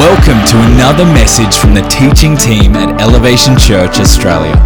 Welcome 0.00 0.40
to 0.46 0.56
another 0.72 1.04
message 1.04 1.58
from 1.58 1.74
the 1.74 1.82
teaching 1.82 2.34
team 2.34 2.74
at 2.74 3.02
Elevation 3.02 3.58
Church 3.58 4.00
Australia. 4.00 4.56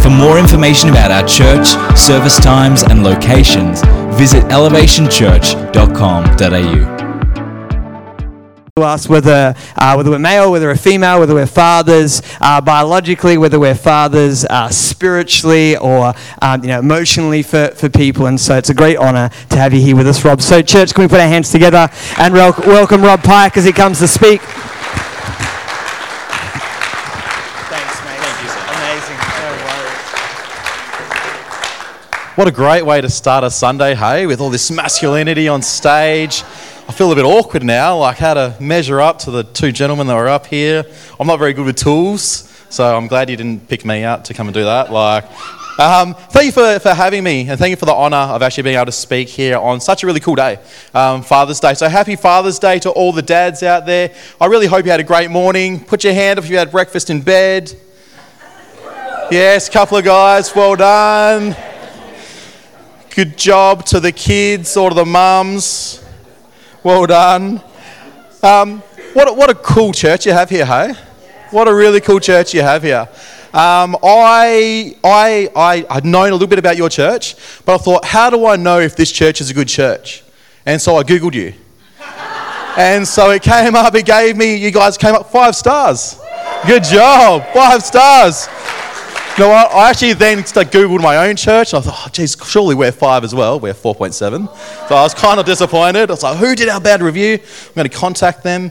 For 0.00 0.08
more 0.08 0.38
information 0.38 0.88
about 0.88 1.10
our 1.10 1.26
church, 1.26 1.66
service 1.98 2.38
times, 2.38 2.84
and 2.84 3.02
locations, 3.02 3.82
visit 4.16 4.44
elevationchurch.com.au 4.44 6.94
to 8.76 8.82
us 8.82 9.08
whether 9.08 9.54
uh, 9.76 9.94
whether 9.94 10.10
we're 10.10 10.18
male, 10.18 10.50
whether 10.50 10.66
we're 10.66 10.76
female, 10.76 11.20
whether 11.20 11.34
we're 11.34 11.46
fathers 11.46 12.22
uh, 12.40 12.60
biologically, 12.60 13.38
whether 13.38 13.58
we're 13.60 13.74
fathers 13.74 14.44
uh, 14.44 14.68
spiritually 14.68 15.76
or 15.76 16.12
um, 16.42 16.60
you 16.62 16.68
know 16.68 16.78
emotionally 16.80 17.42
for, 17.42 17.68
for 17.68 17.88
people. 17.88 18.26
And 18.26 18.40
so 18.40 18.56
it's 18.56 18.70
a 18.70 18.74
great 18.74 18.96
honour 18.96 19.30
to 19.50 19.56
have 19.56 19.72
you 19.74 19.80
here 19.80 19.94
with 19.96 20.08
us, 20.08 20.24
Rob. 20.24 20.40
So 20.40 20.60
church, 20.62 20.92
can 20.92 21.02
we 21.02 21.08
put 21.08 21.20
our 21.20 21.28
hands 21.28 21.50
together 21.50 21.88
and 22.18 22.34
wel- 22.34 22.54
welcome 22.66 23.02
Rob 23.02 23.22
Pike 23.22 23.56
as 23.56 23.64
he 23.64 23.72
comes 23.72 23.98
to 24.00 24.08
speak. 24.08 24.40
Thanks, 27.70 27.94
mate. 28.04 28.18
Thank 28.18 28.42
you, 28.42 28.48
sir. 28.50 28.58
Amazing. 28.74 29.18
No 29.38 29.48
worries. 29.62 30.02
What 32.36 32.48
a 32.48 32.50
great 32.50 32.84
way 32.84 33.00
to 33.00 33.08
start 33.08 33.44
a 33.44 33.50
Sunday, 33.50 33.94
hey, 33.94 34.26
with 34.26 34.40
all 34.40 34.50
this 34.50 34.68
masculinity 34.68 35.46
on 35.46 35.62
stage. 35.62 36.42
I 36.88 36.92
feel 36.92 37.12
a 37.12 37.14
bit 37.14 37.24
awkward 37.24 37.62
now, 37.62 37.96
like 37.98 38.16
how 38.16 38.34
to 38.34 38.56
measure 38.58 39.00
up 39.00 39.20
to 39.20 39.30
the 39.30 39.44
two 39.44 39.70
gentlemen 39.70 40.08
that 40.08 40.16
were 40.16 40.26
up 40.26 40.46
here. 40.46 40.82
I'm 41.20 41.28
not 41.28 41.38
very 41.38 41.52
good 41.52 41.64
with 41.64 41.76
tools, 41.76 42.52
so 42.70 42.96
I'm 42.96 43.06
glad 43.06 43.30
you 43.30 43.36
didn't 43.36 43.68
pick 43.68 43.84
me 43.84 44.02
out 44.02 44.24
to 44.24 44.34
come 44.34 44.48
and 44.48 44.54
do 44.54 44.64
that. 44.64 44.90
Like, 44.90 45.26
um, 45.78 46.14
thank 46.14 46.46
you 46.46 46.50
for, 46.50 46.80
for 46.80 46.92
having 46.92 47.22
me, 47.22 47.48
and 47.48 47.56
thank 47.56 47.70
you 47.70 47.76
for 47.76 47.86
the 47.86 47.94
honour 47.94 48.16
of 48.16 48.42
actually 48.42 48.64
being 48.64 48.74
able 48.74 48.86
to 48.86 48.92
speak 48.92 49.28
here 49.28 49.56
on 49.56 49.80
such 49.80 50.02
a 50.02 50.06
really 50.08 50.18
cool 50.18 50.34
day, 50.34 50.58
um, 50.92 51.22
Father's 51.22 51.60
Day. 51.60 51.74
So 51.74 51.88
happy 51.88 52.16
Father's 52.16 52.58
Day 52.58 52.80
to 52.80 52.90
all 52.90 53.12
the 53.12 53.22
dads 53.22 53.62
out 53.62 53.86
there. 53.86 54.12
I 54.40 54.46
really 54.46 54.66
hope 54.66 54.84
you 54.84 54.90
had 54.90 54.98
a 54.98 55.04
great 55.04 55.30
morning. 55.30 55.84
Put 55.84 56.02
your 56.02 56.14
hand 56.14 56.40
up 56.40 56.46
if 56.46 56.50
you 56.50 56.58
had 56.58 56.72
breakfast 56.72 57.10
in 57.10 57.20
bed. 57.20 57.72
Yes, 59.30 59.68
couple 59.68 59.98
of 59.98 60.04
guys, 60.04 60.52
well 60.52 60.74
done. 60.74 61.54
Good 63.14 63.38
job 63.38 63.84
to 63.86 64.00
the 64.00 64.10
kids 64.10 64.76
or 64.76 64.90
the 64.90 65.04
mums. 65.04 66.04
Well 66.82 67.06
done. 67.06 67.62
Um, 68.42 68.80
what, 69.12 69.36
what 69.36 69.48
a 69.48 69.54
cool 69.54 69.92
church 69.92 70.26
you 70.26 70.32
have 70.32 70.50
here, 70.50 70.66
hey? 70.66 70.94
What 71.52 71.68
a 71.68 71.74
really 71.74 72.00
cool 72.00 72.18
church 72.18 72.52
you 72.54 72.62
have 72.62 72.82
here. 72.82 73.08
Um, 73.52 73.96
I, 74.02 74.96
I, 75.04 75.48
I, 75.54 75.86
I'd 75.88 76.04
known 76.04 76.30
a 76.30 76.32
little 76.32 76.48
bit 76.48 76.58
about 76.58 76.76
your 76.76 76.88
church, 76.88 77.36
but 77.64 77.76
I 77.76 77.78
thought, 77.78 78.04
how 78.04 78.30
do 78.30 78.46
I 78.46 78.56
know 78.56 78.80
if 78.80 78.96
this 78.96 79.12
church 79.12 79.40
is 79.40 79.48
a 79.48 79.54
good 79.54 79.68
church? 79.68 80.24
And 80.66 80.82
so 80.82 80.96
I 80.96 81.04
Googled 81.04 81.34
you. 81.34 81.54
and 82.76 83.06
so 83.06 83.30
it 83.30 83.42
came 83.44 83.76
up, 83.76 83.94
it 83.94 84.06
gave 84.06 84.36
me, 84.36 84.56
you 84.56 84.72
guys 84.72 84.98
came 84.98 85.14
up 85.14 85.30
five 85.30 85.54
stars. 85.54 86.18
Good 86.66 86.82
job, 86.82 87.44
five 87.54 87.84
stars. 87.84 88.48
No, 89.36 89.50
I, 89.50 89.64
I 89.64 89.90
actually 89.90 90.12
then 90.12 90.38
Googled 90.38 91.02
my 91.02 91.28
own 91.28 91.34
church. 91.34 91.72
And 91.72 91.82
I 91.82 91.86
thought, 91.86 92.02
oh, 92.06 92.08
geez, 92.12 92.36
surely 92.46 92.76
we're 92.76 92.92
five 92.92 93.24
as 93.24 93.34
well. 93.34 93.58
We're 93.58 93.74
4.7. 93.74 94.14
So 94.88 94.94
I 94.94 95.02
was 95.02 95.12
kind 95.12 95.40
of 95.40 95.46
disappointed. 95.46 96.08
I 96.08 96.12
was 96.12 96.22
like, 96.22 96.38
who 96.38 96.54
did 96.54 96.68
our 96.68 96.80
bad 96.80 97.02
review? 97.02 97.40
I'm 97.42 97.74
going 97.74 97.88
to 97.88 97.96
contact 97.96 98.44
them. 98.44 98.70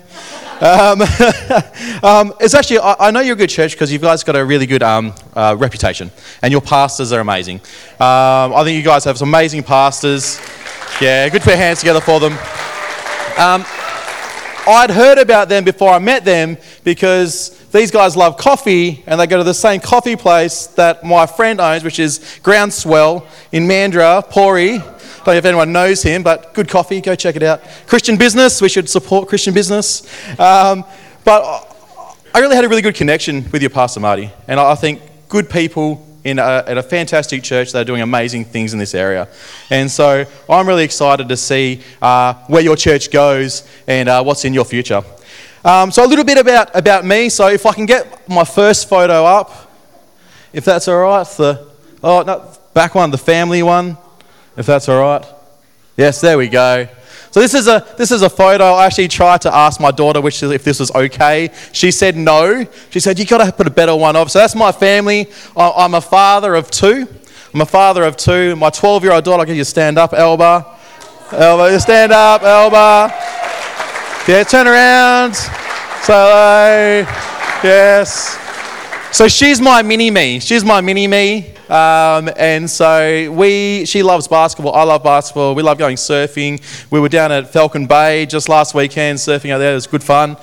Um, 0.62 1.02
um, 2.02 2.34
it's 2.40 2.54
actually, 2.54 2.80
I, 2.80 2.96
I, 2.98 3.12
know 3.12 3.20
you're 3.20 3.34
a 3.34 3.38
good 3.38 3.50
church 3.50 3.74
because 3.74 3.92
you 3.92 4.00
guys 4.00 4.24
got 4.24 4.38
a 4.38 4.46
really 4.46 4.66
good 4.66 4.82
um, 4.82 5.14
uh, 5.34 5.54
reputation 5.60 6.10
and 6.42 6.54
your 6.54 6.62
pastors 6.62 7.12
are 7.12 7.20
amazing. 7.20 7.58
Um, 8.00 8.54
I 8.54 8.64
think 8.64 8.78
you 8.78 8.84
guys 8.84 9.04
have 9.04 9.18
some 9.18 9.28
amazing 9.28 9.64
pastors. 9.64 10.40
Yeah, 11.02 11.28
good 11.28 11.42
put 11.42 11.56
hands 11.56 11.80
together 11.80 12.00
for 12.00 12.22
them. 12.22 12.34
Um, 13.38 13.66
I'd 14.66 14.92
heard 14.92 15.18
about 15.18 15.50
them 15.50 15.66
before 15.66 15.90
I 15.90 16.00
met 16.00 16.24
them 16.24 16.56
because 16.86 17.62
these 17.74 17.90
guys 17.90 18.16
love 18.16 18.38
coffee 18.38 19.04
and 19.08 19.20
they 19.20 19.26
go 19.26 19.38
to 19.38 19.44
the 19.44 19.54
same 19.54 19.82
coffee 19.82 20.16
place 20.16 20.68
that 20.68 21.04
my 21.04 21.26
friend 21.26 21.60
owns, 21.60 21.84
which 21.84 21.98
is 21.98 22.20
Groundswell 22.44 23.26
in 23.52 23.68
Mandurah, 23.68 24.30
Pori. 24.30 24.78
Don't 24.78 25.28
know 25.28 25.34
if 25.34 25.46
anyone 25.46 25.72
knows 25.72 26.04
him, 26.04 26.22
but 26.22 26.54
good 26.54 26.70
coffee, 26.70 27.02
go 27.02 27.16
check 27.16 27.36
it 27.36 27.42
out. 27.42 27.64
Christian 27.88 28.16
business, 28.16 28.62
we 28.62 28.70
should 28.70 28.88
support 28.88 29.28
Christian 29.28 29.56
business. 29.56 30.04
Um, 30.40 30.86
but 31.26 31.44
I 32.36 32.40
really 32.40 32.56
had 32.56 32.64
a 32.64 32.70
really 32.70 32.84
good 32.84 32.96
connection 32.96 33.50
with 33.52 33.64
your 33.64 33.72
Pastor 33.72 34.00
Marty, 34.00 34.30
and 34.48 34.60
I 34.60 34.76
think 34.76 35.02
good 35.28 35.50
people 35.50 36.06
in 36.24 36.40
a, 36.40 36.64
at 36.68 36.78
a 36.78 36.84
fantastic 36.84 37.42
church 37.42 37.72
that 37.72 37.82
are 37.82 37.86
doing 37.86 38.02
amazing 38.02 38.46
things 38.46 38.74
in 38.74 38.80
this 38.80 38.94
area. 38.94 39.28
And 39.70 39.90
so 39.90 40.26
I'm 40.48 40.68
really 40.68 40.84
excited 40.84 41.28
to 41.28 41.38
see 41.38 41.82
uh, 42.02 42.36
where 42.48 42.62
your 42.62 42.76
church 42.76 43.12
goes 43.12 43.68
and 43.88 44.08
uh, 44.08 44.24
what's 44.24 44.46
in 44.46 44.54
your 44.54 44.66
future. 44.66 45.04
Um, 45.64 45.92
so, 45.92 46.06
a 46.06 46.08
little 46.08 46.26
bit 46.26 46.38
about, 46.38 46.76
about 46.76 47.06
me. 47.06 47.30
So, 47.30 47.48
if 47.48 47.66
I 47.66 47.74
can 47.74 47.86
get 47.86 48.28
my 48.28 48.44
first 48.44 48.90
photo 48.90 49.26
up, 49.26 49.72
if 50.52 50.66
that's 50.66 50.88
all 50.88 51.02
right. 51.02 51.26
The, 51.26 51.68
oh, 52.04 52.24
no, 52.24 52.52
back 52.74 52.96
one, 52.96 53.12
the 53.12 53.18
family 53.18 53.64
one, 53.64 53.98
if 54.58 54.66
that's 54.66 54.88
all 54.90 55.02
right. 55.02 55.26
Yes, 55.98 56.22
there 56.22 56.38
we 56.38 56.48
go. 56.48 56.88
So 57.34 57.40
this 57.40 57.56
is 57.56 57.68
a 57.68 57.84
this 57.98 58.12
is 58.12 58.22
a 58.22 58.30
photo. 58.30 58.64
I 58.64 58.86
actually 58.86 59.08
tried 59.08 59.42
to 59.42 59.54
ask 59.54 59.82
my 59.82 59.90
daughter 59.90 60.22
which 60.22 60.44
if 60.44 60.64
this 60.64 60.80
was 60.80 60.92
okay. 60.94 61.50
She 61.72 61.90
said 61.90 62.16
no. 62.16 62.64
She 62.92 63.00
said 63.00 63.18
you 63.18 63.26
got 63.26 63.44
to 63.44 63.52
put 63.52 63.66
a 63.66 63.72
better 63.72 63.96
one 63.96 64.16
up. 64.16 64.30
So 64.30 64.38
that's 64.38 64.54
my 64.54 64.72
family. 64.72 65.28
I'm 65.58 65.96
a 65.96 66.02
father 66.02 66.54
of 66.54 66.70
two. 66.70 67.08
I'm 67.52 67.62
a 67.62 67.66
father 67.66 68.04
of 68.04 68.18
two. 68.18 68.56
My 68.56 68.70
12 68.70 69.04
year 69.04 69.14
old 69.14 69.24
daughter. 69.24 69.40
I'll 69.40 69.46
get 69.48 69.56
you 69.56 69.64
stand 69.64 69.98
up, 69.98 70.14
Elba. 70.14 70.78
Elba, 71.32 71.72
you 71.72 71.80
stand 71.80 72.12
up, 72.12 72.44
Elba. 72.44 73.53
Yeah, 74.26 74.42
turn 74.46 74.68
around. 74.68 75.36
So, 75.36 77.06
yes. 77.62 78.40
So 79.12 79.28
she's 79.28 79.60
my 79.60 79.82
mini 79.82 80.12
me. 80.12 80.40
She's 80.40 80.64
my 80.64 80.80
mini 80.80 81.08
me. 81.08 81.54
Um, 81.68 82.30
and 82.38 82.70
so 82.70 83.30
we, 83.34 83.84
she 83.86 84.02
loves 84.02 84.30
basketball. 84.30 84.76
I 84.76 84.84
love 84.84 85.04
basketball. 85.04 85.56
We 85.56 85.62
love 85.62 85.78
going 85.78 85.98
surfing. 85.98 86.62
We 86.90 87.02
were 87.02 87.10
down 87.10 87.34
at 87.34 87.52
Falcon 87.52 87.86
Bay 87.86 88.26
just 88.26 88.48
last 88.48 88.74
weekend 88.74 89.18
surfing 89.18 89.50
out 89.52 89.58
there. 89.58 89.74
It 89.74 89.76
was 89.76 89.88
good 89.88 90.04
fun. 90.04 90.38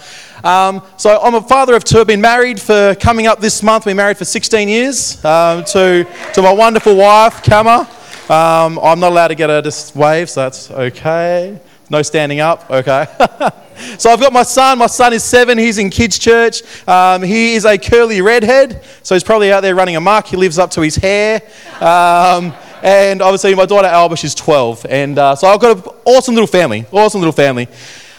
Um, 0.45 0.83
so 0.99 1.19
I'm 1.19 1.35
a 1.35 1.41
father 1.41 1.75
of 1.75 1.83
two. 1.83 2.01
I've 2.01 2.07
been 2.07 2.21
married 2.21 2.61
for 2.61 2.95
coming 2.97 3.29
up 3.29 3.41
this 3.41 3.63
month. 3.63 3.87
We've 3.87 3.97
married 3.97 4.19
for 4.19 4.27
16 4.27 4.69
years 4.69 5.25
um, 5.25 5.65
to, 5.65 6.07
to 6.35 6.43
my 6.43 6.53
wonderful 6.53 6.97
wife, 6.97 7.43
Kama. 7.43 7.89
Um, 8.29 8.79
I'm 8.79 9.01
not 9.01 9.13
allowed 9.13 9.29
to 9.29 9.35
get 9.35 9.49
her 9.49 9.63
to 9.63 9.99
wave, 9.99 10.29
so 10.29 10.43
that's 10.43 10.71
okay. 10.71 11.59
No 11.91 12.03
standing 12.03 12.39
up? 12.39 12.71
Okay. 12.71 13.05
so 13.99 14.11
I've 14.11 14.21
got 14.21 14.33
my 14.33 14.45
son. 14.45 14.79
My 14.79 14.87
son 14.87 15.13
is 15.13 15.25
seven. 15.25 15.59
He's 15.59 15.77
in 15.77 15.91
kids' 15.91 16.21
church. 16.21 16.63
Um, 16.89 17.21
he 17.21 17.55
is 17.55 17.65
a 17.65 17.77
curly 17.77 18.21
redhead, 18.21 18.85
so 19.03 19.17
he's 19.17 19.25
probably 19.25 19.53
out 19.53 19.63
there 19.63 19.75
running 19.75 19.97
amok. 19.97 20.29
He 20.29 20.37
lives 20.37 20.57
up 20.57 20.71
to 20.73 20.83
his 20.83 20.95
hair. 20.95 21.43
Um, 21.81 22.55
and 22.83 23.21
obviously, 23.21 23.57
my 23.57 23.67
daughter 23.67 23.89
Alba, 23.89 24.17
she's 24.17 24.37
12. 24.37 24.87
And 24.89 25.19
uh, 25.19 25.35
so 25.35 25.49
I've 25.49 25.61
got 25.61 25.77
an 25.77 25.93
awesome 26.05 26.35
little 26.35 26.47
family. 26.47 26.87
Awesome 26.93 27.21
little 27.21 27.33
family. 27.33 27.67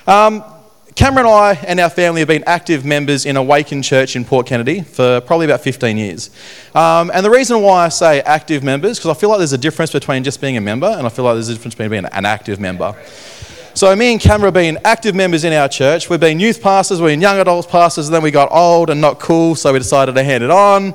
Um, 0.06 0.44
Cameron 0.94 1.26
and 1.26 1.34
I 1.34 1.54
and 1.66 1.80
our 1.80 1.90
family 1.90 2.20
have 2.20 2.28
been 2.28 2.44
active 2.46 2.84
members 2.84 3.26
in 3.26 3.38
Awaken 3.38 3.82
Church 3.82 4.18
in 4.18 4.26
Port 4.26 4.46
Kennedy 4.46 4.82
for 4.82 5.22
probably 5.22 5.46
about 5.46 5.62
15 5.62 5.98
years. 5.98 6.30
Um, 6.76 7.10
and 7.14 7.26
the 7.26 7.30
reason 7.30 7.62
why 7.62 7.86
I 7.86 7.90
say 7.90 8.20
active 8.22 8.62
members, 8.62 9.00
because 9.00 9.16
I 9.16 9.20
feel 9.20 9.30
like 9.30 9.38
there's 9.38 9.54
a 9.54 9.58
difference 9.58 9.94
between 9.94 10.26
just 10.26 10.42
being 10.42 10.58
a 10.58 10.62
member 10.62 10.88
and 10.88 11.08
I 11.08 11.10
feel 11.10 11.24
like 11.24 11.36
there's 11.36 11.48
a 11.48 11.54
difference 11.54 11.76
between 11.76 11.92
being 11.92 12.06
an 12.06 12.26
active 12.26 12.60
member. 12.60 12.94
So 13.74 13.96
me 13.96 14.12
and 14.12 14.20
Cameron 14.20 14.48
have 14.48 14.54
been 14.54 14.78
active 14.84 15.16
members 15.16 15.46
in 15.46 15.54
our 15.54 15.70
church. 15.70 16.10
We've 16.10 16.20
been 16.20 16.42
youth 16.42 16.62
pastors, 16.62 17.02
we've 17.02 17.12
been 17.12 17.22
young 17.22 17.40
adults 17.40 17.68
pastors, 17.68 18.08
and 18.08 18.14
then 18.14 18.22
we 18.22 18.30
got 18.30 18.52
old 18.52 18.90
and 18.90 19.00
not 19.00 19.18
cool, 19.18 19.56
so 19.56 19.72
we 19.72 19.80
decided 19.80 20.14
to 20.16 20.24
hand 20.24 20.44
it 20.44 20.52
on. 20.52 20.94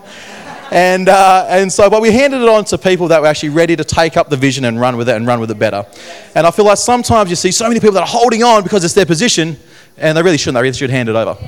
And, 0.71 1.09
uh, 1.09 1.47
and 1.49 1.73
so, 1.73 1.89
but 1.89 2.03
we 2.03 2.13
handed 2.13 2.43
it 2.43 2.49
on 2.49 2.67
to 2.67 2.77
people 2.77 3.09
that 3.09 3.23
were 3.23 3.29
actually 3.29 3.49
ready 3.49 3.77
to 3.77 3.85
take 3.85 4.19
up 4.19 4.29
the 4.29 4.37
vision 4.37 4.67
and 4.67 4.79
run 4.79 4.99
with 4.99 5.09
it 5.09 5.17
and 5.17 5.27
run 5.27 5.41
with 5.41 5.51
it 5.51 5.59
better. 5.59 5.87
And 6.35 6.47
I 6.47 6.51
feel 6.51 6.67
like 6.67 6.77
sometimes 6.77 7.31
you 7.31 7.37
see 7.37 7.51
so 7.51 7.67
many 7.67 7.81
people 7.81 7.95
that 7.95 8.03
are 8.03 8.07
holding 8.07 8.43
on 8.43 8.63
because 8.63 8.85
it's 8.85 8.95
their 8.95 9.07
position, 9.07 9.57
and 9.97 10.19
they 10.19 10.23
really 10.23 10.37
shouldn't. 10.37 10.57
They 10.57 10.63
really 10.63 10.75
should 10.75 10.91
hand 10.91 11.09
it 11.09 11.17
over. 11.17 11.39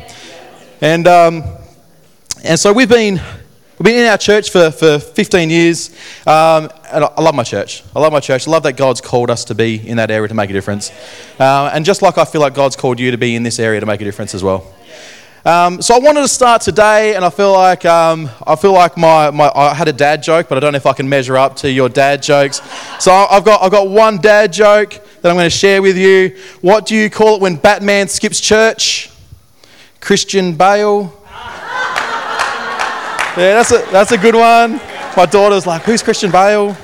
And, 0.80 1.06
um, 1.06 1.44
and 2.42 2.58
so 2.58 2.72
we've 2.72 2.88
been 2.88 3.20
We've 3.78 3.84
been 3.84 4.02
in 4.02 4.08
our 4.08 4.18
church 4.18 4.50
for, 4.50 4.72
for 4.72 4.98
15 4.98 5.50
years, 5.50 5.90
um, 6.26 6.68
and 6.90 7.04
I 7.04 7.22
love 7.22 7.36
my 7.36 7.44
church. 7.44 7.84
I 7.94 8.00
love 8.00 8.12
my 8.12 8.18
church. 8.18 8.48
I 8.48 8.50
love 8.50 8.64
that 8.64 8.72
God's 8.76 9.00
called 9.00 9.30
us 9.30 9.44
to 9.44 9.54
be 9.54 9.88
in 9.88 9.98
that 9.98 10.10
area 10.10 10.26
to 10.26 10.34
make 10.34 10.50
a 10.50 10.52
difference. 10.52 10.90
Uh, 11.38 11.70
and 11.72 11.84
just 11.84 12.02
like 12.02 12.18
I 12.18 12.24
feel 12.24 12.40
like 12.40 12.54
God's 12.54 12.74
called 12.74 12.98
you 12.98 13.12
to 13.12 13.16
be 13.16 13.36
in 13.36 13.44
this 13.44 13.60
area 13.60 13.78
to 13.78 13.86
make 13.86 14.00
a 14.00 14.04
difference 14.04 14.34
as 14.34 14.42
well. 14.42 14.66
Um, 15.44 15.80
so 15.80 15.94
I 15.94 16.00
wanted 16.00 16.22
to 16.22 16.28
start 16.28 16.60
today, 16.60 17.14
and 17.14 17.24
I 17.24 17.30
feel 17.30 17.52
like 17.52 17.84
um, 17.84 18.28
I 18.44 18.56
feel 18.56 18.72
like 18.72 18.96
my, 18.96 19.30
my 19.30 19.48
I 19.54 19.74
had 19.74 19.86
a 19.86 19.92
dad 19.92 20.24
joke, 20.24 20.48
but 20.48 20.58
I 20.58 20.60
don't 20.60 20.72
know 20.72 20.78
if 20.78 20.86
I 20.86 20.92
can 20.92 21.08
measure 21.08 21.36
up 21.36 21.54
to 21.58 21.70
your 21.70 21.88
dad 21.88 22.20
jokes. 22.20 22.60
So 22.98 23.12
I've 23.12 23.44
got 23.44 23.62
I've 23.62 23.70
got 23.70 23.88
one 23.88 24.16
dad 24.16 24.52
joke 24.52 24.90
that 25.22 25.28
I'm 25.30 25.36
going 25.36 25.46
to 25.46 25.50
share 25.50 25.82
with 25.82 25.96
you. 25.96 26.36
What 26.62 26.84
do 26.84 26.96
you 26.96 27.08
call 27.10 27.36
it 27.36 27.42
when 27.42 27.54
Batman 27.54 28.08
skips 28.08 28.40
church? 28.40 29.08
Christian 30.00 30.56
Bale. 30.56 31.17
Yeah, 33.36 33.54
that's 33.54 33.70
a, 33.70 33.78
that's 33.92 34.12
a 34.12 34.18
good 34.18 34.34
one. 34.34 34.80
My 35.16 35.26
daughter's 35.26 35.66
like, 35.66 35.82
who's 35.82 36.02
Christian 36.02 36.30
Bale? 36.30 36.76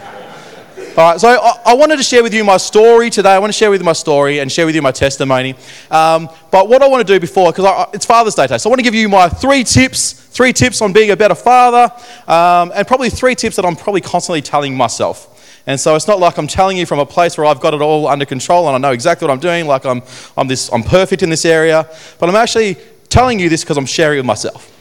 All 0.97 1.11
right, 1.11 1.21
so 1.21 1.29
I, 1.29 1.59
I, 1.67 1.75
wanted 1.75 1.97
to 1.97 2.05
share 2.05 2.23
with 2.23 2.33
you 2.33 2.45
my 2.45 2.57
story 2.57 3.11
today. 3.11 3.31
I 3.31 3.41
want 3.41 3.53
to 3.53 3.59
share 3.59 3.69
with 3.69 3.81
you 3.81 3.85
my 3.85 3.95
story 3.95 4.39
and 4.39 4.53
share 4.53 4.65
with 4.65 4.77
you 4.77 4.83
my 4.83 4.93
testimony. 4.93 5.57
Um, 5.91 6.29
but 6.53 6.69
what 6.69 6.83
I 6.83 6.89
want 6.89 7.05
to 7.05 7.13
do 7.13 7.19
before, 7.19 7.51
because 7.51 7.89
it's 7.93 8.07
Father's 8.07 8.37
Day 8.37 8.45
today, 8.45 8.59
so 8.59 8.69
I 8.69 8.71
want 8.71 8.79
to 8.79 8.85
give 8.85 8.95
you 8.95 9.09
my 9.09 9.29
three 9.29 9.65
tips, 9.65 10.13
three 10.13 10.53
tips 10.53 10.81
on 10.81 10.93
being 10.93 11.11
a 11.11 11.17
better 11.17 11.35
father, 11.35 11.93
um, 12.29 12.71
and 12.77 12.87
probably 12.87 13.11
three 13.11 13.35
tips 13.35 13.57
that 13.57 13.65
I'm 13.65 13.75
probably 13.75 14.03
constantly 14.03 14.41
telling 14.41 14.77
myself. 14.77 15.63
And 15.67 15.81
so 15.81 15.97
it's 15.97 16.07
not 16.07 16.21
like 16.21 16.39
I'm 16.39 16.47
telling 16.47 16.77
you 16.77 16.87
from 16.87 17.01
a 17.01 17.07
place 17.07 17.37
where 17.37 17.47
I've 17.47 17.61
got 17.61 17.75
it 17.75 17.81
all 17.81 18.07
under 18.07 18.27
control 18.27 18.69
and 18.69 18.77
I 18.77 18.79
know 18.79 18.93
exactly 18.93 19.27
what 19.27 19.33
I'm 19.33 19.41
doing, 19.41 19.67
like 19.67 19.85
I'm, 19.85 20.03
I'm, 20.37 20.47
this, 20.47 20.73
I'm 20.73 20.85
perfect 20.85 21.25
in 21.25 21.31
this 21.31 21.45
area. 21.45 21.89
But 22.21 22.29
I'm 22.29 22.37
actually 22.37 22.77
telling 23.09 23.41
you 23.41 23.49
this 23.49 23.65
because 23.65 23.79
I'm 23.79 23.87
sharing 23.87 24.19
it 24.19 24.21
with 24.21 24.27
myself. 24.27 24.74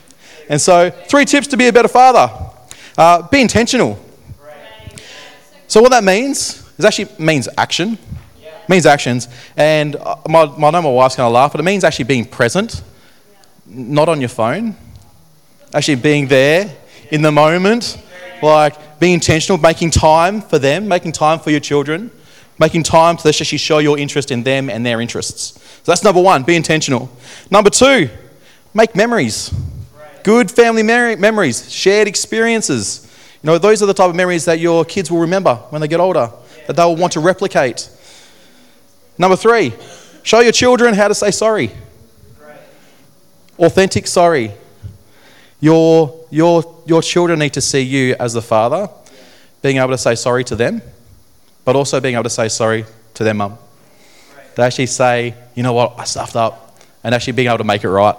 And 0.54 0.62
so, 0.62 0.92
three 0.92 1.26
tips 1.26 1.48
to 1.48 1.58
be 1.58 1.66
a 1.66 1.74
better 1.74 1.88
father 1.88 2.32
uh, 2.96 3.28
be 3.28 3.42
intentional. 3.42 3.98
So, 5.66 5.82
what 5.82 5.90
that 5.90 6.04
means 6.04 6.64
is 6.78 6.86
actually 6.86 7.10
means 7.18 7.50
action. 7.58 7.98
means 8.70 8.86
actions. 8.86 9.30
And 9.58 9.96
uh, 9.96 10.18
my, 10.30 10.46
my, 10.46 10.68
I 10.68 10.70
know 10.70 10.84
my 10.84 10.92
wife's 10.92 11.16
going 11.16 11.28
to 11.28 11.34
laugh, 11.34 11.54
but 11.54 11.60
it 11.60 11.64
means 11.64 11.84
actually 11.84 12.06
being 12.06 12.24
present, 12.24 12.84
not 13.66 14.08
on 14.08 14.22
your 14.22 14.30
phone. 14.30 14.76
Actually 15.74 15.96
being 15.96 16.28
there 16.28 16.72
in 17.10 17.24
the 17.24 17.32
moment. 17.32 17.98
Like, 18.44 19.00
being 19.00 19.16
intentional, 19.16 19.58
making 19.58 19.90
time 19.90 20.40
for 20.40 20.60
them, 20.60 20.88
making 20.88 21.14
time 21.14 21.40
for 21.40 21.50
your 21.50 21.62
children, 21.62 22.12
making 22.60 22.84
time 22.84 23.18
to 23.18 23.28
actually 23.28 23.58
show 23.58 23.80
your 23.80 23.98
interest 23.98 24.30
in 24.30 24.44
them 24.44 24.70
and 24.70 24.86
their 24.86 25.02
interests. 25.02 25.60
So 25.82 25.92
that's 25.92 26.04
number 26.04 26.22
one, 26.22 26.44
be 26.44 26.56
intentional. 26.56 27.10
Number 27.50 27.72
two, 27.72 28.08
make 28.76 28.96
memories. 28.96 29.52
Good 30.24 30.50
family 30.50 30.84
memories, 30.84 31.72
shared 31.72 32.08
experiences. 32.08 33.10
You 33.42 33.48
know, 33.48 33.58
those 33.58 33.84
are 33.84 33.86
the 33.86 33.94
type 33.94 34.10
of 34.10 34.16
memories 34.16 34.46
that 34.46 34.60
your 34.60 34.86
kids 34.86 35.12
will 35.12 35.20
remember 35.20 35.56
when 35.70 35.81
they 35.81 35.88
get 35.88 36.00
older, 36.00 36.31
that 36.68 36.75
they 36.75 36.84
will 36.84 36.96
want 36.96 37.14
to 37.14 37.20
replicate. 37.20 37.90
Number 39.18 39.36
three, 39.36 39.74
show 40.24 40.40
your 40.40 40.54
children 40.54 40.94
how 40.94 41.10
to 41.10 41.16
say 41.16 41.30
sorry. 41.30 41.72
Authentic 43.60 44.08
sorry. 44.08 44.54
Your, 45.60 46.26
your, 46.30 46.81
your 46.86 47.02
children 47.02 47.40
need 47.40 47.54
to 47.54 47.62
see 47.62 47.81
you 47.81 48.16
as 48.19 48.34
the 48.34 48.42
father, 48.42 48.90
being 49.62 49.78
able 49.78 49.90
to 49.90 49.98
say 49.98 50.16
sorry 50.16 50.44
to 50.46 50.56
them, 50.56 50.81
but 51.66 51.76
also 51.76 52.00
being 52.00 52.16
able 52.16 52.24
to 52.24 52.30
say 52.30 52.48
sorry 52.48 52.86
to 53.14 53.24
their 53.24 53.34
mum. 53.34 53.58
They 54.56 54.64
actually 54.64 54.88
say, 54.88 55.36
you 55.56 55.64
know 55.64 55.74
what, 55.74 55.96
I 55.98 56.04
stuffed 56.06 56.36
up, 56.36 56.78
and 57.04 57.14
actually 57.14 57.34
being 57.34 57.48
able 57.48 57.60
to 57.60 57.64
make 57.64 57.84
it 57.84 57.90
right. 57.90 58.16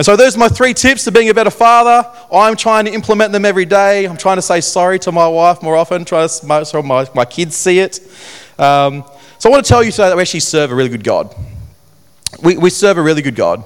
And 0.00 0.06
so, 0.06 0.16
those 0.16 0.34
are 0.34 0.38
my 0.38 0.48
three 0.48 0.72
tips 0.72 1.04
to 1.04 1.12
being 1.12 1.28
a 1.28 1.34
better 1.34 1.50
father. 1.50 2.10
I'm 2.32 2.56
trying 2.56 2.86
to 2.86 2.90
implement 2.90 3.32
them 3.32 3.44
every 3.44 3.66
day. 3.66 4.06
I'm 4.06 4.16
trying 4.16 4.38
to 4.38 4.42
say 4.42 4.62
sorry 4.62 4.98
to 5.00 5.12
my 5.12 5.28
wife 5.28 5.62
more 5.62 5.76
often, 5.76 6.06
try 6.06 6.26
to 6.26 6.46
make 6.46 6.66
sure 6.66 6.82
my, 6.82 7.06
my 7.14 7.26
kids 7.26 7.54
see 7.54 7.80
it. 7.80 8.00
Um, 8.58 9.04
so, 9.38 9.50
I 9.50 9.52
want 9.52 9.62
to 9.62 9.68
tell 9.68 9.84
you 9.84 9.90
today 9.90 10.08
that 10.08 10.16
we 10.16 10.22
actually 10.22 10.40
serve 10.40 10.72
a 10.72 10.74
really 10.74 10.88
good 10.88 11.04
God. 11.04 11.34
We, 12.42 12.56
we 12.56 12.70
serve 12.70 12.96
a 12.96 13.02
really 13.02 13.20
good 13.20 13.36
God. 13.36 13.62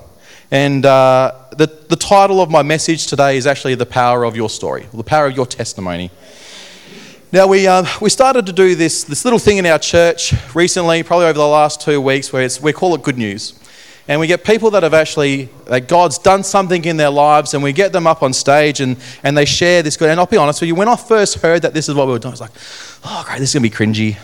And 0.50 0.84
uh, 0.84 1.40
the, 1.52 1.68
the 1.88 1.94
title 1.94 2.40
of 2.40 2.50
my 2.50 2.62
message 2.62 3.06
today 3.06 3.36
is 3.36 3.46
actually 3.46 3.76
The 3.76 3.86
Power 3.86 4.24
of 4.24 4.34
Your 4.34 4.50
Story, 4.50 4.88
the 4.92 5.04
power 5.04 5.26
of 5.26 5.36
your 5.36 5.46
testimony. 5.46 6.10
Now, 7.30 7.46
we, 7.46 7.68
uh, 7.68 7.86
we 8.00 8.10
started 8.10 8.44
to 8.46 8.52
do 8.52 8.74
this, 8.74 9.04
this 9.04 9.24
little 9.24 9.38
thing 9.38 9.58
in 9.58 9.66
our 9.66 9.78
church 9.78 10.34
recently, 10.52 11.04
probably 11.04 11.26
over 11.26 11.38
the 11.38 11.46
last 11.46 11.80
two 11.80 12.00
weeks, 12.00 12.32
where 12.32 12.48
we 12.60 12.72
call 12.72 12.92
it 12.96 13.04
Good 13.04 13.18
News. 13.18 13.54
And 14.06 14.20
we 14.20 14.26
get 14.26 14.44
people 14.44 14.70
that 14.72 14.82
have 14.82 14.92
actually, 14.92 15.48
that 15.66 15.88
God's 15.88 16.18
done 16.18 16.42
something 16.42 16.84
in 16.84 16.98
their 16.98 17.10
lives, 17.10 17.54
and 17.54 17.62
we 17.62 17.72
get 17.72 17.92
them 17.92 18.06
up 18.06 18.22
on 18.22 18.34
stage 18.34 18.80
and, 18.80 18.98
and 19.22 19.36
they 19.36 19.46
share 19.46 19.82
this 19.82 19.96
good. 19.96 20.10
And 20.10 20.20
I'll 20.20 20.26
be 20.26 20.36
honest 20.36 20.60
with 20.60 20.68
you, 20.68 20.74
when 20.74 20.88
I 20.88 20.96
first 20.96 21.36
heard 21.36 21.62
that 21.62 21.72
this 21.72 21.88
is 21.88 21.94
what 21.94 22.06
we 22.06 22.12
were 22.12 22.18
doing, 22.18 22.32
I 22.32 22.34
was 22.34 22.40
like, 22.40 22.50
oh, 23.04 23.24
great, 23.26 23.38
this 23.38 23.54
is 23.54 23.54
going 23.54 23.70
to 23.70 23.70
be 23.70 23.74
cringy. 23.74 24.18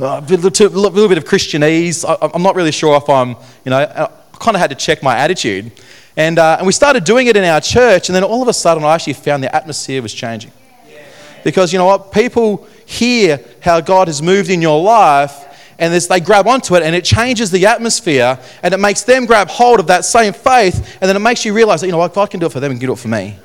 Uh, 0.00 0.20
a 0.20 0.36
little, 0.36 0.68
little 0.68 1.08
bit 1.08 1.18
of 1.18 1.24
Christianese. 1.24 2.04
I, 2.04 2.28
I'm 2.34 2.42
not 2.42 2.56
really 2.56 2.72
sure 2.72 2.96
if 2.96 3.08
I'm, 3.08 3.36
you 3.64 3.70
know, 3.70 3.78
i 3.78 4.36
kind 4.38 4.56
of 4.56 4.60
had 4.60 4.70
to 4.70 4.76
check 4.76 5.00
my 5.00 5.16
attitude. 5.16 5.70
And, 6.16 6.38
uh, 6.38 6.56
and 6.58 6.66
we 6.66 6.72
started 6.72 7.04
doing 7.04 7.28
it 7.28 7.36
in 7.36 7.44
our 7.44 7.60
church, 7.60 8.08
and 8.08 8.16
then 8.16 8.24
all 8.24 8.42
of 8.42 8.48
a 8.48 8.52
sudden, 8.52 8.82
I 8.82 8.94
actually 8.94 9.12
found 9.12 9.44
the 9.44 9.54
atmosphere 9.54 10.02
was 10.02 10.12
changing. 10.12 10.50
Because 11.44 11.72
you 11.72 11.78
know 11.78 11.86
what? 11.86 12.10
People 12.10 12.66
hear 12.86 13.38
how 13.60 13.80
God 13.80 14.08
has 14.08 14.22
moved 14.22 14.50
in 14.50 14.62
your 14.62 14.82
life, 14.82 15.44
and 15.78 15.92
they 15.94 16.20
grab 16.20 16.46
onto 16.46 16.74
it, 16.76 16.82
and 16.82 16.94
it 16.94 17.04
changes 17.04 17.50
the 17.50 17.66
atmosphere, 17.66 18.38
and 18.62 18.74
it 18.74 18.80
makes 18.80 19.02
them 19.02 19.26
grab 19.26 19.48
hold 19.48 19.80
of 19.80 19.86
that 19.88 20.04
same 20.04 20.32
faith, 20.32 20.98
and 21.00 21.08
then 21.08 21.16
it 21.16 21.20
makes 21.20 21.44
you 21.44 21.52
realize 21.54 21.80
that, 21.80 21.86
you 21.86 21.92
know 21.92 21.98
what? 21.98 22.30
Can 22.30 22.40
do 22.40 22.46
it 22.46 22.52
for 22.52 22.60
them, 22.60 22.70
and 22.70 22.80
can 22.80 22.88
do 22.88 22.92
it 22.92 22.98
for 22.98 23.08
me. 23.08 23.36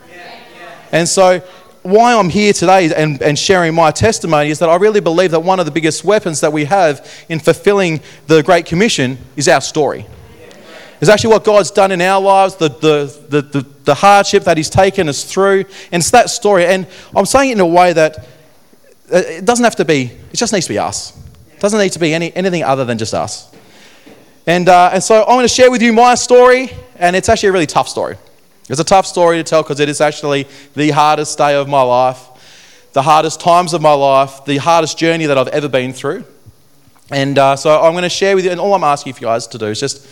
And 0.92 1.08
so, 1.08 1.42
why 1.82 2.14
I'm 2.14 2.30
here 2.30 2.52
today 2.52 2.94
and, 2.94 3.22
and 3.22 3.38
sharing 3.38 3.74
my 3.74 3.92
testimony 3.92 4.50
is 4.50 4.60
that 4.60 4.70
I 4.70 4.76
really 4.76 5.00
believe 5.00 5.32
that 5.32 5.40
one 5.40 5.60
of 5.60 5.66
the 5.66 5.72
biggest 5.72 6.04
weapons 6.04 6.42
that 6.42 6.52
we 6.52 6.66
have 6.66 7.10
in 7.30 7.40
fulfilling 7.40 8.02
the 8.28 8.44
Great 8.44 8.66
Commission 8.66 9.18
is 9.36 9.48
our 9.48 9.62
story. 9.62 10.06
It's 11.02 11.10
actually 11.10 11.32
what 11.32 11.46
God's 11.46 11.72
done 11.72 11.92
in 11.92 12.02
our 12.02 12.20
lives, 12.20 12.56
the, 12.58 12.68
the, 12.68 13.20
the, 13.30 13.42
the, 13.42 13.68
the 13.86 13.94
hardship 13.94 14.44
that 14.44 14.58
He's 14.58 14.70
taken 14.70 15.08
us 15.08 15.24
through. 15.24 15.64
And 15.92 16.02
it's 16.02 16.12
that 16.12 16.30
story. 16.30 16.66
And 16.66 16.88
I'm 17.16 17.26
saying 17.26 17.52
it 17.52 17.54
in 17.54 17.60
a 17.62 17.66
way 17.66 17.94
that 17.94 18.20
uh, 19.12 19.18
it 19.18 19.46
doesn't 19.46 19.64
have 19.64 19.78
to 19.78 19.86
be, 19.86 20.12
it 20.32 20.36
just 20.36 20.52
needs 20.52 20.66
to 20.66 20.74
be 20.74 20.78
us. 20.78 21.18
Doesn't 21.60 21.80
need 21.80 21.92
to 21.94 22.00
be 22.00 22.14
any, 22.14 22.36
anything 22.36 22.64
other 22.64 22.86
than 22.86 22.98
just 22.98 23.14
us. 23.14 23.54
And, 24.48 24.68
uh, 24.70 24.92
and 24.94 25.04
so 25.04 25.22
I'm 25.22 25.36
going 25.36 25.44
to 25.44 25.54
share 25.54 25.70
with 25.70 25.82
you 25.82 25.94
my 25.94 26.16
story, 26.16 26.70
and 26.98 27.16
it's 27.16 27.30
actually 27.30 27.50
a 27.50 27.52
really 27.52 27.68
tough 27.68 27.88
story. 27.88 28.18
It's 28.70 28.80
a 28.80 28.84
tough 28.84 29.06
story 29.06 29.38
to 29.38 29.44
tell 29.44 29.64
because 29.64 29.80
it 29.80 29.90
is 29.90 30.02
actually 30.02 30.48
the 30.76 30.90
hardest 30.90 31.38
day 31.38 31.56
of 31.56 31.68
my 31.68 31.82
life, 31.82 32.26
the 32.94 33.02
hardest 33.02 33.42
times 33.42 33.74
of 33.74 33.82
my 33.82 33.94
life, 33.94 34.46
the 34.46 34.58
hardest 34.58 34.98
journey 34.98 35.26
that 35.26 35.38
I've 35.38 35.48
ever 35.50 35.68
been 35.68 35.94
through. 35.94 36.24
And 37.12 37.38
uh, 37.38 37.56
so 37.56 37.82
I'm 37.82 37.94
going 37.94 38.04
to 38.04 38.10
share 38.10 38.36
with 38.36 38.46
you, 38.46 38.52
and 38.52 38.60
all 38.60 38.74
I'm 38.74 38.84
asking 38.84 39.14
for 39.14 39.22
you 39.22 39.28
guys 39.28 39.48
to 39.48 39.58
do 39.58 39.66
is 39.66 39.80
just 39.80 40.08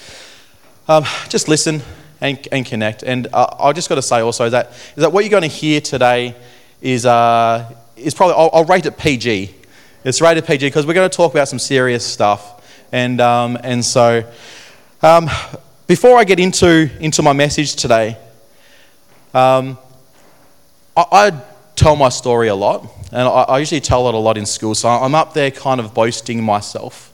um, 0.88 1.04
just 1.30 1.48
listen 1.48 1.82
and, 2.22 2.48
and 2.52 2.66
connect. 2.66 3.04
And 3.04 3.28
uh, 3.34 3.56
I 3.60 3.74
just 3.74 3.90
got 3.90 3.96
to 3.96 4.02
say 4.02 4.22
also 4.22 4.50
that, 4.50 4.72
is 4.72 4.96
that 4.98 5.12
what 5.12 5.24
you're 5.24 5.32
going 5.32 5.42
to 5.42 5.48
hear 5.48 5.82
today 5.82 6.36
is, 6.82 7.06
uh, 7.06 7.74
is 7.96 8.14
probably, 8.14 8.36
I'll, 8.36 8.50
I'll, 8.54 8.66
rate 8.66 8.86
it 8.86 8.98
PG. 8.98 9.54
It's 10.04 10.22
rated 10.22 10.46
PG 10.46 10.68
because 10.68 10.86
we're 10.86 10.94
going 10.94 11.10
to 11.10 11.16
talk 11.16 11.34
about 11.34 11.48
some 11.48 11.60
serious 11.60 12.06
stuff. 12.06 12.64
And, 12.92 13.20
um, 13.20 13.58
and 13.64 13.84
so, 13.84 14.24
um, 15.02 15.30
before 15.88 16.18
I 16.18 16.24
get 16.24 16.40
into, 16.40 16.90
into 17.00 17.24
my 17.24 17.34
message 17.34 17.76
today, 17.76 18.18
um, 19.34 19.78
I, 20.96 21.06
I, 21.12 21.42
tell 21.76 21.96
my 21.96 22.10
story 22.10 22.48
a 22.48 22.56
lot, 22.56 22.92
and 23.12 23.22
I, 23.22 23.44
I, 23.44 23.60
usually 23.60 23.80
tell 23.82 24.10
it 24.10 24.16
a 24.16 24.18
lot 24.18 24.36
in 24.36 24.48
school. 24.48 24.74
So 24.74 24.90
I'm 24.90 25.14
up 25.14 25.36
there 25.36 25.52
kind 25.52 25.80
of 25.80 25.94
boasting 25.94 26.44
myself, 26.44 27.14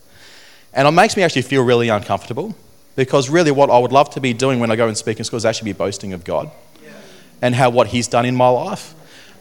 and 0.74 0.88
it 0.88 0.92
makes 0.92 1.18
me 1.18 1.24
actually 1.24 1.42
feel 1.42 1.64
really 1.64 1.90
uncomfortable 1.90 2.56
because 2.96 3.30
really, 3.30 3.52
what 3.52 3.70
I 3.70 3.78
would 3.78 3.92
love 3.92 4.10
to 4.12 4.22
be 4.22 4.34
doing 4.34 4.60
when 4.62 4.72
I 4.72 4.78
go 4.78 4.88
and 4.88 4.98
speak 4.98 5.18
in 5.18 5.26
school 5.26 5.38
is 5.38 5.46
actually 5.46 5.74
be 5.74 5.78
boasting 5.78 6.14
of 6.14 6.24
God 6.24 6.50
and 7.42 7.54
how 7.54 7.70
what 7.72 7.88
He's 7.88 8.08
done 8.08 8.26
in 8.26 8.36
my 8.36 8.48
life. 8.48 8.94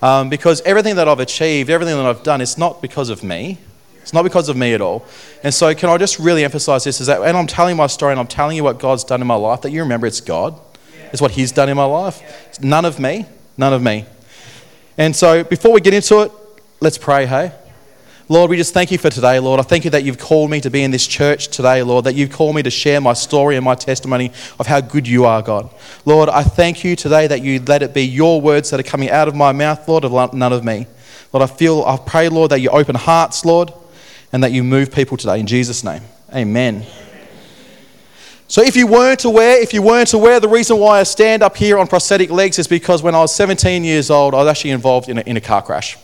Um, 0.03 0.29
because 0.29 0.61
everything 0.63 0.97
that 0.97 1.09
I've 1.09 1.21
achieved, 1.21 1.71
everything 1.71 1.97
that 1.97 2.05
I've 2.05 2.25
done, 2.25 2.41
it's 2.41 2.59
not 2.59 2.83
because 2.83 3.09
of 3.09 3.23
me. 3.23 3.59
It's 4.03 4.13
not 4.13 4.25
because 4.25 4.49
of 4.49 4.57
me 4.57 4.75
at 4.75 4.81
all. 4.81 5.07
And 5.45 5.55
so, 5.55 5.73
can 5.77 5.89
I 5.89 5.97
just 5.97 6.19
really 6.19 6.45
emphasize 6.45 6.83
this? 6.83 7.01
Is 7.01 7.07
that, 7.07 7.23
and 7.23 7.37
I'm 7.37 7.47
telling 7.47 7.77
my 7.77 7.87
story 7.87 8.11
and 8.11 8.19
I'm 8.19 8.27
telling 8.27 8.57
you 8.57 8.65
what 8.65 8.81
God's 8.81 9.05
done 9.05 9.21
in 9.21 9.29
my 9.29 9.37
life, 9.37 9.61
that 9.63 9.71
you 9.71 9.81
remember 9.81 10.09
it's 10.09 10.21
God. 10.21 10.61
It's 11.13 11.23
what 11.23 11.31
He's 11.31 11.53
done 11.53 11.69
in 11.69 11.77
my 11.77 11.85
life. 11.85 12.21
It's 12.49 12.61
none 12.61 12.85
of 12.85 12.99
me. 12.99 13.27
None 13.57 13.73
of 13.73 13.81
me. 13.81 14.05
And 14.99 15.15
so, 15.15 15.45
before 15.45 15.73
we 15.73 15.81
get 15.81 15.95
into 15.95 16.23
it, 16.23 16.33
let's 16.81 16.99
pray, 16.99 17.27
hey? 17.27 17.53
Lord, 18.29 18.51
we 18.51 18.57
just 18.57 18.73
thank 18.73 18.93
you 18.93 18.99
for 18.99 19.11
today, 19.11 19.41
Lord. 19.41 19.59
I 19.59 19.65
thank 19.65 19.85
you 19.85 19.91
that 19.91 20.05
you've 20.05 20.19
called 20.19 20.51
me 20.51 20.61
to 20.61 20.71
be 20.71 20.85
in 20.85 20.93
this 20.93 21.07
church 21.07 21.49
today, 21.49 21.83
Lord, 21.83 22.05
that 22.05 22.15
you've 22.15 22.31
called 22.31 22.55
me 22.55 22.63
to 22.63 22.71
share 22.71 23.01
my 23.01 23.15
story 23.15 23.57
and 23.57 23.65
my 23.65 23.75
testimony 23.75 24.31
of 24.61 24.67
how 24.67 24.81
good 24.81 25.09
you 25.09 25.25
are, 25.25 25.43
God. 25.43 25.69
Lord, 26.05 26.29
I 26.29 26.45
thank 26.45 26.85
you 26.85 26.95
today 26.95 27.27
that 27.27 27.43
you 27.43 27.61
let 27.61 27.83
it 27.83 27.93
be 27.93 28.03
your 28.03 28.41
words 28.41 28.71
that 28.71 28.79
are 28.79 28.85
coming 28.85 29.11
out 29.11 29.27
of 29.27 29.35
my 29.35 29.51
mouth, 29.51 29.87
Lord, 29.89 30.05
of 30.05 30.35
none 30.35 30.53
of 30.53 30.65
me. 30.65 30.87
Lord, 31.33 31.51
I 31.51 31.53
feel, 31.53 31.83
I 31.85 31.97
pray, 31.97 32.29
Lord, 32.29 32.53
that 32.53 32.61
you 32.61 32.71
open 32.71 32.95
hearts, 32.95 33.45
Lord, 33.45 33.73
and 34.33 34.45
that 34.45 34.53
you 34.53 34.63
move 34.63 34.93
people 34.93 35.17
today. 35.17 35.41
In 35.41 35.47
Jesus' 35.47 35.83
name, 35.83 36.03
amen. 36.33 36.87
So, 38.47 38.63
if 38.63 38.77
you 38.77 38.87
weren't 38.87 39.25
aware, 39.25 39.61
if 39.61 39.73
you 39.73 39.83
weren't 39.83 40.13
aware, 40.13 40.39
the 40.39 40.49
reason 40.49 40.79
why 40.79 41.01
I 41.01 41.05
stand 41.05 41.43
up 41.43 41.57
here 41.57 41.79
on 41.79 41.87
prosthetic 41.87 42.31
legs 42.31 42.59
is 42.59 42.69
because 42.69 43.03
when 43.03 43.15
I 43.15 43.21
was 43.21 43.35
17 43.35 43.83
years 43.83 44.11
old, 44.11 44.35
I 44.35 44.39
was 44.39 44.49
actually 44.49 44.71
involved 44.71 45.09
in 45.09 45.19
a, 45.19 45.23
in 45.23 45.37
a 45.39 45.41
car 45.41 45.63
crash. 45.63 45.97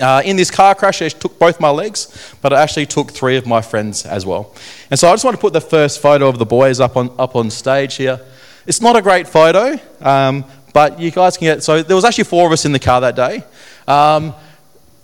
Uh, 0.00 0.22
in 0.24 0.36
this 0.36 0.50
car 0.50 0.74
crash, 0.74 1.02
it 1.02 1.20
took 1.20 1.38
both 1.38 1.60
my 1.60 1.68
legs, 1.68 2.34
but 2.40 2.52
it 2.52 2.56
actually 2.56 2.86
took 2.86 3.10
three 3.10 3.36
of 3.36 3.46
my 3.46 3.60
friends 3.60 4.06
as 4.06 4.24
well. 4.24 4.54
And 4.90 4.98
so 4.98 5.08
I 5.08 5.12
just 5.12 5.24
want 5.24 5.36
to 5.36 5.40
put 5.40 5.52
the 5.52 5.60
first 5.60 6.00
photo 6.00 6.28
of 6.28 6.38
the 6.38 6.46
boys 6.46 6.80
up 6.80 6.96
on, 6.96 7.10
up 7.18 7.36
on 7.36 7.50
stage 7.50 7.96
here. 7.96 8.20
It's 8.66 8.80
not 8.80 8.96
a 8.96 9.02
great 9.02 9.28
photo, 9.28 9.78
um, 10.00 10.44
but 10.72 10.98
you 10.98 11.10
guys 11.10 11.36
can 11.36 11.46
get. 11.46 11.62
So 11.62 11.82
there 11.82 11.96
was 11.96 12.04
actually 12.04 12.24
four 12.24 12.46
of 12.46 12.52
us 12.52 12.64
in 12.64 12.72
the 12.72 12.78
car 12.78 13.00
that 13.02 13.16
day. 13.16 13.44
Um, 13.86 14.34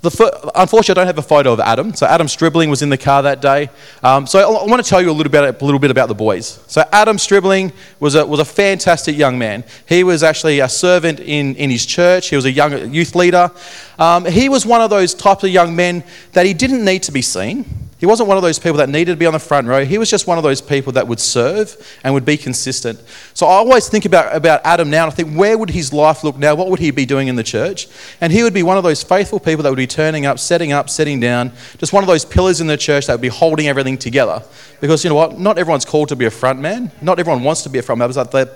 unfortunately, 0.03 0.93
I 0.93 0.95
don't 0.95 1.07
have 1.07 1.19
a 1.19 1.23
photo 1.23 1.53
of 1.53 1.61
Adam. 1.61 1.93
So 1.93 2.07
Adam 2.07 2.29
Stribling 2.29 2.71
was 2.71 2.83
in 2.83 2.89
the 2.89 2.99
car 2.99 3.23
that 3.23 3.41
day. 3.41 3.69
Um, 4.03 4.27
so 4.27 4.39
I, 4.39 4.63
I 4.63 4.65
want 4.67 4.83
to 4.83 4.89
tell 4.89 5.03
you 5.03 5.11
a 5.11 5.13
little 5.13 5.33
bit, 5.33 5.61
a 5.61 5.65
little 5.65 5.81
bit 5.81 5.91
about 5.91 6.07
the 6.07 6.15
boys. 6.15 6.63
So 6.69 6.85
Adam 6.93 7.19
Stribling 7.19 7.73
was 7.99 8.15
a, 8.15 8.25
was 8.25 8.39
a 8.39 8.45
fantastic 8.45 9.17
young 9.17 9.39
man. 9.39 9.65
He 9.89 10.05
was 10.05 10.23
actually 10.23 10.61
a 10.61 10.69
servant 10.69 11.19
in, 11.19 11.57
in 11.57 11.71
his 11.71 11.85
church. 11.85 12.29
He 12.29 12.37
was 12.37 12.45
a 12.45 12.53
young 12.53 12.95
youth 12.95 13.17
leader. 13.17 13.51
Um, 13.99 14.25
he 14.25 14.49
was 14.49 14.65
one 14.65 14.81
of 14.81 14.91
those 14.91 15.15
types 15.15 15.43
of 15.43 15.51
young 15.51 15.75
men 15.75 16.05
that 16.33 16.47
he 16.47 16.55
didn't 16.55 16.85
need 16.85 17.03
to 17.05 17.13
be 17.13 17.23
seen. 17.23 17.88
He 17.99 18.07
wasn't 18.07 18.29
one 18.29 18.37
of 18.37 18.45
those 18.45 18.61
people 18.61 18.79
that 18.79 18.89
needed 18.89 19.13
to 19.13 19.17
be 19.17 19.27
on 19.27 19.33
the 19.33 19.41
front 19.41 19.67
row. 19.67 19.85
He 19.85 19.99
was 19.99 20.09
just 20.09 20.29
one 20.29 20.39
of 20.39 20.45
those 20.45 20.61
people 20.61 20.93
that 20.93 21.09
would 21.09 21.19
serve 21.19 21.77
and 22.05 22.15
would 22.15 22.25
be 22.25 22.37
consistent. 22.37 23.03
So 23.35 23.47
I 23.47 23.55
always 23.55 23.89
think 23.89 24.05
about, 24.05 24.35
about 24.37 24.61
Adam 24.65 24.89
now 24.89 25.05
and 25.05 25.13
I 25.13 25.15
think, 25.17 25.37
where 25.37 25.59
would 25.59 25.71
his 25.71 25.93
life 25.93 26.23
look 26.23 26.37
now? 26.37 26.55
What 26.55 26.71
would 26.71 26.79
he 26.79 26.93
be 26.93 27.05
doing 27.05 27.27
in 27.27 27.35
the 27.35 27.43
church? 27.43 27.89
And 28.21 28.33
he 28.33 28.45
would 28.45 28.55
be 28.55 28.63
one 28.63 28.77
of 28.77 28.85
those 28.85 29.03
faithful 29.03 29.41
people 29.41 29.65
that 29.65 29.71
would 29.71 29.77
be 29.77 29.89
turning 29.89 30.27
up, 30.27 30.39
setting 30.39 30.71
up, 30.71 30.89
setting 30.89 31.19
down, 31.19 31.51
just 31.79 31.93
one 31.93 32.05
of 32.05 32.07
those 32.07 32.25
pillars 32.25 32.61
in 32.61 32.69
the 32.69 32.77
church 32.77 33.09
that 33.09 33.15
would 33.15 33.21
be 33.21 33.29
holding 33.29 33.67
everything 33.67 33.99
together. 33.99 34.45
Because 34.81 35.03
you 35.03 35.11
know 35.11 35.17
what? 35.17 35.37
Not 35.37 35.59
everyone's 35.59 35.85
called 35.85 36.09
to 36.11 36.17
be 36.17 36.27
a 36.27 36.31
front 36.31 36.61
man. 36.61 36.93
Not 37.03 37.19
everyone 37.19 37.43
wants 37.43 37.63
to 37.63 37.69
be 37.69 37.81
a 37.81 37.83
front 37.83 37.99
man, 37.99 38.13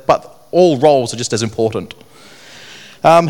but 0.06 0.46
all 0.52 0.78
roles 0.78 1.12
are 1.12 1.16
just 1.16 1.32
as 1.32 1.42
important. 1.42 1.94
Um, 3.02 3.28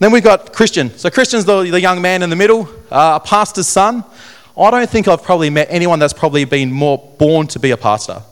then 0.00 0.10
we've 0.10 0.24
got 0.24 0.52
Christian. 0.54 0.90
So 0.98 1.10
Christian's 1.10 1.44
the, 1.44 1.70
the 1.70 1.80
young 1.80 2.02
man 2.02 2.22
in 2.22 2.30
the 2.30 2.36
middle, 2.36 2.68
uh, 2.90 3.20
a 3.22 3.24
pastor's 3.24 3.68
son. 3.68 4.02
I 4.60 4.70
don't 4.70 4.90
think 4.90 5.08
I've 5.08 5.22
probably 5.22 5.50
met 5.50 5.68
anyone 5.70 5.98
that's 5.98 6.12
probably 6.12 6.44
been 6.44 6.70
more 6.70 6.98
born 7.18 7.46
to 7.48 7.58
be 7.58 7.70
a 7.70 7.76
pastor. 7.76 8.22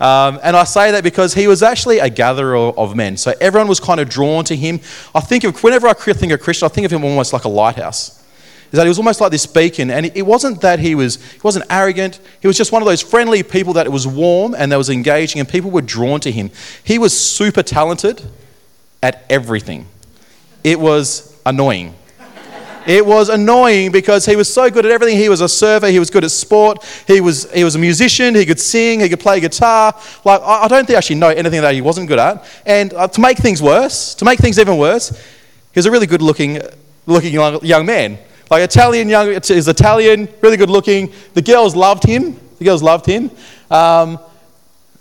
Um, 0.00 0.40
and 0.42 0.56
I 0.56 0.64
say 0.64 0.92
that 0.92 1.04
because 1.04 1.34
he 1.34 1.46
was 1.46 1.62
actually 1.62 1.98
a 1.98 2.08
gatherer 2.08 2.56
of 2.56 2.96
men. 2.96 3.18
So 3.18 3.34
everyone 3.40 3.68
was 3.68 3.80
kind 3.80 4.00
of 4.00 4.08
drawn 4.08 4.44
to 4.44 4.56
him. 4.56 4.80
I 5.14 5.20
think 5.20 5.44
of, 5.44 5.62
whenever 5.62 5.86
I 5.86 5.92
think 5.92 6.32
of 6.32 6.40
Christian, 6.40 6.66
I 6.66 6.68
think 6.70 6.86
of 6.86 6.92
him 6.92 7.04
almost 7.04 7.34
like 7.34 7.44
a 7.44 7.48
lighthouse. 7.48 8.16
Is 8.72 8.76
that 8.76 8.84
he 8.84 8.88
was 8.88 8.98
almost 8.98 9.20
like 9.20 9.32
this 9.32 9.46
beacon, 9.46 9.90
and 9.90 10.06
it 10.06 10.22
wasn't 10.22 10.60
that 10.60 10.78
he 10.78 10.94
was 10.94 11.16
he 11.32 11.40
wasn't 11.42 11.64
arrogant. 11.70 12.20
He 12.40 12.46
was 12.46 12.56
just 12.56 12.70
one 12.70 12.80
of 12.80 12.86
those 12.86 13.02
friendly 13.02 13.42
people 13.42 13.72
that 13.72 13.90
was 13.90 14.06
warm 14.06 14.54
and 14.54 14.70
that 14.70 14.76
was 14.76 14.88
engaging, 14.88 15.40
and 15.40 15.48
people 15.48 15.72
were 15.72 15.82
drawn 15.82 16.20
to 16.20 16.30
him. 16.30 16.52
He 16.84 16.96
was 16.96 17.12
super 17.18 17.64
talented 17.64 18.22
at 19.02 19.24
everything. 19.28 19.88
It 20.62 20.78
was 20.78 21.36
annoying. 21.44 21.96
It 22.90 23.06
was 23.06 23.28
annoying 23.28 23.92
because 23.92 24.26
he 24.26 24.34
was 24.34 24.52
so 24.52 24.68
good 24.68 24.84
at 24.84 24.90
everything. 24.90 25.16
He 25.16 25.28
was 25.28 25.40
a 25.42 25.48
server, 25.48 25.86
he 25.86 26.00
was 26.00 26.10
good 26.10 26.24
at 26.24 26.32
sport, 26.32 26.84
he 27.06 27.20
was, 27.20 27.48
he 27.52 27.62
was 27.62 27.76
a 27.76 27.78
musician, 27.78 28.34
he 28.34 28.44
could 28.44 28.58
sing, 28.58 28.98
he 28.98 29.08
could 29.08 29.20
play 29.20 29.38
guitar. 29.38 29.94
Like, 30.24 30.40
I 30.42 30.66
don't 30.66 30.84
think 30.84 30.96
I 30.96 30.98
actually 30.98 31.20
know 31.20 31.28
anything 31.28 31.60
that 31.60 31.72
he 31.72 31.82
wasn't 31.82 32.08
good 32.08 32.18
at. 32.18 32.44
And 32.66 32.92
uh, 32.94 33.06
to 33.06 33.20
make 33.20 33.38
things 33.38 33.62
worse, 33.62 34.16
to 34.16 34.24
make 34.24 34.40
things 34.40 34.58
even 34.58 34.76
worse, 34.76 35.10
he 35.10 35.78
was 35.78 35.86
a 35.86 35.90
really 35.92 36.08
good 36.08 36.20
looking, 36.20 36.60
looking 37.06 37.32
young, 37.32 37.86
man. 37.86 38.18
Like, 38.50 38.64
Italian 38.64 39.08
young, 39.08 39.28
is 39.28 39.68
Italian, 39.68 40.28
really 40.40 40.56
good 40.56 40.68
looking. 40.68 41.12
The 41.34 41.42
girls 41.42 41.76
loved 41.76 42.02
him. 42.02 42.40
The 42.58 42.64
girls 42.64 42.82
loved 42.82 43.06
him. 43.06 43.30
Um, 43.70 44.18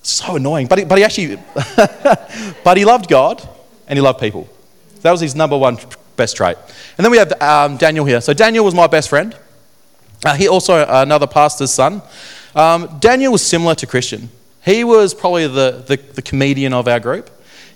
so 0.04 0.36
annoying. 0.36 0.68
But 0.68 0.78
he, 0.78 0.86
but 0.86 1.00
he 1.00 1.04
actually, 1.04 1.40
but 2.64 2.78
he 2.78 2.86
loved 2.86 3.10
God 3.10 3.42
and 3.88 3.98
he 3.98 4.02
loved 4.02 4.20
people. 4.20 4.48
That 5.02 5.10
was 5.10 5.22
his 5.22 5.34
number 5.34 5.58
one 5.58 5.80
best 6.20 6.38
trait. 6.38 6.58
And 6.98 7.04
then 7.04 7.12
we 7.12 7.18
have 7.18 7.42
um, 7.42 7.78
Daniel 7.78 8.06
here. 8.06 8.22
So 8.22 8.34
Daniel 8.34 8.64
was 8.64 8.76
my 8.76 8.86
best 8.86 9.10
friend. 9.10 9.36
Uh, 10.24 10.36
he 10.36 10.48
also 10.48 10.86
another 10.88 11.26
pastor's 11.26 11.72
son. 11.72 12.02
Um, 12.54 12.98
Daniel 13.00 13.32
was 13.32 13.42
similar 13.42 13.74
to 13.76 13.88
Christian. 13.88 14.30
He 14.64 14.84
was 14.84 15.14
probably 15.14 15.48
the, 15.48 15.84
the, 15.88 15.98
the 15.98 16.22
comedian 16.22 16.74
of 16.74 16.88
our 16.88 17.00
group. 17.00 17.30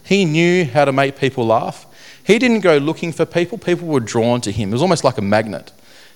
He 0.03 0.25
knew 0.25 0.65
how 0.65 0.85
to 0.85 0.91
make 0.91 1.17
people 1.17 1.45
laugh. 1.45 1.85
He 2.25 2.37
didn't 2.39 2.59
go 2.59 2.77
looking 2.77 3.11
for 3.11 3.25
people, 3.25 3.57
people 3.57 3.87
were 3.87 3.99
drawn 3.99 4.41
to 4.41 4.51
him. 4.51 4.69
It 4.69 4.73
was 4.73 4.81
almost 4.81 5.03
like 5.03 5.17
a 5.17 5.21
magnet. 5.21 5.71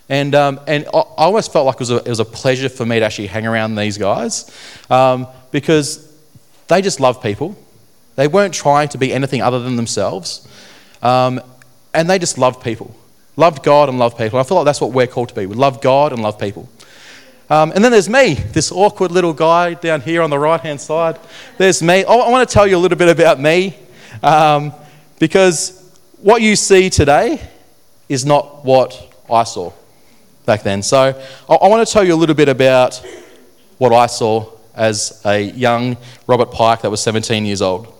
And, 0.09 0.35
um, 0.35 0.59
and 0.67 0.85
I, 0.93 0.99
I 0.99 1.25
almost 1.25 1.51
felt 1.51 1.65
like 1.65 1.75
it 1.75 1.79
was, 1.79 1.91
a, 1.91 1.97
it 1.97 2.07
was 2.07 2.19
a 2.19 2.25
pleasure 2.25 2.69
for 2.69 2.85
me 2.85 2.99
to 2.99 3.05
actually 3.05 3.27
hang 3.27 3.45
around 3.45 3.75
these 3.75 3.97
guys 3.97 4.51
um, 4.89 5.27
because 5.51 6.13
they 6.67 6.81
just 6.81 6.99
love 6.99 7.21
people. 7.21 7.55
They 8.15 8.27
weren't 8.27 8.53
trying 8.53 8.89
to 8.89 8.97
be 8.97 9.13
anything 9.13 9.41
other 9.41 9.59
than 9.59 9.75
themselves. 9.75 10.47
Um, 11.01 11.41
and 11.97 12.07
they 12.07 12.19
just 12.19 12.37
loved 12.37 12.63
people. 12.63 12.95
Loved 13.37 13.63
God 13.63 13.89
and 13.89 13.97
loved 13.97 14.19
people. 14.19 14.39
I 14.39 14.43
feel 14.43 14.57
like 14.57 14.65
that's 14.65 14.79
what 14.79 14.91
we're 14.91 15.07
called 15.07 15.29
to 15.29 15.35
be. 15.35 15.47
We 15.47 15.55
love 15.55 15.81
God 15.81 16.13
and 16.13 16.21
love 16.21 16.39
people. 16.39 16.69
Um, 17.49 17.71
and 17.71 17.83
then 17.83 17.91
there's 17.91 18.07
me, 18.07 18.35
this 18.35 18.71
awkward 18.71 19.11
little 19.11 19.33
guy 19.33 19.73
down 19.73 20.01
here 20.01 20.21
on 20.21 20.29
the 20.29 20.37
right 20.37 20.61
hand 20.61 20.79
side. 20.79 21.19
There's 21.57 21.81
me. 21.81 22.05
I, 22.05 22.13
I 22.13 22.29
want 22.29 22.47
to 22.47 22.53
tell 22.53 22.67
you 22.67 22.77
a 22.77 22.79
little 22.79 22.97
bit 22.99 23.09
about 23.09 23.39
me 23.39 23.75
um, 24.21 24.73
because 25.17 25.91
what 26.21 26.43
you 26.43 26.55
see 26.55 26.91
today 26.91 27.41
is 28.07 28.25
not 28.25 28.63
what 28.63 29.15
I 29.31 29.43
saw 29.43 29.73
back 30.45 30.61
then. 30.61 30.83
So 30.83 31.19
I, 31.49 31.53
I 31.55 31.67
want 31.67 31.87
to 31.87 31.91
tell 31.91 32.03
you 32.03 32.13
a 32.13 32.19
little 32.19 32.35
bit 32.35 32.47
about 32.47 33.03
what 33.79 33.91
I 33.91 34.05
saw 34.05 34.51
as 34.75 35.19
a 35.25 35.39
young 35.39 35.97
Robert 36.27 36.51
Pike 36.51 36.81
that 36.83 36.91
was 36.91 37.01
17 37.01 37.43
years 37.43 37.63
old. 37.63 37.96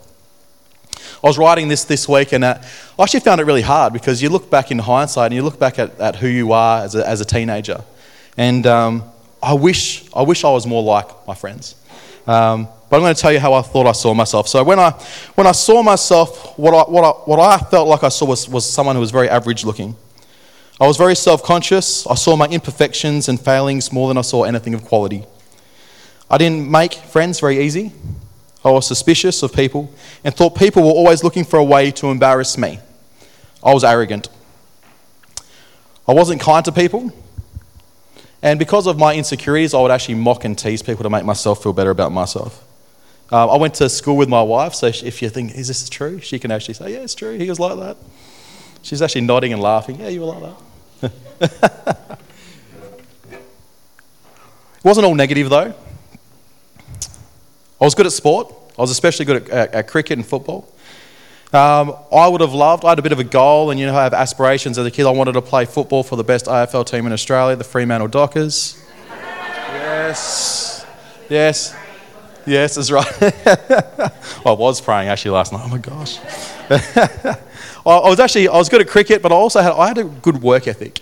I 1.24 1.28
was 1.28 1.38
writing 1.38 1.68
this 1.68 1.84
this 1.84 2.08
week 2.08 2.32
and 2.32 2.44
uh, 2.44 2.62
I 2.98 3.04
actually 3.04 3.22
found 3.22 3.42
it 3.42 3.46
really 3.46 3.62
hard 3.62 3.92
because 3.94 4.22
you 4.22 4.30
look 4.30 4.50
back 4.50 4.70
in 4.72 4.80
hindsight 4.80 5.28
and 5.28 5.34
you 5.34 5.42
look 5.42 5.60
back 5.60 5.80
at, 5.80 6.00
at 6.00 6.16
who 6.16 6.28
you 6.28 6.52
are 6.52 6.84
as 6.84 6.96
a, 6.96 7.08
as 7.08 7.22
a 7.22 7.26
teenager. 7.26 7.84
And 8.38 8.68
um, 8.68 9.04
I, 9.42 9.54
wish, 9.54 10.08
I 10.14 10.22
wish 10.22 10.44
I 10.44 10.52
was 10.52 10.68
more 10.68 10.84
like 10.84 11.08
my 11.28 11.34
friends. 11.34 11.76
Um, 12.28 12.68
but 12.90 12.98
I'm 12.98 13.02
going 13.02 13.16
to 13.16 13.20
tell 13.20 13.34
you 13.34 13.40
how 13.40 13.54
I 13.54 13.62
thought 13.62 13.88
I 13.88 13.92
saw 13.94 14.14
myself. 14.14 14.48
So 14.48 14.64
when 14.64 14.80
I, 14.80 14.92
when 15.36 15.48
I 15.48 15.52
saw 15.52 15.82
myself, 15.82 16.58
what 16.58 16.74
I, 16.74 16.90
what 16.90 17.04
I, 17.04 17.10
what 17.26 17.40
I 17.40 17.58
felt 17.58 17.88
like 17.88 18.04
I 18.04 18.10
saw 18.10 18.26
was, 18.26 18.48
was 18.48 18.70
someone 18.70 18.96
who 18.96 19.02
was 19.02 19.12
very 19.12 19.28
average 19.28 19.66
looking. 19.66 19.96
I 20.80 20.86
was 20.86 20.96
very 20.96 21.16
self 21.16 21.44
conscious. 21.44 22.06
I 22.06 22.14
saw 22.14 22.36
my 22.36 22.46
imperfections 22.46 23.28
and 23.28 23.42
failings 23.42 23.92
more 23.92 24.08
than 24.08 24.18
I 24.18 24.22
saw 24.22 24.44
anything 24.44 24.74
of 24.76 24.86
quality. 24.86 25.26
I 26.30 26.38
didn't 26.38 26.70
make 26.70 26.94
friends 26.94 27.40
very 27.40 27.62
easy. 27.64 27.92
I 28.68 28.72
was 28.72 28.88
suspicious 28.88 29.44
of 29.44 29.54
people 29.54 29.94
and 30.24 30.34
thought 30.34 30.56
people 30.56 30.84
were 30.84 30.92
always 30.92 31.24
looking 31.24 31.44
for 31.44 31.58
a 31.58 31.64
way 31.64 31.92
to 31.92 32.08
embarrass 32.08 32.58
me. 32.58 32.80
I 33.64 33.74
was 33.74 33.84
arrogant. 33.84 34.30
I 36.08 36.14
wasn't 36.14 36.42
kind 36.42 36.64
to 36.66 36.72
people. 36.72 37.12
And 38.42 38.60
because 38.60 38.88
of 38.88 38.98
my 38.98 39.16
insecurities, 39.16 39.74
I 39.74 39.82
would 39.82 39.92
actually 39.92 40.16
mock 40.16 40.46
and 40.46 40.58
tease 40.58 40.82
people 40.82 41.04
to 41.04 41.10
make 41.10 41.26
myself 41.26 41.64
feel 41.64 41.74
better 41.74 41.90
about 41.90 42.12
myself. 42.12 42.64
Um, 43.30 43.50
I 43.50 43.58
went 43.58 43.74
to 43.76 43.90
school 43.90 44.16
with 44.16 44.30
my 44.30 44.42
wife, 44.42 44.74
so 44.74 44.88
if 44.88 45.22
you 45.22 45.30
think, 45.30 45.54
is 45.56 45.68
this 45.68 45.90
true? 45.90 46.20
She 46.20 46.40
can 46.40 46.50
actually 46.52 46.76
say, 46.76 46.94
yeah, 46.94 47.00
it's 47.00 47.16
true. 47.16 47.38
He 47.38 47.50
was 47.50 47.60
like 47.60 47.78
that. 47.80 47.98
She's 48.84 49.02
actually 49.02 49.22
nodding 49.22 49.52
and 49.52 49.62
laughing. 49.62 50.00
Yeah, 50.00 50.08
you 50.08 50.22
were 50.22 50.28
like 50.28 50.54
that. 51.02 51.12
it 51.42 52.20
wasn't 54.84 55.06
all 55.06 55.16
negative, 55.16 55.50
though. 55.50 55.74
I 57.80 57.86
was 57.86 57.96
good 57.96 58.06
at 58.06 58.12
sport. 58.12 58.54
I 58.78 58.82
was 58.82 58.92
especially 58.92 59.26
good 59.26 59.44
at, 59.44 59.50
at, 59.50 59.74
at 59.74 59.88
cricket 59.88 60.18
and 60.18 60.26
football. 60.26 60.68
Um, 61.54 61.96
I 62.12 62.28
would 62.28 62.42
have 62.42 62.54
loved, 62.54 62.84
I 62.84 62.90
had 62.90 63.00
a 63.00 63.02
bit 63.02 63.14
of 63.14 63.20
a 63.20 63.24
goal, 63.24 63.72
and 63.72 63.80
you 63.80 63.86
know, 63.86 63.96
I 63.96 64.04
have 64.04 64.14
aspirations 64.14 64.78
as 64.78 64.86
a 64.86 64.92
kid. 64.92 65.06
I 65.06 65.12
wanted 65.12 65.34
to 65.34 65.42
play 65.42 65.66
football 65.66 66.04
for 66.04 66.16
the 66.16 66.24
best 66.24 66.48
AFL 66.48 66.86
team 66.86 67.06
in 67.06 67.14
Australia, 67.14 67.56
the 67.56 67.64
Fremantle 67.64 68.10
Dockers. 68.10 68.84
yes. 69.10 70.86
Yes. 71.30 71.76
Yes, 72.46 72.76
that's 72.76 72.92
right. 72.92 73.06
I 74.46 74.52
was 74.52 74.82
praying 74.82 75.10
actually 75.10 75.32
last 75.32 75.52
night. 75.54 75.62
Oh 75.66 75.70
my 75.70 75.78
gosh. 75.78 76.20
I 77.86 78.10
was 78.10 78.20
actually, 78.20 78.48
I 78.50 78.58
was 78.58 78.70
good 78.70 78.82
at 78.82 78.88
cricket, 78.88 79.22
but 79.22 79.32
I 79.32 79.36
also 79.36 79.62
had, 79.62 79.74
I 79.74 79.88
had 79.88 79.98
a 79.98 80.04
good 80.04 80.42
work 80.42 80.68
ethic. 80.68 81.02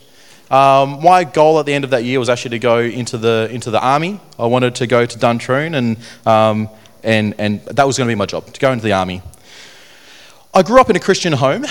Um, 0.50 1.02
my 1.02 1.24
goal 1.24 1.60
at 1.60 1.66
the 1.66 1.74
end 1.74 1.84
of 1.84 1.90
that 1.90 2.04
year 2.04 2.20
was 2.20 2.30
actually 2.30 2.52
to 2.52 2.60
go 2.60 2.80
into 2.80 3.18
the, 3.18 3.50
into 3.52 3.72
the 3.72 3.80
army. 3.80 4.20
I 4.38 4.46
wanted 4.46 4.76
to 4.76 4.88
go 4.88 5.06
to 5.06 5.18
Duntroon, 5.18 5.74
and, 5.76 5.98
um, 6.28 6.70
and, 7.04 7.34
and 7.40 7.66
that 7.66 7.88
was 7.88 7.98
going 7.98 8.08
to 8.08 8.12
be 8.12 8.18
my 8.18 8.28
job, 8.28 8.46
to 8.54 8.60
go 8.60 8.72
into 8.72 8.84
the 8.84 8.94
army. 8.94 9.22
I 10.54 10.62
grew 10.62 10.80
up 10.80 10.90
in 10.90 10.96
a 10.96 11.00
Christian 11.00 11.34
home, 11.34 11.66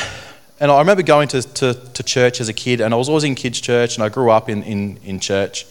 and 0.58 0.70
I 0.70 0.78
remember 0.78 1.02
going 1.02 1.28
to, 1.28 1.42
to, 1.42 1.74
to 1.74 2.02
church 2.02 2.40
as 2.40 2.48
a 2.48 2.52
kid, 2.52 2.80
and 2.80 2.92
I 2.92 2.96
was 2.96 3.08
always 3.08 3.24
in 3.24 3.36
kids' 3.36 3.60
church, 3.60 3.96
and 3.96 4.04
I 4.04 4.08
grew 4.08 4.30
up 4.30 4.48
in, 4.48 4.62
in, 4.64 4.98
in 5.04 5.20
church. 5.20 5.66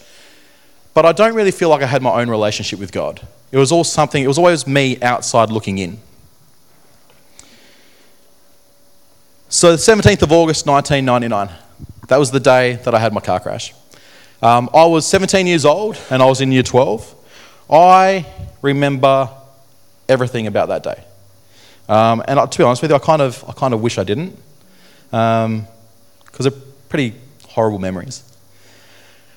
But 0.94 1.04
I 1.04 1.12
don't 1.12 1.34
really 1.34 1.50
feel 1.50 1.68
like 1.68 1.82
I 1.82 1.86
had 1.86 2.02
my 2.02 2.20
own 2.20 2.30
relationship 2.30 2.78
with 2.78 2.90
God. 2.90 3.26
It 3.52 3.58
was 3.58 3.70
all 3.70 3.84
something, 3.84 4.22
it 4.22 4.28
was 4.28 4.38
always 4.38 4.66
me 4.66 5.00
outside 5.02 5.50
looking 5.50 5.78
in. 5.78 5.98
So, 9.48 9.70
the 9.70 9.76
17th 9.76 10.22
of 10.22 10.32
August 10.32 10.66
1999. 10.66 11.63
That 12.08 12.18
was 12.18 12.30
the 12.30 12.40
day 12.40 12.74
that 12.84 12.94
I 12.94 12.98
had 12.98 13.12
my 13.12 13.20
car 13.20 13.40
crash. 13.40 13.72
Um, 14.42 14.68
I 14.74 14.84
was 14.84 15.06
17 15.06 15.46
years 15.46 15.64
old 15.64 15.98
and 16.10 16.22
I 16.22 16.26
was 16.26 16.40
in 16.42 16.52
year 16.52 16.62
12. 16.62 17.14
I 17.70 18.26
remember 18.60 19.30
everything 20.08 20.46
about 20.46 20.68
that 20.68 20.82
day. 20.82 21.02
Um, 21.88 22.22
and 22.28 22.50
to 22.50 22.58
be 22.58 22.64
honest 22.64 22.82
with 22.82 22.90
you, 22.90 22.96
I 22.96 23.00
kind 23.00 23.22
of, 23.22 23.42
I 23.48 23.52
kind 23.52 23.72
of 23.72 23.80
wish 23.80 23.96
I 23.96 24.04
didn't, 24.04 24.36
because 25.06 25.44
um, 25.46 25.66
they're 26.38 26.52
pretty 26.88 27.14
horrible 27.48 27.78
memories. 27.78 28.22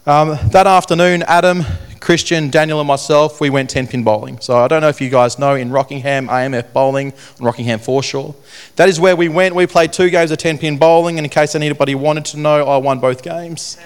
Um, 0.06 0.38
that 0.52 0.68
afternoon, 0.68 1.24
Adam 1.24 1.64
Christian, 2.00 2.50
Daniel, 2.50 2.80
and 2.80 2.88
myself, 2.88 3.42
we 3.42 3.50
went 3.50 3.70
10 3.70 3.88
pin 3.88 4.04
bowling. 4.04 4.40
So 4.40 4.58
I 4.58 4.68
don't 4.68 4.82
know 4.82 4.90
if 4.90 5.02
you 5.02 5.10
guys 5.10 5.40
know 5.40 5.56
in 5.56 5.72
Rockingham, 5.72 6.28
AMF 6.28 6.74
Bowling 6.74 7.14
on 7.40 7.46
Rockingham 7.46 7.80
Foreshore. 7.80 8.36
That 8.76 8.90
is 8.90 9.00
where 9.00 9.16
we 9.16 9.30
went. 9.30 9.56
We 9.56 9.68
played 9.68 9.94
two 9.94 10.10
games 10.10 10.32
of 10.32 10.38
10 10.38 10.58
pin 10.58 10.78
bowling, 10.78 11.18
and 11.18 11.26
in 11.26 11.30
case 11.30 11.56
anybody 11.56 11.96
wanted 11.96 12.26
to 12.26 12.40
know, 12.40 12.68
I 12.68 12.78
won 12.78 13.00
both 13.00 13.24
games. 13.24 13.78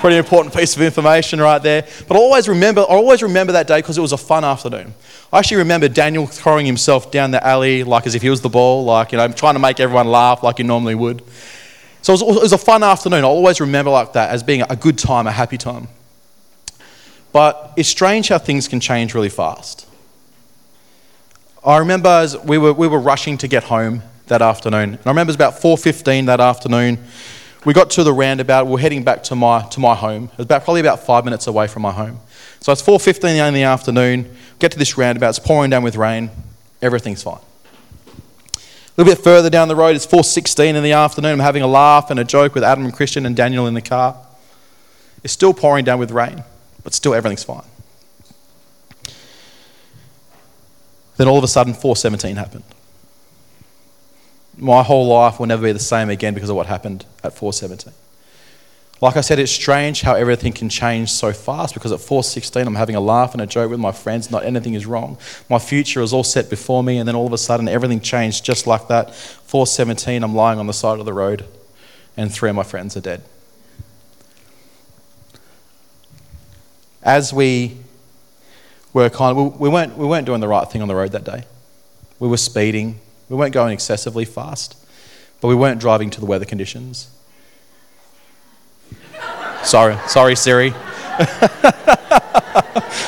Pretty 0.00 0.16
important 0.16 0.54
piece 0.54 0.76
of 0.76 0.82
information 0.82 1.40
right 1.40 1.62
there. 1.62 1.86
But 2.06 2.16
I 2.16 2.20
always 2.20 2.48
remember, 2.48 2.82
I 2.82 2.94
always 2.94 3.22
remember 3.22 3.52
that 3.54 3.66
day 3.66 3.78
because 3.78 3.96
it 3.96 4.02
was 4.02 4.12
a 4.12 4.18
fun 4.18 4.44
afternoon. 4.44 4.94
I 5.32 5.38
actually 5.38 5.56
remember 5.58 5.88
Daniel 5.88 6.26
throwing 6.26 6.66
himself 6.66 7.10
down 7.10 7.30
the 7.30 7.44
alley 7.44 7.82
like 7.82 8.06
as 8.06 8.14
if 8.14 8.22
he 8.22 8.30
was 8.30 8.42
the 8.42 8.48
ball, 8.48 8.84
like, 8.84 9.12
you 9.12 9.18
know, 9.18 9.28
trying 9.28 9.54
to 9.54 9.58
make 9.58 9.80
everyone 9.80 10.08
laugh 10.08 10.42
like 10.42 10.58
he 10.58 10.64
normally 10.64 10.94
would. 10.94 11.22
So 12.02 12.12
it 12.12 12.22
was, 12.22 12.36
it 12.36 12.42
was 12.42 12.52
a 12.52 12.58
fun 12.58 12.84
afternoon. 12.84 13.24
I 13.24 13.26
always 13.26 13.60
remember 13.60 13.90
like 13.90 14.12
that 14.12 14.30
as 14.30 14.42
being 14.42 14.62
a 14.68 14.76
good 14.76 14.98
time, 14.98 15.26
a 15.26 15.32
happy 15.32 15.58
time. 15.58 15.88
But 17.36 17.74
it's 17.76 17.90
strange 17.90 18.28
how 18.28 18.38
things 18.38 18.66
can 18.66 18.80
change 18.80 19.12
really 19.14 19.28
fast. 19.28 19.86
I 21.62 21.76
remember 21.76 22.08
as 22.08 22.34
we 22.34 22.56
were, 22.56 22.72
we 22.72 22.88
were 22.88 22.98
rushing 22.98 23.36
to 23.36 23.46
get 23.46 23.64
home 23.64 24.02
that 24.28 24.40
afternoon. 24.40 24.94
And 24.94 25.00
I 25.06 25.10
remember 25.10 25.28
it 25.32 25.36
was 25.38 25.60
about 25.60 25.60
4.15 25.60 26.24
that 26.24 26.40
afternoon. 26.40 26.98
We 27.66 27.74
got 27.74 27.90
to 27.90 28.04
the 28.04 28.12
roundabout. 28.14 28.64
We 28.64 28.72
were 28.72 28.78
heading 28.78 29.04
back 29.04 29.22
to 29.24 29.36
my, 29.36 29.68
to 29.68 29.80
my 29.80 29.94
home. 29.94 30.30
It 30.32 30.38
was 30.38 30.46
about, 30.46 30.64
probably 30.64 30.80
about 30.80 31.04
five 31.04 31.26
minutes 31.26 31.46
away 31.46 31.66
from 31.66 31.82
my 31.82 31.92
home. 31.92 32.20
So 32.60 32.72
it's 32.72 32.80
4.15 32.80 33.48
in 33.48 33.52
the 33.52 33.64
afternoon. 33.64 34.34
Get 34.58 34.72
to 34.72 34.78
this 34.78 34.96
roundabout. 34.96 35.28
It's 35.28 35.38
pouring 35.38 35.68
down 35.68 35.82
with 35.82 35.96
rain. 35.96 36.30
Everything's 36.80 37.22
fine. 37.22 37.40
A 38.54 38.60
little 38.96 39.14
bit 39.14 39.22
further 39.22 39.50
down 39.50 39.68
the 39.68 39.76
road, 39.76 39.94
it's 39.94 40.06
4.16 40.06 40.74
in 40.74 40.82
the 40.82 40.92
afternoon. 40.92 41.32
I'm 41.32 41.40
having 41.40 41.60
a 41.60 41.66
laugh 41.66 42.10
and 42.10 42.18
a 42.18 42.24
joke 42.24 42.54
with 42.54 42.64
Adam 42.64 42.86
and 42.86 42.94
Christian 42.94 43.26
and 43.26 43.36
Daniel 43.36 43.66
in 43.66 43.74
the 43.74 43.82
car. 43.82 44.16
It's 45.22 45.34
still 45.34 45.52
pouring 45.52 45.84
down 45.84 45.98
with 45.98 46.12
rain, 46.12 46.42
but 46.86 46.94
still 46.94 47.14
everything's 47.14 47.42
fine. 47.42 47.64
Then 51.16 51.26
all 51.26 51.36
of 51.36 51.42
a 51.42 51.48
sudden, 51.48 51.72
4.17 51.72 52.36
happened. 52.36 52.62
My 54.56 54.84
whole 54.84 55.08
life 55.08 55.40
will 55.40 55.46
never 55.46 55.64
be 55.64 55.72
the 55.72 55.80
same 55.80 56.10
again 56.10 56.32
because 56.32 56.48
of 56.48 56.54
what 56.54 56.66
happened 56.66 57.04
at 57.24 57.34
4.17. 57.34 57.92
Like 59.00 59.16
I 59.16 59.20
said, 59.20 59.40
it's 59.40 59.50
strange 59.50 60.02
how 60.02 60.14
everything 60.14 60.52
can 60.52 60.68
change 60.68 61.10
so 61.10 61.32
fast 61.32 61.74
because 61.74 61.90
at 61.90 61.98
4.16 61.98 62.64
I'm 62.64 62.76
having 62.76 62.94
a 62.94 63.00
laugh 63.00 63.32
and 63.32 63.42
a 63.42 63.46
joke 63.46 63.72
with 63.72 63.80
my 63.80 63.90
friends, 63.90 64.30
not 64.30 64.44
anything 64.44 64.74
is 64.74 64.86
wrong. 64.86 65.18
My 65.50 65.58
future 65.58 66.02
is 66.02 66.12
all 66.12 66.22
set 66.22 66.48
before 66.48 66.84
me 66.84 66.98
and 66.98 67.08
then 67.08 67.16
all 67.16 67.26
of 67.26 67.32
a 67.32 67.38
sudden 67.38 67.66
everything 67.66 67.98
changed 67.98 68.44
just 68.44 68.68
like 68.68 68.86
that. 68.86 69.08
4.17 69.08 70.22
I'm 70.22 70.36
lying 70.36 70.60
on 70.60 70.68
the 70.68 70.72
side 70.72 71.00
of 71.00 71.04
the 71.04 71.12
road 71.12 71.46
and 72.16 72.32
three 72.32 72.50
of 72.50 72.54
my 72.54 72.62
friends 72.62 72.96
are 72.96 73.00
dead. 73.00 73.24
As 77.06 77.32
we 77.32 77.76
were 78.92 79.08
kind 79.08 79.38
of, 79.38 79.60
we 79.60 79.68
weren't, 79.68 79.96
we 79.96 80.04
weren't 80.04 80.26
doing 80.26 80.40
the 80.40 80.48
right 80.48 80.68
thing 80.68 80.82
on 80.82 80.88
the 80.88 80.96
road 80.96 81.12
that 81.12 81.22
day. 81.22 81.44
We 82.18 82.26
were 82.26 82.36
speeding. 82.36 82.98
We 83.28 83.36
weren't 83.36 83.54
going 83.54 83.72
excessively 83.72 84.24
fast, 84.24 84.76
but 85.40 85.46
we 85.46 85.54
weren't 85.54 85.80
driving 85.80 86.10
to 86.10 86.18
the 86.18 86.26
weather 86.26 86.44
conditions. 86.44 87.08
Sorry, 89.62 89.96
sorry, 90.08 90.34
Siri. 90.34 90.70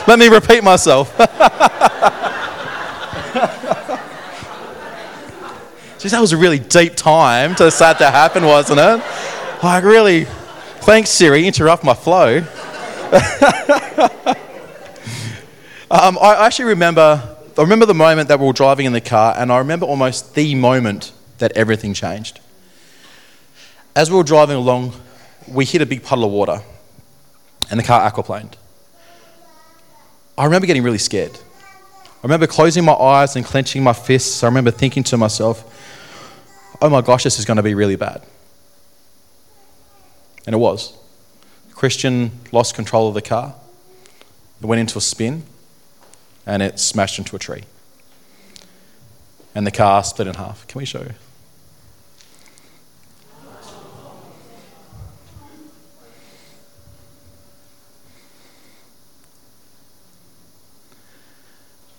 Let 0.06 0.18
me 0.18 0.28
repeat 0.28 0.62
myself. 0.62 1.16
Jeez, 5.98 6.10
that 6.12 6.20
was 6.20 6.32
a 6.32 6.36
really 6.36 6.60
deep 6.60 6.94
time 6.94 7.56
to 7.56 7.70
start 7.72 7.98
to 7.98 8.10
happen, 8.10 8.44
wasn't 8.44 8.78
it? 8.78 9.02
Like, 9.62 9.82
really, 9.82 10.24
thanks, 10.82 11.10
Siri, 11.10 11.46
interrupt 11.46 11.82
my 11.82 11.94
flow. 11.94 12.44
um, 15.90 16.18
I 16.20 16.46
actually 16.46 16.66
remember, 16.66 17.36
I 17.56 17.60
remember 17.60 17.86
the 17.86 17.94
moment 17.94 18.28
that 18.28 18.38
we 18.38 18.46
were 18.46 18.52
driving 18.52 18.86
in 18.86 18.92
the 18.92 19.00
car, 19.00 19.34
and 19.36 19.52
I 19.52 19.58
remember 19.58 19.86
almost 19.86 20.34
the 20.34 20.54
moment 20.54 21.12
that 21.38 21.52
everything 21.52 21.94
changed. 21.94 22.40
As 23.96 24.10
we 24.10 24.16
were 24.16 24.24
driving 24.24 24.56
along 24.56 24.92
we 25.52 25.64
hit 25.64 25.82
a 25.82 25.86
big 25.86 26.02
puddle 26.02 26.24
of 26.24 26.30
water 26.30 26.60
and 27.70 27.78
the 27.78 27.84
car 27.84 28.10
aquaplaned. 28.10 28.54
I 30.36 30.44
remember 30.44 30.66
getting 30.66 30.82
really 30.82 30.98
scared. 30.98 31.32
I 31.34 32.20
remember 32.22 32.46
closing 32.46 32.84
my 32.84 32.92
eyes 32.92 33.36
and 33.36 33.44
clenching 33.44 33.82
my 33.82 33.92
fists. 33.92 34.42
I 34.42 34.46
remember 34.46 34.70
thinking 34.70 35.02
to 35.04 35.16
myself, 35.16 35.64
oh 36.80 36.88
my 36.88 37.00
gosh, 37.00 37.24
this 37.24 37.38
is 37.38 37.44
going 37.44 37.56
to 37.56 37.62
be 37.62 37.74
really 37.74 37.96
bad. 37.96 38.22
And 40.46 40.54
it 40.54 40.58
was. 40.58 40.96
Christian 41.78 42.32
lost 42.50 42.74
control 42.74 43.06
of 43.06 43.14
the 43.14 43.22
car. 43.22 43.54
It 44.60 44.66
went 44.66 44.80
into 44.80 44.98
a 44.98 45.00
spin 45.00 45.44
and 46.44 46.60
it 46.60 46.80
smashed 46.80 47.20
into 47.20 47.36
a 47.36 47.38
tree. 47.38 47.62
And 49.54 49.64
the 49.64 49.70
car 49.70 50.02
split 50.02 50.26
in 50.26 50.34
half. 50.34 50.66
Can 50.66 50.80
we 50.80 50.84
show? 50.84 51.06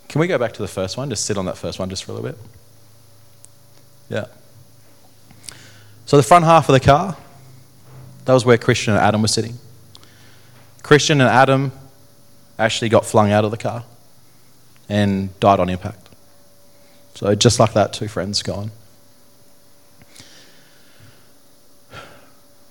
Can 0.09 0.19
we 0.19 0.27
go 0.27 0.37
back 0.37 0.51
to 0.55 0.61
the 0.61 0.67
first 0.67 0.97
one? 0.97 1.09
Just 1.09 1.23
sit 1.23 1.37
on 1.37 1.45
that 1.45 1.57
first 1.57 1.79
one 1.79 1.89
just 1.89 2.03
for 2.03 2.11
a 2.11 2.15
little 2.15 2.31
bit. 2.31 2.37
Yeah. 4.09 4.25
So 6.05 6.17
the 6.17 6.23
front 6.23 6.43
half 6.43 6.67
of 6.67 6.73
the 6.73 6.81
car, 6.81 7.15
that 8.25 8.33
was 8.33 8.43
where 8.43 8.57
Christian 8.57 8.93
and 8.93 9.01
Adam 9.01 9.21
were 9.21 9.29
sitting. 9.29 9.57
Christian 10.83 11.21
and 11.21 11.29
Adam 11.29 11.71
actually 12.57 12.89
got 12.89 13.05
flung 13.05 13.31
out 13.31 13.45
of 13.45 13.51
the 13.51 13.57
car 13.57 13.83
and 14.87 15.37
died 15.39 15.59
on 15.59 15.69
impact. 15.69 16.09
So 17.15 17.33
just 17.35 17.59
like 17.59 17.73
that, 17.73 17.93
two 17.93 18.07
friends 18.07 18.41
gone. 18.41 18.71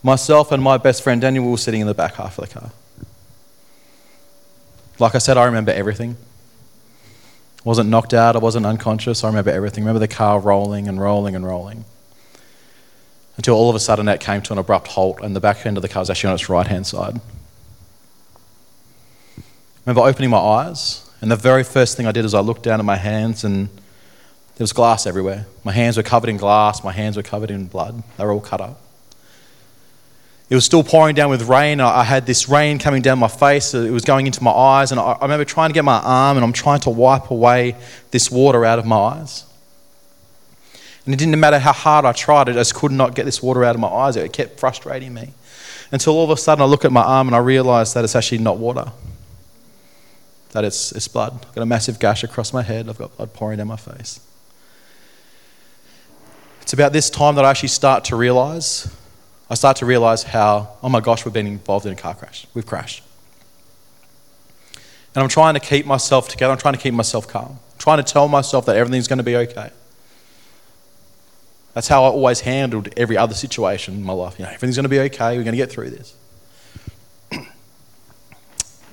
Myself 0.02 0.52
and 0.52 0.62
my 0.62 0.78
best 0.78 1.02
friend 1.02 1.20
Daniel 1.20 1.50
were 1.50 1.56
sitting 1.56 1.80
in 1.80 1.86
the 1.86 1.94
back 1.94 2.14
half 2.14 2.38
of 2.38 2.48
the 2.48 2.54
car. 2.60 2.70
Like 4.98 5.14
I 5.14 5.18
said, 5.18 5.36
I 5.36 5.44
remember 5.44 5.70
everything 5.70 6.16
I 7.58 7.68
wasn't 7.68 7.90
knocked 7.90 8.14
out, 8.14 8.36
I 8.36 8.38
wasn't 8.38 8.66
unconscious. 8.66 9.24
I 9.24 9.26
remember 9.26 9.50
everything. 9.50 9.82
I 9.82 9.86
remember 9.88 9.98
the 9.98 10.08
car 10.08 10.38
rolling 10.38 10.86
and 10.86 11.00
rolling 11.00 11.34
and 11.34 11.44
rolling. 11.44 11.84
Until 13.36 13.54
all 13.54 13.68
of 13.68 13.76
a 13.76 13.80
sudden 13.80 14.08
it 14.08 14.20
came 14.20 14.42
to 14.42 14.52
an 14.52 14.58
abrupt 14.58 14.88
halt 14.88 15.20
and 15.20 15.34
the 15.34 15.40
back 15.40 15.66
end 15.66 15.76
of 15.76 15.82
the 15.82 15.88
car 15.88 16.00
was 16.00 16.10
actually 16.10 16.28
on 16.28 16.34
its 16.34 16.48
right 16.48 16.66
hand 16.66 16.86
side. 16.86 17.20
I 19.88 19.90
remember 19.90 20.06
opening 20.06 20.28
my 20.28 20.36
eyes, 20.36 21.10
and 21.22 21.30
the 21.30 21.36
very 21.36 21.64
first 21.64 21.96
thing 21.96 22.06
I 22.06 22.12
did 22.12 22.26
is 22.26 22.34
I 22.34 22.40
looked 22.40 22.62
down 22.62 22.78
at 22.78 22.84
my 22.84 22.98
hands 22.98 23.42
and 23.42 23.68
there 23.68 24.64
was 24.64 24.74
glass 24.74 25.06
everywhere. 25.06 25.46
My 25.64 25.72
hands 25.72 25.96
were 25.96 26.02
covered 26.02 26.28
in 26.28 26.36
glass, 26.36 26.84
my 26.84 26.92
hands 26.92 27.16
were 27.16 27.22
covered 27.22 27.50
in 27.50 27.68
blood. 27.68 28.02
They 28.18 28.24
were 28.26 28.32
all 28.32 28.40
cut 28.42 28.60
up. 28.60 28.82
It 30.50 30.54
was 30.54 30.66
still 30.66 30.84
pouring 30.84 31.14
down 31.14 31.30
with 31.30 31.48
rain. 31.48 31.80
I 31.80 32.04
had 32.04 32.26
this 32.26 32.50
rain 32.50 32.78
coming 32.78 33.00
down 33.00 33.18
my 33.18 33.28
face. 33.28 33.72
It 33.72 33.90
was 33.90 34.04
going 34.04 34.26
into 34.26 34.42
my 34.42 34.50
eyes. 34.50 34.92
And 34.92 35.00
I 35.00 35.16
remember 35.22 35.46
trying 35.46 35.70
to 35.70 35.74
get 35.74 35.86
my 35.86 36.00
arm 36.00 36.36
and 36.36 36.44
I'm 36.44 36.52
trying 36.52 36.80
to 36.80 36.90
wipe 36.90 37.30
away 37.30 37.74
this 38.10 38.30
water 38.30 38.66
out 38.66 38.78
of 38.78 38.84
my 38.84 38.96
eyes. 38.96 39.46
And 41.06 41.14
it 41.14 41.16
didn't 41.16 41.40
matter 41.40 41.58
how 41.58 41.72
hard 41.72 42.04
I 42.04 42.12
tried, 42.12 42.50
I 42.50 42.52
just 42.52 42.74
could 42.74 42.92
not 42.92 43.14
get 43.14 43.24
this 43.24 43.42
water 43.42 43.64
out 43.64 43.74
of 43.74 43.80
my 43.80 43.88
eyes. 43.88 44.16
It 44.16 44.34
kept 44.34 44.60
frustrating 44.60 45.14
me. 45.14 45.32
Until 45.90 46.12
all 46.12 46.24
of 46.24 46.30
a 46.30 46.36
sudden 46.36 46.60
I 46.60 46.66
look 46.66 46.84
at 46.84 46.92
my 46.92 47.02
arm 47.02 47.28
and 47.28 47.34
I 47.34 47.38
realize 47.38 47.94
that 47.94 48.04
it's 48.04 48.14
actually 48.14 48.36
not 48.36 48.58
water, 48.58 48.92
that 50.50 50.64
it's, 50.64 50.92
it's 50.92 51.08
blood. 51.08 51.32
I've 51.46 51.54
got 51.54 51.62
a 51.62 51.66
massive 51.66 51.98
gash 51.98 52.24
across 52.24 52.52
my 52.52 52.62
head, 52.62 52.88
I've 52.88 52.98
got 52.98 53.16
blood 53.16 53.32
pouring 53.34 53.58
down 53.58 53.68
my 53.68 53.76
face. 53.76 54.20
It's 56.62 56.72
about 56.72 56.92
this 56.92 57.10
time 57.10 57.34
that 57.36 57.44
I 57.44 57.50
actually 57.50 57.70
start 57.70 58.04
to 58.06 58.16
realize 58.16 58.94
I 59.50 59.54
start 59.54 59.78
to 59.78 59.86
realize 59.86 60.24
how, 60.24 60.76
oh 60.82 60.88
my 60.88 61.00
gosh, 61.00 61.24
we've 61.24 61.32
been 61.32 61.46
involved 61.46 61.86
in 61.86 61.92
a 61.92 61.96
car 61.96 62.14
crash. 62.14 62.46
We've 62.52 62.66
crashed. 62.66 63.02
And 65.14 65.22
I'm 65.22 65.28
trying 65.28 65.54
to 65.54 65.60
keep 65.60 65.86
myself 65.86 66.28
together. 66.28 66.52
I'm 66.52 66.58
trying 66.58 66.74
to 66.74 66.80
keep 66.80 66.92
myself 66.92 67.26
calm. 67.26 67.52
I'm 67.52 67.78
trying 67.78 68.04
to 68.04 68.12
tell 68.12 68.28
myself 68.28 68.66
that 68.66 68.76
everything's 68.76 69.08
going 69.08 69.18
to 69.18 69.24
be 69.24 69.36
okay. 69.36 69.70
That's 71.72 71.88
how 71.88 72.04
I 72.04 72.08
always 72.08 72.40
handled 72.40 72.90
every 72.96 73.16
other 73.16 73.34
situation 73.34 73.94
in 73.94 74.04
my 74.04 74.12
life. 74.12 74.38
You 74.38 74.44
know, 74.44 74.50
everything's 74.50 74.76
going 74.76 74.84
to 74.84 74.90
be 74.90 75.00
okay. 75.00 75.36
We're 75.36 75.44
going 75.44 75.52
to 75.52 75.56
get 75.56 75.70
through 75.70 75.90
this. 75.90 76.14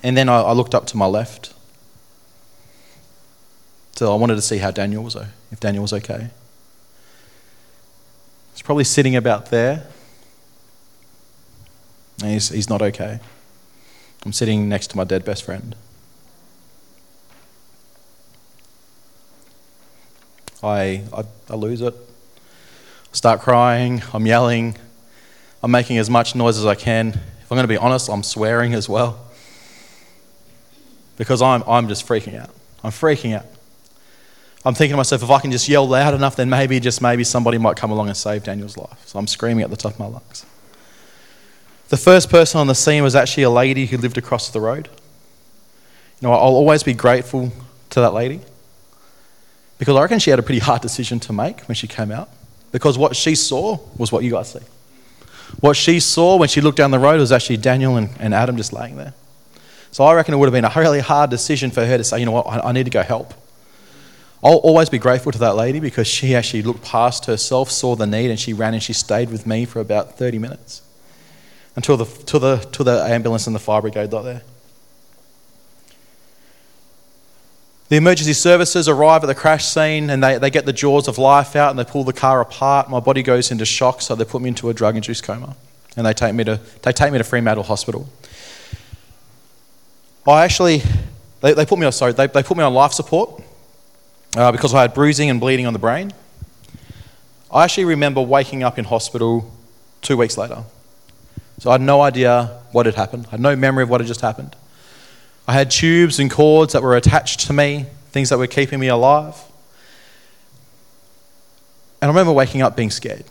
And 0.05 0.15
then 0.15 0.29
I, 0.29 0.41
I, 0.41 0.51
looked 0.51 0.75
up 0.75 0.85
to 0.87 0.97
my 0.97 1.07
left. 1.07 1.51
So 3.95 4.13
I 4.13 4.15
wanted 4.15 4.35
to 4.35 4.41
see 4.41 4.59
how 4.59 4.69
Daniel 4.69 5.03
was, 5.03 5.15
if 5.51 5.59
Daniel 5.59 5.81
was 5.81 5.93
okay. 5.93 6.29
He's 8.53 8.61
probably 8.61 8.83
sitting 8.83 9.15
about 9.15 9.47
there. 9.47 9.87
And 12.21 12.33
he's, 12.33 12.49
he's 12.49 12.69
not 12.69 12.83
okay. 12.83 13.19
I'm 14.23 14.31
sitting 14.31 14.69
next 14.69 14.91
to 14.91 14.97
my 14.97 15.05
dead 15.05 15.25
best 15.25 15.43
friend. 15.43 15.75
I, 20.61 21.01
I, 21.11 21.23
I 21.49 21.55
lose 21.55 21.81
it. 21.81 21.95
I 21.95 23.15
start 23.15 23.41
crying, 23.41 24.03
I'm 24.13 24.27
yelling, 24.27 24.77
I'm 25.63 25.71
making 25.71 25.97
as 25.97 26.11
much 26.11 26.35
noise 26.35 26.59
as 26.59 26.65
I 26.67 26.75
can. 26.75 27.07
If 27.07 27.51
I'm 27.51 27.55
going 27.55 27.63
to 27.63 27.67
be 27.67 27.77
honest, 27.77 28.07
I'm 28.07 28.21
swearing 28.21 28.75
as 28.75 28.87
well. 28.87 29.24
Because 31.17 31.41
I'm, 31.41 31.63
I'm 31.67 31.87
just 31.87 32.07
freaking 32.07 32.39
out. 32.39 32.49
I'm 32.83 32.91
freaking 32.91 33.35
out. 33.35 33.45
I'm 34.65 34.73
thinking 34.73 34.93
to 34.93 34.97
myself, 34.97 35.21
if 35.21 35.29
I 35.29 35.39
can 35.39 35.51
just 35.51 35.69
yell 35.69 35.87
loud 35.87 36.15
enough, 36.15 36.35
then 36.35 36.49
maybe, 36.49 36.79
just 36.79 37.01
maybe, 37.01 37.23
somebody 37.23 37.59
might 37.59 37.77
come 37.77 37.91
along 37.91 38.07
and 38.07 38.17
save 38.17 38.43
Daniel's 38.43 38.77
life. 38.77 39.05
So 39.05 39.19
I'm 39.19 39.27
screaming 39.27 39.63
at 39.63 39.69
the 39.69 39.75
top 39.75 39.93
of 39.93 39.99
my 39.99 40.07
lungs. 40.07 40.45
The 41.89 41.97
first 41.97 42.31
person 42.31 42.59
on 42.59 42.67
the 42.67 42.73
scene 42.73 43.03
was 43.03 43.15
actually 43.15 43.43
a 43.43 43.49
lady 43.51 43.85
who 43.85 43.97
lived 43.97 44.17
across 44.17 44.49
the 44.49 44.59
road. 44.59 44.89
You 46.19 46.27
know, 46.27 46.33
I'll 46.33 46.55
always 46.55 46.81
be 46.81 46.93
grateful 46.93 47.51
to 47.91 47.99
that 47.99 48.13
lady 48.13 48.41
because 49.77 49.95
I 49.95 50.01
reckon 50.01 50.17
she 50.17 50.31
had 50.31 50.39
a 50.39 50.43
pretty 50.43 50.59
hard 50.59 50.81
decision 50.81 51.19
to 51.21 51.33
make 51.33 51.61
when 51.61 51.75
she 51.75 51.87
came 51.87 52.11
out 52.11 52.29
because 52.71 52.97
what 52.97 53.15
she 53.15 53.35
saw 53.35 53.77
was 53.97 54.11
what 54.11 54.23
you 54.23 54.31
guys 54.31 54.51
see. 54.51 54.59
What 55.59 55.77
she 55.77 55.99
saw 55.99 56.37
when 56.37 56.49
she 56.49 56.59
looked 56.59 56.77
down 56.77 56.89
the 56.89 56.99
road 56.99 57.19
was 57.19 57.31
actually 57.31 57.57
Daniel 57.57 57.97
and, 57.97 58.09
and 58.19 58.33
Adam 58.33 58.57
just 58.57 58.73
laying 58.73 58.97
there. 58.97 59.13
So 59.95 60.03
I 60.03 60.13
reckon 60.13 60.33
it 60.33 60.37
would 60.37 60.47
have 60.47 60.51
been 60.51 60.65
a 60.65 60.73
really 60.75 60.99
hard 60.99 61.29
decision 61.29 61.71
for 61.71 61.85
her 61.85 61.97
to 61.97 62.03
say, 62.03 62.19
you 62.19 62.25
know 62.25 62.33
what, 62.33 62.47
I, 62.47 62.59
I 62.59 62.71
need 62.73 62.83
to 62.83 62.89
go 62.89 63.01
help. 63.01 63.33
I'll 64.43 64.57
always 64.57 64.89
be 64.89 64.97
grateful 64.97 65.31
to 65.31 65.37
that 65.37 65.55
lady 65.55 65.79
because 65.79 66.05
she 66.05 66.35
actually 66.35 66.63
looked 66.63 66.83
past 66.83 67.27
herself, 67.27 67.71
saw 67.71 67.95
the 67.95 68.05
need, 68.05 68.29
and 68.29 68.37
she 68.37 68.51
ran 68.51 68.73
and 68.73 68.83
she 68.83 68.91
stayed 68.91 69.29
with 69.29 69.47
me 69.47 69.63
for 69.63 69.79
about 69.79 70.17
30 70.17 70.37
minutes 70.37 70.81
until 71.77 71.95
the, 71.95 72.03
till 72.25 72.41
the, 72.41 72.57
till 72.73 72.83
the 72.83 73.05
ambulance 73.05 73.47
and 73.47 73.55
the 73.55 73.59
fire 73.59 73.79
brigade 73.79 74.11
got 74.11 74.23
there. 74.23 74.41
The 77.87 77.95
emergency 77.95 78.33
services 78.33 78.89
arrive 78.89 79.23
at 79.23 79.27
the 79.27 79.33
crash 79.33 79.63
scene 79.63 80.09
and 80.09 80.21
they, 80.21 80.37
they 80.37 80.49
get 80.49 80.65
the 80.65 80.73
jaws 80.73 81.07
of 81.07 81.17
life 81.17 81.55
out 81.55 81.69
and 81.69 81.79
they 81.79 81.85
pull 81.85 82.03
the 82.03 82.11
car 82.11 82.41
apart. 82.41 82.89
My 82.89 82.99
body 82.99 83.23
goes 83.23 83.49
into 83.49 83.63
shock, 83.63 84.01
so 84.01 84.13
they 84.13 84.25
put 84.25 84.41
me 84.41 84.49
into 84.49 84.69
a 84.69 84.73
drug 84.73 84.97
induced 84.97 85.23
coma 85.23 85.55
and 85.95 86.05
they 86.05 86.11
take 86.11 86.35
me 86.35 86.43
to, 86.43 86.59
they 86.81 86.91
take 86.91 87.13
me 87.13 87.17
to 87.17 87.23
Fremantle 87.23 87.63
Hospital. 87.63 88.09
I 90.33 90.43
actually, 90.43 90.81
they, 91.41 91.53
they 91.53 91.65
put 91.65 91.77
me 91.77 91.85
on, 91.85 91.91
sorry, 91.91 92.13
they, 92.13 92.27
they 92.27 92.41
put 92.41 92.57
me 92.57 92.63
on 92.63 92.73
life 92.73 92.93
support 92.93 93.43
uh, 94.35 94.51
because 94.51 94.73
I 94.73 94.81
had 94.81 94.93
bruising 94.93 95.29
and 95.29 95.39
bleeding 95.39 95.67
on 95.67 95.73
the 95.73 95.79
brain. 95.79 96.13
I 97.51 97.63
actually 97.63 97.85
remember 97.85 98.21
waking 98.21 98.63
up 98.63 98.79
in 98.79 98.85
hospital 98.85 99.51
two 100.01 100.17
weeks 100.17 100.37
later. 100.37 100.63
So 101.59 101.69
I 101.69 101.73
had 101.73 101.81
no 101.81 102.01
idea 102.01 102.59
what 102.71 102.85
had 102.85 102.95
happened, 102.95 103.27
I 103.27 103.31
had 103.31 103.39
no 103.39 103.55
memory 103.55 103.83
of 103.83 103.89
what 103.89 104.01
had 104.01 104.07
just 104.07 104.21
happened. 104.21 104.55
I 105.47 105.53
had 105.53 105.69
tubes 105.69 106.19
and 106.19 106.29
cords 106.29 106.73
that 106.73 106.81
were 106.81 106.95
attached 106.95 107.41
to 107.41 107.53
me, 107.53 107.85
things 108.11 108.29
that 108.29 108.39
were 108.39 108.47
keeping 108.47 108.79
me 108.79 108.87
alive. 108.87 109.35
And 112.01 112.09
I 112.09 112.13
remember 112.13 112.33
waking 112.33 112.61
up 112.61 112.75
being 112.75 112.91
scared. 112.91 113.25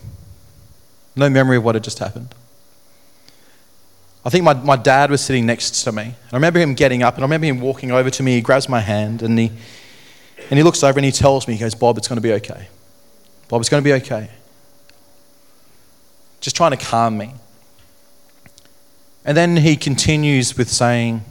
No 1.16 1.28
memory 1.28 1.56
of 1.56 1.64
what 1.64 1.74
had 1.74 1.84
just 1.84 1.98
happened. 1.98 2.34
I 4.24 4.30
think 4.30 4.44
my, 4.44 4.54
my 4.54 4.76
dad 4.76 5.10
was 5.10 5.22
sitting 5.22 5.44
next 5.44 5.82
to 5.84 5.92
me. 5.92 6.02
And 6.02 6.32
I 6.32 6.36
remember 6.36 6.58
him 6.58 6.74
getting 6.74 7.02
up 7.02 7.14
and 7.14 7.22
I 7.22 7.26
remember 7.26 7.46
him 7.46 7.60
walking 7.60 7.90
over 7.90 8.08
to 8.08 8.22
me. 8.22 8.36
He 8.36 8.40
grabs 8.40 8.68
my 8.68 8.80
hand 8.80 9.22
and 9.22 9.38
he, 9.38 9.50
and 10.48 10.58
he 10.58 10.62
looks 10.62 10.82
over 10.82 10.98
and 10.98 11.04
he 11.04 11.12
tells 11.12 11.46
me, 11.46 11.54
he 11.54 11.60
goes, 11.60 11.74
Bob, 11.74 11.98
it's 11.98 12.08
going 12.08 12.16
to 12.16 12.22
be 12.22 12.32
okay. 12.32 12.68
Bob, 13.48 13.60
it's 13.60 13.68
going 13.68 13.82
to 13.82 13.84
be 13.84 13.92
okay. 13.92 14.30
Just 16.40 16.56
trying 16.56 16.70
to 16.70 16.78
calm 16.78 17.18
me. 17.18 17.34
And 19.26 19.36
then 19.36 19.58
he 19.58 19.76
continues 19.76 20.56
with 20.56 20.68
saying, 20.68 21.22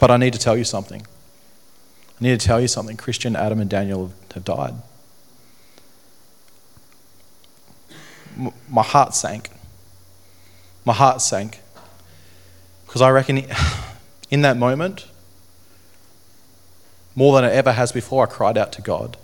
But 0.00 0.10
I 0.10 0.16
need 0.16 0.32
to 0.32 0.38
tell 0.38 0.56
you 0.56 0.64
something. 0.64 1.06
I 2.20 2.24
need 2.24 2.40
to 2.40 2.46
tell 2.46 2.60
you 2.60 2.68
something. 2.68 2.96
Christian, 2.96 3.36
Adam, 3.36 3.60
and 3.60 3.70
Daniel 3.70 4.12
have 4.34 4.44
died. 4.44 4.74
My 8.68 8.82
heart 8.82 9.14
sank. 9.14 9.50
My 10.86 10.94
heart 10.94 11.20
sank. 11.20 11.60
Because 12.86 13.02
I 13.02 13.10
reckon 13.10 13.42
in 14.30 14.40
that 14.42 14.56
moment, 14.56 15.06
more 17.14 17.34
than 17.34 17.44
it 17.44 17.52
ever 17.52 17.72
has 17.72 17.92
before, 17.92 18.22
I 18.22 18.26
cried 18.26 18.56
out 18.56 18.72
to 18.72 18.82
God. 18.82 19.18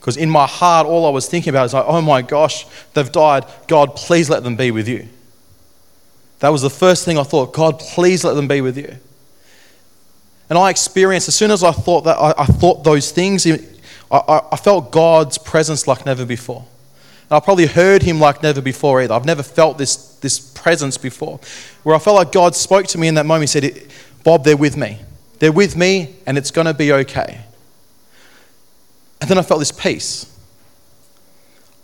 Because 0.00 0.16
in 0.16 0.30
my 0.30 0.46
heart, 0.46 0.86
all 0.86 1.06
I 1.06 1.10
was 1.10 1.28
thinking 1.28 1.50
about 1.50 1.66
is 1.66 1.74
like, 1.74 1.84
oh 1.86 2.00
my 2.00 2.22
gosh, 2.22 2.66
they've 2.94 3.10
died. 3.10 3.44
God, 3.68 3.96
please 3.96 4.28
let 4.28 4.42
them 4.42 4.56
be 4.56 4.70
with 4.70 4.88
you. 4.88 5.08
That 6.40 6.50
was 6.50 6.62
the 6.62 6.70
first 6.70 7.04
thing 7.04 7.18
I 7.18 7.22
thought. 7.22 7.52
God, 7.54 7.78
please 7.78 8.24
let 8.24 8.34
them 8.34 8.48
be 8.48 8.60
with 8.60 8.76
you. 8.76 8.96
And 10.50 10.58
I 10.58 10.70
experienced, 10.70 11.28
as 11.28 11.34
soon 11.34 11.50
as 11.50 11.64
I 11.64 11.72
thought 11.72 12.02
that, 12.02 12.18
I, 12.18 12.34
I 12.36 12.46
thought 12.46 12.84
those 12.84 13.10
things, 13.12 13.46
I, 13.46 13.58
I, 14.10 14.40
I 14.52 14.56
felt 14.56 14.90
God's 14.90 15.38
presence 15.38 15.86
like 15.86 16.04
never 16.04 16.26
before. 16.26 16.66
And 17.30 17.36
I 17.36 17.40
probably 17.40 17.66
heard 17.66 18.02
him 18.02 18.20
like 18.20 18.42
never 18.42 18.60
before 18.60 19.00
either. 19.02 19.14
I've 19.14 19.24
never 19.24 19.42
felt 19.42 19.78
this, 19.78 19.96
this 20.16 20.38
presence 20.38 20.98
before. 20.98 21.40
Where 21.82 21.96
I 21.96 21.98
felt 21.98 22.16
like 22.16 22.32
God 22.32 22.54
spoke 22.54 22.86
to 22.88 22.98
me 22.98 23.08
in 23.08 23.14
that 23.14 23.26
moment. 23.26 23.50
He 23.50 23.60
said, 23.60 23.86
Bob, 24.22 24.44
they're 24.44 24.56
with 24.56 24.76
me. 24.76 25.00
They're 25.38 25.52
with 25.52 25.76
me, 25.76 26.16
and 26.26 26.38
it's 26.38 26.50
going 26.50 26.66
to 26.66 26.74
be 26.74 26.92
okay. 26.92 27.40
And 29.20 29.30
then 29.30 29.38
I 29.38 29.42
felt 29.42 29.60
this 29.60 29.72
peace. 29.72 30.30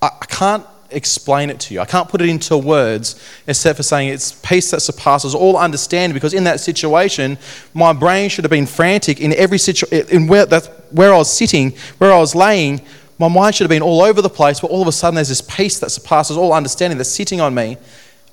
I, 0.02 0.08
I 0.08 0.26
can't 0.26 0.66
explain 0.90 1.50
it 1.50 1.60
to 1.60 1.74
you. 1.74 1.80
I 1.80 1.84
can't 1.84 2.08
put 2.08 2.20
it 2.20 2.28
into 2.28 2.56
words 2.58 3.22
except 3.46 3.76
for 3.76 3.82
saying 3.82 4.08
it's 4.08 4.32
peace 4.32 4.70
that 4.72 4.80
surpasses 4.80 5.34
all 5.34 5.56
understanding 5.56 6.14
because 6.14 6.34
in 6.34 6.44
that 6.44 6.60
situation, 6.60 7.38
my 7.74 7.92
brain 7.92 8.28
should 8.28 8.44
have 8.44 8.50
been 8.50 8.66
frantic 8.66 9.20
in 9.20 9.32
every 9.34 9.58
situation, 9.58 10.08
in 10.08 10.26
where, 10.26 10.46
where 10.90 11.14
I 11.14 11.18
was 11.18 11.32
sitting, 11.32 11.72
where 11.98 12.12
I 12.12 12.18
was 12.18 12.34
laying, 12.34 12.80
my 13.20 13.28
mind 13.28 13.54
should 13.54 13.64
have 13.64 13.70
been 13.70 13.82
all 13.82 14.00
over 14.00 14.22
the 14.22 14.30
place, 14.30 14.60
but 14.60 14.70
all 14.70 14.80
of 14.80 14.88
a 14.88 14.92
sudden 14.92 15.16
there's 15.16 15.28
this 15.28 15.42
peace 15.42 15.78
that 15.80 15.90
surpasses 15.90 16.38
all 16.38 16.54
understanding 16.54 16.96
that's 16.96 17.10
sitting 17.10 17.38
on 17.38 17.54
me. 17.54 17.76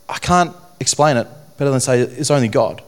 I 0.08 0.18
can't 0.18 0.56
explain 0.80 1.18
it 1.18 1.28
better 1.58 1.72
than 1.72 1.82
say 1.82 2.00
it's 2.00 2.32
only 2.32 2.48
God. 2.48 2.82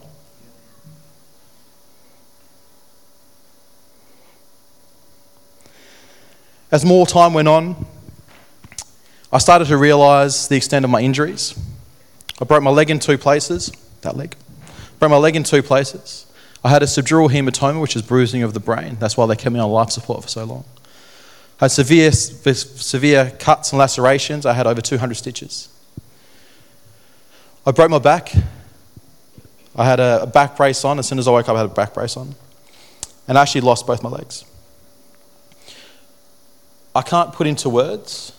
As 6.72 6.86
more 6.86 7.06
time 7.06 7.34
went 7.34 7.48
on, 7.48 7.84
I 9.30 9.36
started 9.36 9.66
to 9.68 9.76
realize 9.76 10.48
the 10.48 10.56
extent 10.56 10.86
of 10.86 10.90
my 10.90 11.02
injuries. 11.02 11.54
I 12.40 12.46
broke 12.46 12.62
my 12.62 12.70
leg 12.70 12.88
in 12.88 12.98
two 12.98 13.18
places, 13.18 13.70
that 14.00 14.16
leg. 14.16 14.36
Broke 14.98 15.10
my 15.10 15.18
leg 15.18 15.36
in 15.36 15.42
two 15.42 15.62
places. 15.62 16.24
I 16.64 16.70
had 16.70 16.82
a 16.82 16.86
subdural 16.86 17.30
hematoma, 17.30 17.78
which 17.78 17.94
is 17.94 18.00
bruising 18.00 18.42
of 18.42 18.54
the 18.54 18.60
brain. 18.60 18.96
That's 18.98 19.18
why 19.18 19.26
they 19.26 19.36
kept 19.36 19.52
me 19.52 19.60
on 19.60 19.70
life 19.70 19.90
support 19.90 20.22
for 20.22 20.28
so 20.28 20.44
long. 20.44 20.64
I 21.60 21.64
had 21.64 21.72
severe, 21.72 22.10
severe 22.10 23.32
cuts 23.38 23.72
and 23.72 23.78
lacerations. 23.78 24.46
I 24.46 24.54
had 24.54 24.66
over 24.66 24.80
200 24.80 25.14
stitches. 25.14 25.68
I 27.66 27.72
broke 27.72 27.90
my 27.90 27.98
back. 27.98 28.32
I 29.76 29.84
had 29.84 30.00
a 30.00 30.26
back 30.26 30.56
brace 30.56 30.84
on. 30.86 30.98
As 30.98 31.06
soon 31.06 31.18
as 31.18 31.28
I 31.28 31.32
woke 31.32 31.50
up, 31.50 31.56
I 31.56 31.58
had 31.58 31.70
a 31.70 31.74
back 31.74 31.92
brace 31.92 32.16
on. 32.16 32.34
And 33.28 33.36
I 33.36 33.42
actually 33.42 33.60
lost 33.60 33.86
both 33.86 34.02
my 34.02 34.08
legs. 34.08 34.44
I 36.94 37.02
can't 37.02 37.32
put 37.32 37.46
into 37.46 37.68
words 37.68 38.32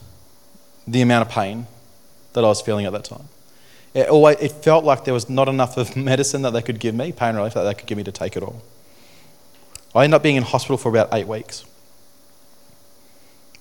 the 0.87 1.01
amount 1.01 1.27
of 1.27 1.31
pain 1.31 1.67
that 2.33 2.43
I 2.43 2.47
was 2.47 2.59
feeling 2.59 2.87
at 2.87 2.91
that 2.93 3.05
time. 3.05 3.29
It, 3.93 4.09
always, 4.09 4.37
it 4.39 4.51
felt 4.51 4.83
like 4.83 5.05
there 5.05 5.13
was 5.13 5.29
not 5.29 5.47
enough 5.47 5.77
of 5.77 5.95
medicine 5.95 6.41
that 6.41 6.53
they 6.53 6.61
could 6.63 6.79
give 6.79 6.95
me, 6.95 7.11
pain 7.11 7.35
relief 7.35 7.53
that 7.53 7.63
they 7.63 7.75
could 7.75 7.85
give 7.85 7.99
me 7.99 8.03
to 8.03 8.11
take 8.11 8.35
it 8.35 8.41
all. 8.41 8.63
I 9.93 10.05
ended 10.05 10.15
up 10.15 10.23
being 10.23 10.37
in 10.37 10.43
hospital 10.43 10.77
for 10.77 10.89
about 10.89 11.13
eight 11.13 11.27
weeks. 11.27 11.65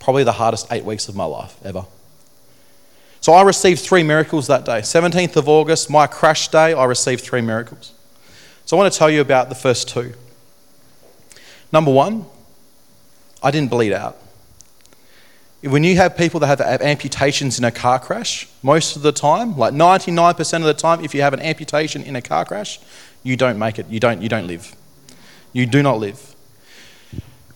Probably 0.00 0.24
the 0.24 0.32
hardest 0.32 0.72
eight 0.72 0.84
weeks 0.84 1.08
of 1.08 1.14
my 1.14 1.24
life 1.24 1.56
ever. 1.64 1.84
So 3.20 3.34
I 3.34 3.42
received 3.42 3.80
three 3.80 4.02
miracles 4.02 4.46
that 4.46 4.64
day. 4.64 4.80
17th 4.80 5.36
of 5.36 5.48
August, 5.48 5.90
my 5.90 6.06
crash 6.06 6.48
day, 6.48 6.72
I 6.72 6.84
received 6.84 7.20
three 7.20 7.42
miracles. 7.42 7.92
So 8.64 8.76
I 8.76 8.80
want 8.80 8.92
to 8.92 8.98
tell 8.98 9.10
you 9.10 9.20
about 9.20 9.50
the 9.50 9.54
first 9.54 9.88
two. 9.88 10.14
Number 11.70 11.92
one, 11.92 12.26
I 13.42 13.50
didn't 13.50 13.70
bleed 13.70 13.92
out. 13.92 14.16
When 15.62 15.84
you 15.84 15.96
have 15.96 16.16
people 16.16 16.40
that 16.40 16.58
have, 16.58 16.80
amputations 16.80 17.58
in 17.58 17.64
a 17.64 17.70
car 17.70 17.98
crash, 17.98 18.48
most 18.62 18.96
of 18.96 19.02
the 19.02 19.12
time, 19.12 19.58
like 19.58 19.74
99% 19.74 20.56
of 20.56 20.62
the 20.62 20.72
time, 20.72 21.04
if 21.04 21.14
you 21.14 21.20
have 21.20 21.34
an 21.34 21.40
amputation 21.40 22.02
in 22.02 22.16
a 22.16 22.22
car 22.22 22.46
crash, 22.46 22.80
you 23.22 23.36
don't 23.36 23.58
make 23.58 23.78
it. 23.78 23.86
You 23.88 24.00
don't, 24.00 24.22
you 24.22 24.30
don't 24.30 24.46
live. 24.46 24.74
You 25.52 25.66
do 25.66 25.82
not 25.82 25.98
live. 25.98 26.29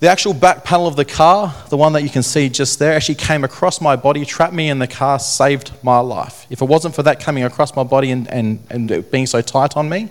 The 0.05 0.11
actual 0.11 0.35
back 0.35 0.65
panel 0.65 0.87
of 0.87 0.97
the 0.97 1.05
car, 1.07 1.55
the 1.71 1.79
one 1.79 1.95
that 1.95 2.03
you 2.03 2.11
can 2.11 2.23
see 2.23 2.51
just 2.51 2.79
there, 2.79 2.93
actually 2.93 3.15
came 3.15 3.43
across 3.43 3.81
my 3.81 3.97
body, 3.97 4.27
trapped 4.27 4.53
me 4.53 4.69
in 4.69 4.79
the 4.79 4.87
car, 4.87 5.19
saved 5.19 5.73
my 5.83 5.99
life. 6.01 6.47
If 6.51 6.61
it 6.61 6.67
wasn't 6.67 6.95
for 6.95 7.03
that 7.05 7.21
coming 7.21 7.43
across 7.43 7.75
my 7.75 7.85
body 7.85 8.11
and, 8.11 8.29
and, 8.29 8.63
and 8.69 9.11
being 9.11 9.25
so 9.25 9.41
tight 9.41 9.79
on 9.79 9.89
me, 9.89 10.11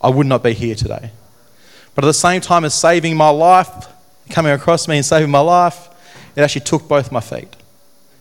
I 0.00 0.08
would 0.08 0.26
not 0.26 0.42
be 0.42 0.52
here 0.52 0.74
today. 0.74 1.12
But 1.94 2.02
at 2.02 2.08
the 2.08 2.12
same 2.12 2.40
time 2.40 2.64
as 2.64 2.74
saving 2.74 3.16
my 3.16 3.28
life, 3.28 3.86
coming 4.30 4.50
across 4.50 4.88
me 4.88 4.96
and 4.96 5.06
saving 5.06 5.30
my 5.30 5.38
life, 5.38 5.88
it 6.34 6.40
actually 6.40 6.62
took 6.62 6.88
both 6.88 7.12
my 7.12 7.20
feet. 7.20 7.54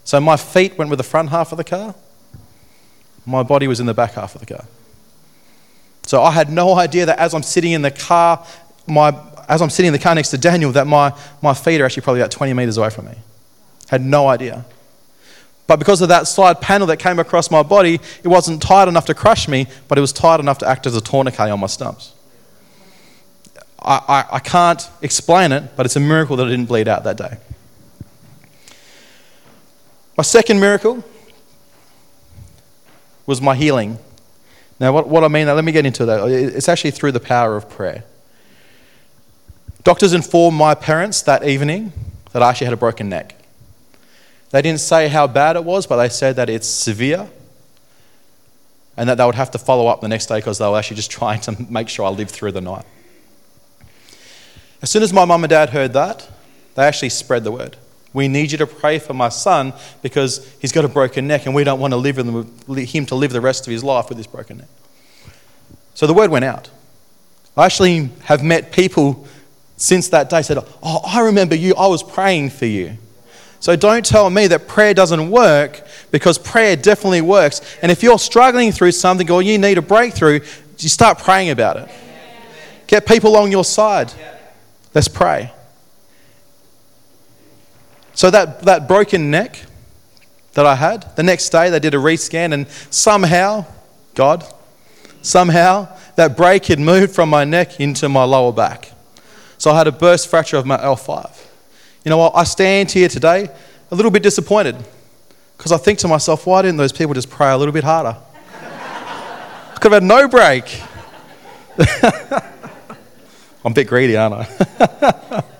So 0.03 0.21
my 0.21 0.37
feet 0.37 0.77
went 0.77 0.91
with 0.91 0.99
the 0.99 1.03
front 1.03 1.31
half 1.31 1.51
of 1.51 1.57
the 1.57 1.63
car, 1.63 1.95
my 3.25 3.41
body 3.41 3.67
was 3.67 3.79
in 3.79 3.87
the 3.87 3.95
back 3.95 4.11
half 4.11 4.35
of 4.35 4.41
the 4.41 4.53
car. 4.53 4.65
So 6.03 6.21
I 6.21 6.29
had 6.29 6.51
no 6.51 6.75
idea 6.75 7.07
that 7.07 7.17
as 7.17 7.33
I'm 7.33 7.41
sitting 7.41 7.71
in 7.71 7.81
the 7.81 7.89
car, 7.89 8.45
my, 8.89 9.11
as 9.49 9.63
I'm 9.63 9.71
sitting 9.71 9.87
in 9.87 9.93
the 9.93 9.99
car 9.99 10.13
next 10.13 10.29
to 10.29 10.37
Daniel, 10.37 10.71
that 10.73 10.85
my, 10.85 11.11
my 11.41 11.55
feet 11.55 11.81
are 11.81 11.85
actually 11.85 12.03
probably 12.03 12.21
about 12.21 12.31
20 12.31 12.53
meters 12.53 12.77
away 12.77 12.91
from 12.91 13.07
me. 13.07 13.15
Had 13.89 14.01
no 14.01 14.27
idea. 14.27 14.63
But 15.65 15.77
because 15.77 16.01
of 16.01 16.09
that 16.09 16.27
side 16.27 16.61
panel 16.61 16.85
that 16.87 16.97
came 16.97 17.17
across 17.17 17.49
my 17.49 17.63
body, 17.63 17.99
it 18.23 18.27
wasn't 18.27 18.61
tight 18.61 18.87
enough 18.87 19.05
to 19.05 19.15
crush 19.15 19.47
me, 19.47 19.65
but 19.87 19.97
it 19.97 20.01
was 20.01 20.13
tight 20.13 20.39
enough 20.39 20.59
to 20.59 20.67
act 20.67 20.85
as 20.85 20.95
a 20.95 21.01
tourniquet 21.01 21.49
on 21.49 21.59
my 21.59 21.67
stumps. 21.67 22.13
I, 23.81 24.01
I, 24.07 24.35
I 24.35 24.39
can't 24.39 24.87
explain 25.01 25.51
it, 25.51 25.75
but 25.75 25.85
it's 25.85 25.95
a 25.95 25.99
miracle 25.99 26.35
that 26.35 26.45
I 26.45 26.49
didn't 26.49 26.67
bleed 26.67 26.87
out 26.87 27.03
that 27.05 27.17
day. 27.17 27.37
My 30.15 30.23
second 30.23 30.59
miracle 30.59 31.03
was 33.25 33.41
my 33.41 33.55
healing. 33.55 33.97
Now, 34.79 34.91
what, 34.93 35.07
what 35.07 35.23
I 35.23 35.27
mean, 35.27 35.47
let 35.47 35.63
me 35.63 35.71
get 35.71 35.85
into 35.85 36.05
that. 36.05 36.27
It's 36.29 36.69
actually 36.69 36.91
through 36.91 37.13
the 37.13 37.19
power 37.19 37.55
of 37.55 37.69
prayer. 37.69 38.03
Doctors 39.83 40.13
informed 40.13 40.57
my 40.57 40.75
parents 40.75 41.21
that 41.23 41.47
evening 41.47 41.93
that 42.33 42.43
I 42.43 42.49
actually 42.49 42.65
had 42.65 42.73
a 42.73 42.77
broken 42.77 43.09
neck. 43.09 43.35
They 44.51 44.61
didn't 44.61 44.81
say 44.81 45.07
how 45.07 45.27
bad 45.27 45.55
it 45.55 45.63
was, 45.63 45.87
but 45.87 45.97
they 45.97 46.09
said 46.09 46.35
that 46.35 46.49
it's 46.49 46.67
severe 46.67 47.29
and 48.97 49.07
that 49.07 49.15
they 49.15 49.25
would 49.25 49.35
have 49.35 49.51
to 49.51 49.57
follow 49.57 49.87
up 49.87 50.01
the 50.01 50.07
next 50.07 50.25
day 50.25 50.39
because 50.39 50.57
they 50.57 50.67
were 50.67 50.77
actually 50.77 50.97
just 50.97 51.11
trying 51.19 51.39
to 51.41 51.55
make 51.69 51.87
sure 51.87 52.05
I 52.05 52.09
lived 52.09 52.31
through 52.31 52.51
the 52.51 52.61
night. 52.61 52.85
As 54.81 54.89
soon 54.89 55.03
as 55.03 55.13
my 55.13 55.25
mum 55.25 55.43
and 55.43 55.49
dad 55.49 55.69
heard 55.69 55.93
that, 55.93 56.29
they 56.75 56.83
actually 56.83 57.09
spread 57.09 57.43
the 57.43 57.51
word. 57.51 57.77
We 58.11 58.27
need 58.27 58.51
you 58.51 58.57
to 58.59 58.67
pray 58.67 58.97
for 58.97 59.13
my 59.13 59.29
son 59.29 59.73
because 60.01 60.51
he's 60.59 60.71
got 60.71 60.83
a 60.83 60.87
broken 60.87 61.27
neck 61.27 61.45
and 61.45 61.53
we 61.53 61.63
don't 61.63 61.79
want 61.79 61.93
to 61.93 61.97
live 61.97 62.17
him 62.17 63.05
to 63.05 63.15
live 63.15 63.31
the 63.31 63.41
rest 63.41 63.67
of 63.67 63.71
his 63.71 63.83
life 63.83 64.09
with 64.09 64.17
this 64.17 64.27
broken 64.27 64.59
neck. 64.59 64.67
So 65.93 66.07
the 66.07 66.13
word 66.13 66.31
went 66.31 66.45
out. 66.45 66.69
I 67.55 67.65
actually 67.65 68.09
have 68.23 68.43
met 68.43 68.71
people 68.71 69.27
since 69.79 70.09
that 70.09 70.29
day 70.29 70.41
said, 70.41 70.59
Oh, 70.83 71.01
I 71.05 71.21
remember 71.21 71.55
you, 71.55 71.73
I 71.73 71.87
was 71.87 72.03
praying 72.03 72.49
for 72.51 72.65
you. 72.65 72.97
So 73.61 73.75
don't 73.75 74.05
tell 74.05 74.29
me 74.29 74.47
that 74.47 74.67
prayer 74.67 74.93
doesn't 74.93 75.31
work 75.31 75.85
because 76.11 76.37
prayer 76.37 76.75
definitely 76.75 77.21
works. 77.21 77.61
And 77.81 77.91
if 77.91 78.03
you're 78.03 78.19
struggling 78.19 78.71
through 78.71 78.91
something 78.91 79.29
or 79.31 79.41
you 79.41 79.57
need 79.57 79.77
a 79.77 79.81
breakthrough, 79.81 80.41
you 80.77 80.89
start 80.89 81.17
praying 81.19 81.49
about 81.49 81.77
it. 81.77 81.89
Get 82.87 83.07
people 83.07 83.35
on 83.37 83.51
your 83.51 83.63
side. 83.63 84.11
Let's 84.93 85.07
pray. 85.07 85.51
So 88.13 88.29
that, 88.31 88.61
that 88.63 88.87
broken 88.87 89.31
neck 89.31 89.63
that 90.53 90.65
I 90.65 90.75
had, 90.75 91.15
the 91.15 91.23
next 91.23 91.49
day 91.49 91.69
they 91.69 91.79
did 91.79 91.93
a 91.93 91.97
rescan 91.97 92.53
and 92.53 92.67
somehow, 92.89 93.65
God, 94.13 94.43
somehow 95.21 95.87
that 96.15 96.35
break 96.35 96.65
had 96.65 96.79
moved 96.79 97.13
from 97.13 97.29
my 97.29 97.45
neck 97.45 97.79
into 97.79 98.09
my 98.09 98.25
lower 98.25 98.51
back. 98.51 98.91
So 99.59 99.71
I 99.71 99.77
had 99.77 99.87
a 99.87 99.91
burst 99.91 100.29
fracture 100.29 100.57
of 100.57 100.65
my 100.65 100.77
L5. 100.77 101.45
You 102.03 102.09
know 102.09 102.17
what? 102.17 102.31
I 102.35 102.45
stand 102.45 102.89
here 102.91 103.09
today 103.09 103.49
a 103.91 103.95
little 103.95 104.09
bit 104.09 104.23
disappointed 104.23 104.77
because 105.57 105.73
I 105.73 105.77
think 105.77 105.99
to 105.99 106.07
myself, 106.07 106.47
why 106.47 106.61
didn't 106.61 106.77
those 106.77 106.93
people 106.93 107.13
just 107.13 107.29
pray 107.29 107.51
a 107.51 107.57
little 107.57 107.73
bit 107.73 107.83
harder? 107.83 108.17
I 108.55 109.73
could 109.79 109.91
have 109.91 110.01
had 110.01 110.03
no 110.03 110.27
break. 110.29 110.81
I'm 113.65 113.73
a 113.73 113.75
bit 113.75 113.87
greedy, 113.87 114.15
aren't 114.17 114.47
I? 114.47 115.43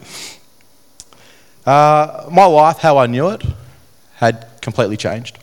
Uh, 1.65 2.27
my 2.31 2.45
life, 2.45 2.79
how 2.79 2.97
I 2.97 3.05
knew 3.05 3.29
it, 3.29 3.43
had 4.15 4.47
completely 4.59 4.97
changed. 4.97 5.37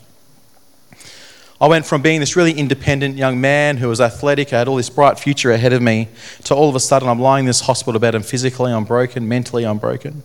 I 1.59 1.67
went 1.67 1.87
from 1.87 2.03
being 2.03 2.19
this 2.19 2.35
really 2.35 2.53
independent 2.53 3.15
young 3.15 3.41
man 3.41 3.77
who 3.77 3.87
was 3.87 3.99
athletic, 3.99 4.53
I 4.53 4.59
had 4.59 4.67
all 4.67 4.75
this 4.75 4.91
bright 4.91 5.17
future 5.17 5.51
ahead 5.51 5.73
of 5.73 5.81
me, 5.81 6.07
to 6.43 6.53
all 6.53 6.69
of 6.69 6.75
a 6.75 6.79
sudden 6.79 7.09
I'm 7.09 7.19
lying 7.19 7.45
in 7.45 7.47
this 7.47 7.61
hospital 7.61 7.99
bed 7.99 8.13
and 8.13 8.23
physically 8.23 8.71
I'm 8.71 8.83
broken, 8.83 9.27
mentally 9.27 9.65
I'm 9.65 9.79
broken. 9.79 10.21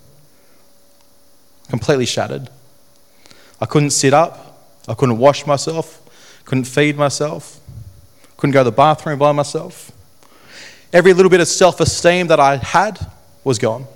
Completely 1.70 2.04
shattered. 2.04 2.50
I 3.60 3.66
couldn't 3.66 3.90
sit 3.90 4.12
up, 4.12 4.60
I 4.86 4.94
couldn't 4.94 5.16
wash 5.16 5.46
myself, 5.46 6.00
couldn't 6.44 6.64
feed 6.64 6.98
myself, 6.98 7.60
couldn't 8.36 8.52
go 8.52 8.60
to 8.60 8.64
the 8.64 8.76
bathroom 8.76 9.18
by 9.18 9.32
myself. 9.32 9.90
Every 10.92 11.14
little 11.14 11.30
bit 11.30 11.40
of 11.40 11.48
self 11.48 11.80
esteem 11.80 12.26
that 12.26 12.40
I 12.40 12.56
had 12.56 12.98
was 13.42 13.58
gone. 13.58 13.86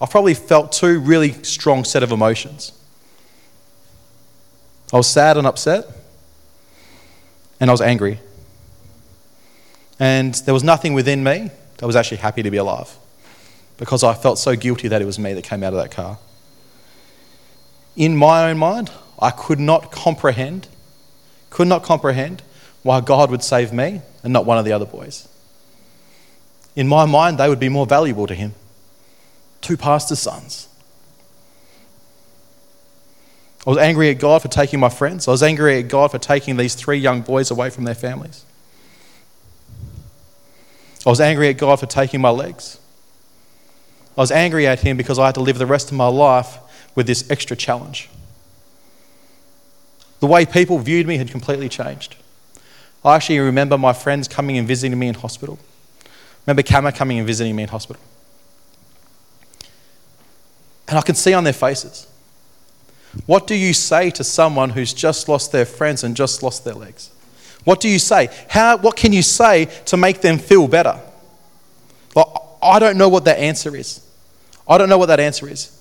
I 0.00 0.06
probably 0.06 0.34
felt 0.34 0.70
two 0.70 1.00
really 1.00 1.32
strong 1.42 1.82
set 1.82 2.04
of 2.04 2.12
emotions. 2.12 2.77
I 4.92 4.96
was 4.96 5.06
sad 5.06 5.36
and 5.36 5.46
upset, 5.46 5.86
and 7.60 7.70
I 7.70 7.72
was 7.72 7.80
angry. 7.80 8.20
And 10.00 10.34
there 10.34 10.54
was 10.54 10.64
nothing 10.64 10.94
within 10.94 11.22
me 11.22 11.50
that 11.78 11.86
was 11.86 11.96
actually 11.96 12.18
happy 12.18 12.42
to 12.42 12.50
be 12.50 12.56
alive 12.56 12.96
because 13.76 14.02
I 14.02 14.14
felt 14.14 14.38
so 14.38 14.56
guilty 14.56 14.88
that 14.88 15.02
it 15.02 15.04
was 15.04 15.18
me 15.18 15.32
that 15.34 15.44
came 15.44 15.62
out 15.62 15.72
of 15.72 15.80
that 15.80 15.90
car. 15.90 16.18
In 17.96 18.16
my 18.16 18.48
own 18.48 18.58
mind, 18.58 18.90
I 19.18 19.30
could 19.30 19.58
not 19.58 19.90
comprehend, 19.90 20.68
could 21.50 21.68
not 21.68 21.82
comprehend 21.82 22.42
why 22.82 23.00
God 23.00 23.30
would 23.30 23.42
save 23.42 23.72
me 23.72 24.02
and 24.22 24.32
not 24.32 24.46
one 24.46 24.58
of 24.58 24.64
the 24.64 24.72
other 24.72 24.86
boys. 24.86 25.28
In 26.76 26.86
my 26.86 27.06
mind, 27.06 27.38
they 27.38 27.48
would 27.48 27.58
be 27.58 27.68
more 27.68 27.86
valuable 27.86 28.26
to 28.26 28.34
Him 28.34 28.54
two 29.60 29.76
pastors' 29.76 30.20
sons. 30.20 30.67
I 33.66 33.70
was 33.70 33.78
angry 33.78 34.10
at 34.10 34.18
God 34.18 34.40
for 34.40 34.48
taking 34.48 34.80
my 34.80 34.88
friends. 34.88 35.28
I 35.28 35.30
was 35.30 35.42
angry 35.42 35.78
at 35.78 35.88
God 35.88 36.10
for 36.10 36.18
taking 36.18 36.56
these 36.56 36.74
three 36.74 36.98
young 36.98 37.22
boys 37.22 37.50
away 37.50 37.70
from 37.70 37.84
their 37.84 37.94
families. 37.94 38.44
I 41.04 41.10
was 41.10 41.20
angry 41.20 41.48
at 41.48 41.58
God 41.58 41.80
for 41.80 41.86
taking 41.86 42.20
my 42.20 42.30
legs. 42.30 42.78
I 44.16 44.20
was 44.20 44.30
angry 44.30 44.66
at 44.66 44.80
Him 44.80 44.96
because 44.96 45.18
I 45.18 45.26
had 45.26 45.34
to 45.36 45.40
live 45.40 45.58
the 45.58 45.66
rest 45.66 45.90
of 45.90 45.96
my 45.96 46.08
life 46.08 46.58
with 46.94 47.06
this 47.06 47.30
extra 47.30 47.56
challenge. 47.56 48.08
The 50.20 50.26
way 50.26 50.44
people 50.44 50.78
viewed 50.78 51.06
me 51.06 51.16
had 51.16 51.30
completely 51.30 51.68
changed. 51.68 52.16
I 53.04 53.14
actually 53.14 53.38
remember 53.38 53.78
my 53.78 53.92
friends 53.92 54.26
coming 54.26 54.58
and 54.58 54.66
visiting 54.66 54.98
me 54.98 55.08
in 55.08 55.14
hospital. 55.14 55.58
Remember 56.46 56.62
Kama 56.62 56.92
coming 56.92 57.18
and 57.18 57.26
visiting 57.26 57.54
me 57.54 57.62
in 57.62 57.68
hospital. 57.68 58.02
And 60.88 60.98
I 60.98 61.02
can 61.02 61.14
see 61.14 61.34
on 61.34 61.44
their 61.44 61.52
faces. 61.52 62.08
What 63.26 63.46
do 63.46 63.54
you 63.54 63.72
say 63.74 64.10
to 64.10 64.24
someone 64.24 64.70
who's 64.70 64.92
just 64.92 65.28
lost 65.28 65.52
their 65.52 65.64
friends 65.64 66.04
and 66.04 66.16
just 66.16 66.42
lost 66.42 66.64
their 66.64 66.74
legs? 66.74 67.10
What 67.64 67.80
do 67.80 67.88
you 67.88 67.98
say? 67.98 68.30
How, 68.48 68.78
what 68.78 68.96
can 68.96 69.12
you 69.12 69.22
say 69.22 69.66
to 69.86 69.96
make 69.96 70.20
them 70.20 70.38
feel 70.38 70.68
better? 70.68 71.00
Well, 72.14 72.56
I 72.62 72.78
don't 72.78 72.96
know 72.96 73.08
what 73.08 73.24
that 73.26 73.38
answer 73.38 73.76
is. 73.76 74.00
I 74.66 74.78
don't 74.78 74.88
know 74.88 74.98
what 74.98 75.06
that 75.06 75.20
answer 75.20 75.48
is. 75.48 75.74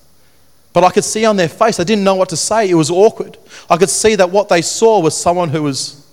But 0.74 0.84
I 0.84 0.92
could 0.92 1.04
see 1.04 1.26
on 1.26 1.38
their 1.38 1.50
face, 1.50 1.78
they 1.78 1.84
didn't 1.84 2.04
know 2.04 2.16
what 2.16 2.30
to 2.30 2.38
say. 2.38 2.70
It 2.70 2.76
was 2.76 2.92
awkward. 2.92 3.38
I 3.70 3.78
could 3.78 3.90
see 3.90 4.16
that 4.16 4.30
what 4.30 4.50
they 4.50 4.62
saw 4.62 5.00
was 5.00 5.16
someone 5.16 5.50
who 5.50 5.64
was 5.64 6.06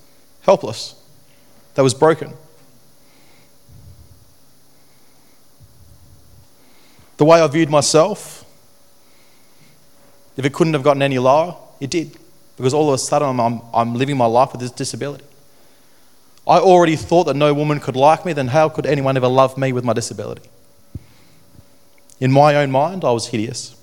helpless, 0.43 0.95
that 1.75 1.83
was 1.83 1.95
broken. 1.95 2.33
The 7.17 7.25
way 7.25 7.41
I 7.41 7.47
viewed 7.47 7.71
myself, 7.71 8.44
if 10.37 10.45
it 10.45 10.53
couldn't 10.53 10.75
have 10.75 10.83
gotten 10.83 11.03
any 11.03 11.19
lower, 11.19 11.57
it 11.81 11.91
did. 11.91 12.17
Because 12.57 12.75
all 12.75 12.89
of 12.89 12.95
a 12.95 12.99
sudden 12.99 13.41
I'm, 13.41 13.61
I'm 13.73 13.95
living 13.95 14.17
my 14.17 14.27
life 14.27 14.53
with 14.53 14.61
this 14.61 14.71
disability. 14.71 15.25
I 16.47 16.59
already 16.59 16.97
thought 16.97 17.25
that 17.25 17.37
no 17.37 17.55
woman 17.55 17.81
could 17.81 17.97
like 17.97 18.25
me, 18.25 18.33
then 18.33 18.49
how 18.49 18.69
could 18.69 18.87
anyone 18.87 19.17
ever 19.17 19.29
love 19.29 19.57
me 19.57 19.73
with 19.73 19.85
my 19.85 19.93
disability? 19.93 20.49
In 22.21 22.31
my 22.31 22.57
own 22.57 22.71
mind, 22.71 23.05
I 23.05 23.11
was 23.13 23.29
hideous. 23.29 23.75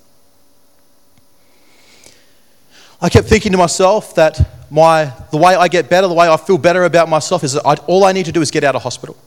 I 3.02 3.10
kept 3.10 3.28
thinking 3.28 3.52
to 3.52 3.58
myself 3.58 4.14
that 4.16 4.70
my, 4.70 5.12
the 5.32 5.38
way 5.38 5.56
I 5.56 5.68
get 5.68 5.90
better, 5.90 6.08
the 6.08 6.14
way 6.14 6.30
I 6.30 6.38
feel 6.38 6.60
better 6.60 6.84
about 6.84 7.10
myself 7.10 7.44
is 7.44 7.54
that 7.54 7.66
I, 7.66 7.74
all 7.88 8.04
I 8.04 8.12
need 8.12 8.28
to 8.28 8.32
do 8.32 8.42
is 8.42 8.52
get 8.52 8.64
out 8.64 8.76
of 8.76 8.84
hospital 8.84 9.18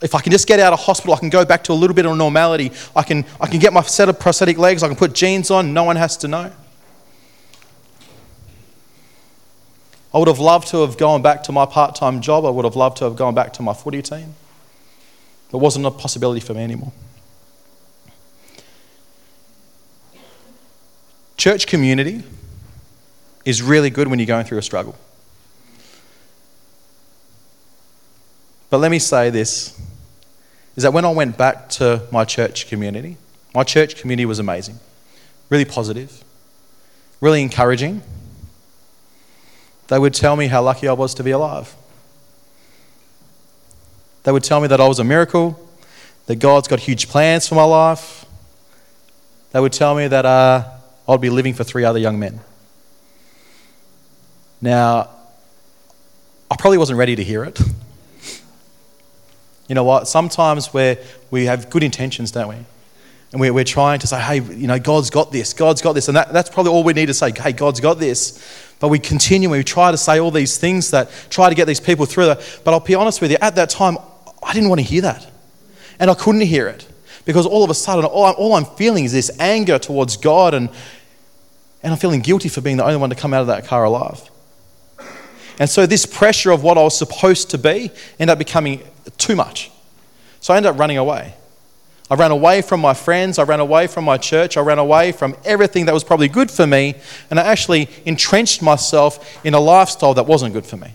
if 0.00 0.14
I 0.14 0.20
can 0.20 0.30
just 0.32 0.46
get 0.46 0.60
out 0.60 0.72
of 0.72 0.80
hospital, 0.80 1.14
I 1.14 1.18
can 1.18 1.28
go 1.28 1.44
back 1.44 1.64
to 1.64 1.72
a 1.72 1.74
little 1.74 1.94
bit 1.94 2.06
of 2.06 2.16
normality. 2.16 2.72
I 2.94 3.02
can, 3.02 3.24
I 3.40 3.46
can 3.46 3.58
get 3.58 3.72
my 3.72 3.82
set 3.82 4.08
of 4.08 4.18
prosthetic 4.18 4.58
legs, 4.58 4.82
I 4.82 4.88
can 4.88 4.96
put 4.96 5.12
jeans 5.12 5.50
on, 5.50 5.74
no 5.74 5.84
one 5.84 5.96
has 5.96 6.16
to 6.18 6.28
know. 6.28 6.52
I 10.12 10.18
would 10.18 10.28
have 10.28 10.38
loved 10.38 10.68
to 10.68 10.80
have 10.80 10.96
gone 10.96 11.20
back 11.20 11.42
to 11.44 11.52
my 11.52 11.66
part 11.66 11.94
time 11.94 12.20
job. 12.20 12.44
I 12.46 12.50
would 12.50 12.64
have 12.64 12.76
loved 12.76 12.96
to 12.98 13.04
have 13.04 13.14
gone 13.14 13.34
back 13.34 13.52
to 13.54 13.62
my 13.62 13.74
footy 13.74 14.00
team. 14.00 14.34
It 15.52 15.56
wasn't 15.56 15.86
a 15.86 15.90
possibility 15.90 16.40
for 16.40 16.54
me 16.54 16.62
anymore. 16.62 16.92
Church 21.36 21.66
community 21.66 22.22
is 23.44 23.62
really 23.62 23.90
good 23.90 24.08
when 24.08 24.18
you're 24.18 24.26
going 24.26 24.44
through 24.44 24.58
a 24.58 24.62
struggle. 24.62 24.96
But 28.70 28.78
let 28.78 28.90
me 28.90 28.98
say 28.98 29.30
this 29.30 29.78
is 30.76 30.82
that 30.82 30.92
when 30.92 31.04
I 31.04 31.10
went 31.10 31.36
back 31.36 31.68
to 31.70 32.02
my 32.12 32.24
church 32.24 32.68
community, 32.68 33.16
my 33.54 33.64
church 33.64 33.96
community 33.96 34.26
was 34.26 34.38
amazing, 34.38 34.78
really 35.48 35.64
positive, 35.64 36.22
really 37.20 37.42
encouraging. 37.42 38.02
They 39.88 39.98
would 39.98 40.14
tell 40.14 40.36
me 40.36 40.46
how 40.46 40.62
lucky 40.62 40.86
I 40.86 40.92
was 40.92 41.14
to 41.14 41.24
be 41.24 41.30
alive. 41.30 41.74
They 44.22 44.32
would 44.32 44.44
tell 44.44 44.60
me 44.60 44.68
that 44.68 44.80
I 44.80 44.86
was 44.86 44.98
a 44.98 45.04
miracle, 45.04 45.58
that 46.26 46.36
God's 46.36 46.68
got 46.68 46.80
huge 46.80 47.08
plans 47.08 47.48
for 47.48 47.54
my 47.54 47.64
life. 47.64 48.26
They 49.52 49.60
would 49.60 49.72
tell 49.72 49.94
me 49.94 50.06
that 50.08 50.26
uh, 50.26 50.64
I'd 51.08 51.20
be 51.20 51.30
living 51.30 51.54
for 51.54 51.64
three 51.64 51.84
other 51.84 51.98
young 51.98 52.18
men. 52.18 52.40
Now, 54.60 55.08
I 56.50 56.56
probably 56.56 56.78
wasn't 56.78 56.98
ready 56.98 57.16
to 57.16 57.24
hear 57.24 57.44
it. 57.44 57.58
You 59.68 59.74
know 59.74 59.84
what? 59.84 60.08
Sometimes 60.08 60.72
where 60.72 60.98
we 61.30 61.44
have 61.44 61.70
good 61.70 61.82
intentions, 61.82 62.30
don't 62.30 62.48
we? 62.48 62.56
And 63.30 63.40
we're, 63.40 63.52
we're 63.52 63.64
trying 63.64 63.98
to 64.00 64.06
say, 64.06 64.18
hey, 64.18 64.40
you 64.40 64.66
know, 64.66 64.78
God's 64.78 65.10
got 65.10 65.30
this, 65.30 65.52
God's 65.52 65.82
got 65.82 65.92
this. 65.92 66.08
And 66.08 66.16
that, 66.16 66.32
that's 66.32 66.48
probably 66.48 66.72
all 66.72 66.82
we 66.82 66.94
need 66.94 67.06
to 67.06 67.14
say, 67.14 67.30
hey, 67.36 67.52
God's 67.52 67.80
got 67.80 67.98
this. 67.98 68.74
But 68.80 68.88
we 68.88 68.98
continue, 68.98 69.50
we 69.50 69.62
try 69.62 69.90
to 69.90 69.98
say 69.98 70.18
all 70.18 70.30
these 70.30 70.56
things 70.56 70.90
that 70.92 71.10
try 71.28 71.50
to 71.50 71.54
get 71.54 71.66
these 71.66 71.80
people 71.80 72.06
through 72.06 72.26
that. 72.26 72.60
But 72.64 72.72
I'll 72.72 72.80
be 72.80 72.94
honest 72.94 73.20
with 73.20 73.30
you, 73.30 73.36
at 73.40 73.54
that 73.56 73.68
time, 73.68 73.98
I 74.42 74.54
didn't 74.54 74.70
want 74.70 74.80
to 74.80 74.86
hear 74.86 75.02
that. 75.02 75.30
And 75.98 76.10
I 76.10 76.14
couldn't 76.14 76.42
hear 76.42 76.68
it. 76.68 76.86
Because 77.26 77.44
all 77.44 77.62
of 77.62 77.68
a 77.68 77.74
sudden, 77.74 78.06
all 78.06 78.24
I'm, 78.24 78.34
all 78.38 78.54
I'm 78.54 78.64
feeling 78.64 79.04
is 79.04 79.12
this 79.12 79.30
anger 79.38 79.78
towards 79.78 80.16
God, 80.16 80.54
and, 80.54 80.70
and 81.82 81.92
I'm 81.92 81.98
feeling 81.98 82.20
guilty 82.20 82.48
for 82.48 82.62
being 82.62 82.78
the 82.78 82.84
only 82.84 82.96
one 82.96 83.10
to 83.10 83.16
come 83.16 83.34
out 83.34 83.42
of 83.42 83.48
that 83.48 83.66
car 83.66 83.84
alive. 83.84 84.30
And 85.58 85.68
so, 85.68 85.84
this 85.84 86.06
pressure 86.06 86.52
of 86.52 86.62
what 86.62 86.78
I 86.78 86.82
was 86.82 86.96
supposed 86.96 87.50
to 87.50 87.58
be 87.58 87.90
ended 88.18 88.30
up 88.30 88.38
becoming 88.38 88.80
too 89.16 89.36
much. 89.36 89.70
So, 90.40 90.54
I 90.54 90.56
ended 90.56 90.72
up 90.72 90.78
running 90.78 90.98
away. 90.98 91.34
I 92.10 92.14
ran 92.14 92.30
away 92.30 92.62
from 92.62 92.80
my 92.80 92.94
friends, 92.94 93.38
I 93.38 93.42
ran 93.42 93.60
away 93.60 93.86
from 93.86 94.04
my 94.04 94.16
church, 94.16 94.56
I 94.56 94.60
ran 94.60 94.78
away 94.78 95.12
from 95.12 95.36
everything 95.44 95.84
that 95.86 95.92
was 95.92 96.04
probably 96.04 96.28
good 96.28 96.50
for 96.50 96.66
me, 96.66 96.94
and 97.30 97.38
I 97.38 97.42
actually 97.42 97.88
entrenched 98.06 98.62
myself 98.62 99.44
in 99.44 99.52
a 99.52 99.60
lifestyle 99.60 100.14
that 100.14 100.26
wasn't 100.26 100.54
good 100.54 100.64
for 100.64 100.78
me. 100.78 100.94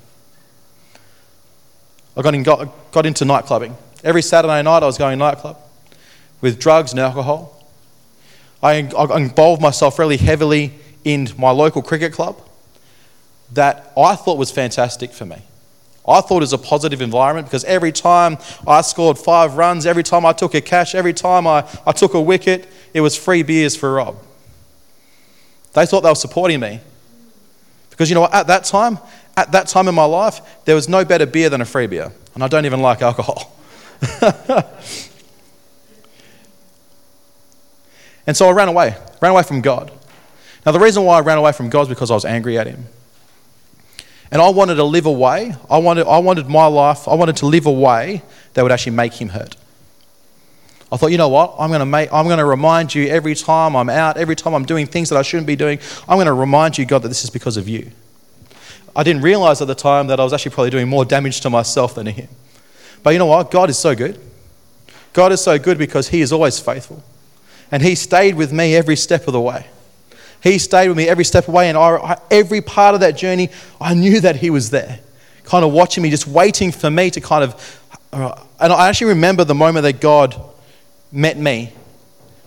I 2.18 2.22
got, 2.24 2.34
in, 2.34 2.44
got, 2.44 2.92
got 2.92 3.06
into 3.06 3.26
night 3.26 3.46
clubbing. 3.46 3.76
Every 4.04 4.24
Saturday 4.24 4.62
night 4.64 4.82
I 4.82 4.86
was 4.86 4.98
going 4.98 5.18
to 5.20 5.26
nightclub 5.26 5.58
with 6.42 6.60
drugs 6.60 6.92
and 6.92 7.00
alcohol. 7.00 7.64
I, 8.62 8.90
I 8.98 9.18
involved 9.18 9.62
myself 9.62 10.00
really 10.00 10.18
heavily 10.18 10.74
in 11.04 11.30
my 11.38 11.52
local 11.52 11.82
cricket 11.82 12.14
club 12.14 12.38
that 13.52 13.92
I 13.96 14.16
thought 14.16 14.38
was 14.38 14.52
fantastic 14.52 15.12
for 15.12 15.26
me. 15.26 15.42
I 16.06 16.20
thought 16.20 16.38
it 16.38 16.42
was 16.42 16.54
a 16.54 16.58
positive 16.58 17.02
environment 17.02 17.48
because 17.48 17.64
every 17.64 17.94
time 17.94 18.38
I 18.68 18.82
scored 18.82 19.18
five 19.18 19.56
runs, 19.56 19.86
every 19.86 20.04
time 20.04 20.26
I 20.26 20.34
took 20.34 20.54
a 20.54 20.62
catch, 20.62 20.96
every 20.96 21.14
time 21.14 21.48
I, 21.48 21.66
I 21.86 21.94
took 21.94 22.14
a 22.14 22.22
wicket, 22.22 22.68
it 22.94 23.02
was 23.02 23.16
free 23.16 23.42
beers 23.42 23.76
for 23.76 23.94
Rob. 23.94 24.18
They 25.74 25.86
thought 25.86 26.02
they 26.02 26.10
were 26.10 26.16
supporting 26.16 26.60
me. 26.60 26.82
Because 27.90 28.10
you 28.10 28.16
know 28.16 28.22
what, 28.22 28.34
at 28.34 28.48
that 28.48 28.66
time, 28.66 29.00
at 29.38 29.52
that 29.54 29.68
time 29.68 29.88
in 29.88 29.96
my 29.96 30.04
life, 30.04 30.42
there 30.66 30.76
was 30.76 30.90
no 30.90 31.06
better 31.06 31.26
beer 31.26 31.50
than 31.50 31.62
a 31.62 31.66
free 31.66 31.88
beer. 31.88 32.12
And 32.36 32.44
I 32.44 32.48
don't 32.48 32.66
even 32.66 32.82
like 32.82 33.02
alcohol. 33.02 33.56
and 38.28 38.36
so 38.36 38.50
I 38.50 38.52
ran 38.52 38.68
away, 38.68 38.96
ran 39.22 39.32
away 39.32 39.44
from 39.44 39.62
God. 39.62 39.92
Now, 40.66 40.72
the 40.72 40.80
reason 40.80 41.04
why 41.04 41.18
I 41.18 41.22
ran 41.22 41.38
away 41.38 41.52
from 41.52 41.70
God 41.70 41.84
is 41.84 41.88
because 41.90 42.12
I 42.12 42.14
was 42.14 42.26
angry 42.26 42.58
at 42.58 42.68
Him. 42.68 42.86
And 44.34 44.42
I 44.42 44.50
wanted 44.50 44.76
to 44.76 44.84
live 44.84 45.06
a 45.06 45.12
way, 45.12 45.54
I 45.70 45.78
wanted, 45.78 46.08
I 46.08 46.18
wanted 46.18 46.50
my 46.50 46.66
life, 46.66 47.08
I 47.08 47.14
wanted 47.14 47.38
to 47.38 47.46
live 47.46 47.68
a 47.68 47.72
way 47.72 48.24
that 48.56 48.64
would 48.64 48.72
actually 48.72 48.94
make 48.94 49.14
Him 49.14 49.30
hurt. 49.30 49.56
I 50.92 50.98
thought, 50.98 51.12
you 51.12 51.20
know 51.20 51.30
what? 51.30 51.54
I'm 51.60 51.70
going 51.70 51.82
to 51.82 51.86
make, 51.86 52.12
I'm 52.12 52.26
going 52.26 52.40
to 52.40 52.46
remind 52.46 52.96
you 52.96 53.08
every 53.10 53.36
time 53.36 53.76
I'm 53.76 53.90
out, 53.90 54.18
every 54.18 54.36
time 54.36 54.56
I'm 54.56 54.66
doing 54.66 54.88
things 54.88 55.10
that 55.10 55.18
I 55.18 55.22
shouldn't 55.22 55.46
be 55.46 55.56
doing, 55.56 55.78
I'm 56.10 56.18
going 56.18 56.26
to 56.26 56.34
remind 56.34 56.80
you, 56.80 56.86
God, 56.88 57.04
that 57.04 57.10
this 57.10 57.24
is 57.24 57.30
because 57.30 57.58
of 57.58 57.70
you. 57.70 57.92
I 58.96 59.04
didn't 59.04 59.22
realize 59.22 59.62
at 59.62 59.68
the 59.68 59.76
time 59.76 60.08
that 60.08 60.20
I 60.20 60.24
was 60.24 60.34
actually 60.34 60.54
probably 60.54 60.72
doing 60.72 60.88
more 60.88 61.06
damage 61.06 61.40
to 61.42 61.52
myself 61.52 61.94
than 61.94 62.06
to 62.06 62.12
Him. 62.12 62.30
But 63.04 63.12
you 63.12 63.20
know 63.20 63.28
what? 63.28 63.52
God 63.52 63.70
is 63.70 63.78
so 63.78 63.94
good. 63.94 64.20
God 65.14 65.32
is 65.32 65.42
so 65.42 65.60
good 65.60 65.78
because 65.78 66.10
He 66.10 66.22
is 66.22 66.34
always 66.34 66.60
faithful. 66.60 67.04
And 67.70 67.84
He 67.84 67.94
stayed 67.94 68.34
with 68.34 68.52
me 68.52 68.76
every 68.76 68.96
step 68.96 69.28
of 69.28 69.34
the 69.34 69.42
way. 69.42 69.68
He 70.44 70.58
stayed 70.58 70.90
with 70.90 70.98
me 70.98 71.08
every 71.08 71.24
step 71.24 71.48
away, 71.48 71.70
and 71.70 71.78
I, 71.78 72.20
every 72.30 72.60
part 72.60 72.96
of 72.96 73.02
that 73.02 73.16
journey, 73.16 73.50
I 73.80 73.94
knew 73.94 74.20
that 74.20 74.36
He 74.36 74.50
was 74.50 74.70
there, 74.70 75.00
kind 75.46 75.64
of 75.64 75.72
watching 75.72 76.04
me, 76.04 76.10
just 76.10 76.28
waiting 76.28 76.72
for 76.72 76.92
me 76.92 77.10
to 77.12 77.22
kind 77.22 77.46
of. 77.46 77.80
Uh, 78.12 78.38
and 78.60 78.74
I 78.74 78.90
actually 78.90 79.08
remember 79.08 79.46
the 79.46 79.56
moment 79.56 79.84
that 79.84 80.02
God 80.02 80.36
met 81.12 81.38
me 81.38 81.72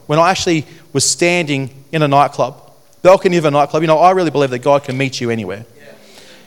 when 0.07 0.19
I 0.19 0.31
actually 0.31 0.67
was 0.93 1.05
standing 1.05 1.85
in 1.91 2.03
a 2.03 2.09
nightclub, 2.09 2.71
balcony 3.01 3.39
of 3.39 3.47
a 3.47 3.51
nightclub. 3.51 3.83
You 3.83 3.87
know, 3.87 3.99
I 3.99 4.11
really 4.11 4.31
believe 4.31 4.51
that 4.51 4.61
God 4.61 4.85
can 4.85 4.99
meet 4.99 5.21
you 5.21 5.31
anywhere. 5.31 5.65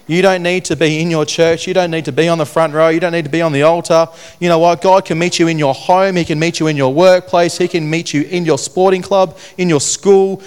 You 0.06 0.24
don't 0.24 0.42
need 0.42 0.66
to 0.66 0.76
be 0.76 1.02
in 1.02 1.12
your 1.12 1.24
church. 1.24 1.68
You 1.68 1.74
don't 1.76 1.92
need 1.92 2.06
to 2.06 2.12
be 2.12 2.28
on 2.28 2.40
the 2.40 2.46
front 2.46 2.74
row. 2.74 2.90
You 2.90 3.00
don't 3.00 3.12
need 3.12 3.26
to 3.26 3.32
be 3.32 3.44
on 3.44 3.52
the 3.52 3.62
altar. 3.62 4.08
You 4.40 4.50
know 4.50 4.58
what? 4.58 4.82
God 4.82 5.06
can 5.06 5.20
meet 5.20 5.38
you 5.38 5.48
in 5.48 5.60
your 5.60 5.76
home. 5.76 6.16
He 6.16 6.26
can 6.26 6.40
meet 6.40 6.60
you 6.60 6.66
in 6.66 6.76
your 6.76 6.92
workplace. 6.92 7.60
He 7.60 7.68
can 7.68 7.88
meet 7.88 8.12
you 8.12 8.24
in 8.24 8.44
your 8.44 8.58
sporting 8.58 9.04
club, 9.04 9.38
in 9.60 9.70
your 9.70 9.80
school. 9.80 10.42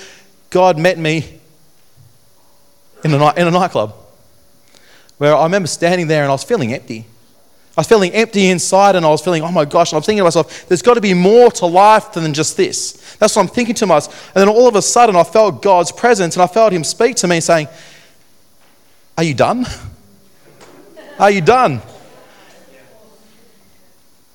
God 0.52 0.78
met 0.78 0.98
me 0.98 1.40
in 3.02 3.14
a, 3.14 3.18
night, 3.18 3.38
in 3.38 3.48
a 3.48 3.50
nightclub 3.50 3.94
where 5.16 5.34
I 5.34 5.44
remember 5.44 5.66
standing 5.66 6.08
there 6.08 6.22
and 6.22 6.28
I 6.28 6.34
was 6.34 6.44
feeling 6.44 6.74
empty. 6.74 7.06
I 7.74 7.80
was 7.80 7.86
feeling 7.86 8.12
empty 8.12 8.48
inside 8.48 8.94
and 8.94 9.06
I 9.06 9.08
was 9.08 9.22
feeling, 9.22 9.42
oh 9.42 9.50
my 9.50 9.64
gosh, 9.64 9.92
and 9.92 9.96
I 9.96 9.98
was 10.00 10.06
thinking 10.06 10.20
to 10.20 10.24
myself, 10.24 10.68
there's 10.68 10.82
got 10.82 10.94
to 10.94 11.00
be 11.00 11.14
more 11.14 11.50
to 11.52 11.64
life 11.64 12.12
than 12.12 12.34
just 12.34 12.58
this. 12.58 13.16
That's 13.18 13.34
what 13.34 13.42
I'm 13.42 13.48
thinking 13.48 13.74
to 13.76 13.86
myself. 13.86 14.30
And 14.34 14.42
then 14.42 14.48
all 14.50 14.68
of 14.68 14.76
a 14.76 14.82
sudden 14.82 15.16
I 15.16 15.24
felt 15.24 15.62
God's 15.62 15.90
presence 15.90 16.36
and 16.36 16.42
I 16.42 16.46
felt 16.46 16.70
Him 16.74 16.84
speak 16.84 17.16
to 17.16 17.26
me 17.26 17.40
saying, 17.40 17.68
are 19.16 19.24
you 19.24 19.32
done? 19.32 19.64
Are 21.18 21.30
you 21.30 21.40
done? 21.40 21.80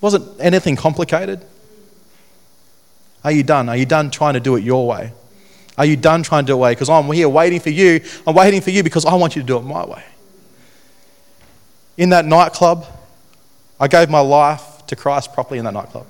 Wasn't 0.02 0.28
anything 0.40 0.76
complicated? 0.76 1.46
Are 3.24 3.32
you 3.32 3.44
done? 3.44 3.70
Are 3.70 3.78
you 3.78 3.86
done 3.86 4.10
trying 4.10 4.34
to 4.34 4.40
do 4.40 4.56
it 4.56 4.64
your 4.64 4.88
way? 4.88 5.12
Are 5.78 5.86
you 5.86 5.96
done 5.96 6.24
trying 6.24 6.46
to 6.46 6.48
do 6.48 6.54
it 6.54 6.60
way? 6.60 6.72
Because 6.72 6.90
I'm 6.90 7.06
here 7.12 7.30
waiting 7.30 7.60
for 7.60 7.70
you. 7.70 8.02
I'm 8.26 8.34
waiting 8.34 8.62
for 8.62 8.72
you 8.72 8.82
because 8.82 9.06
I 9.06 9.13
want 9.13 9.36
you 9.36 9.44
to 9.44 9.48
do 9.48 9.58
it 9.58 9.62
my 9.62 9.86
way. 9.86 10.04
In 11.98 12.10
that 12.10 12.26
nightclub, 12.26 12.86
I 13.80 13.88
gave 13.88 14.10
my 14.10 14.20
life 14.20 14.86
to 14.88 14.96
Christ 14.96 15.34
properly 15.34 15.60
in 15.60 15.66
that 15.66 15.74
nightclub. 15.74 16.08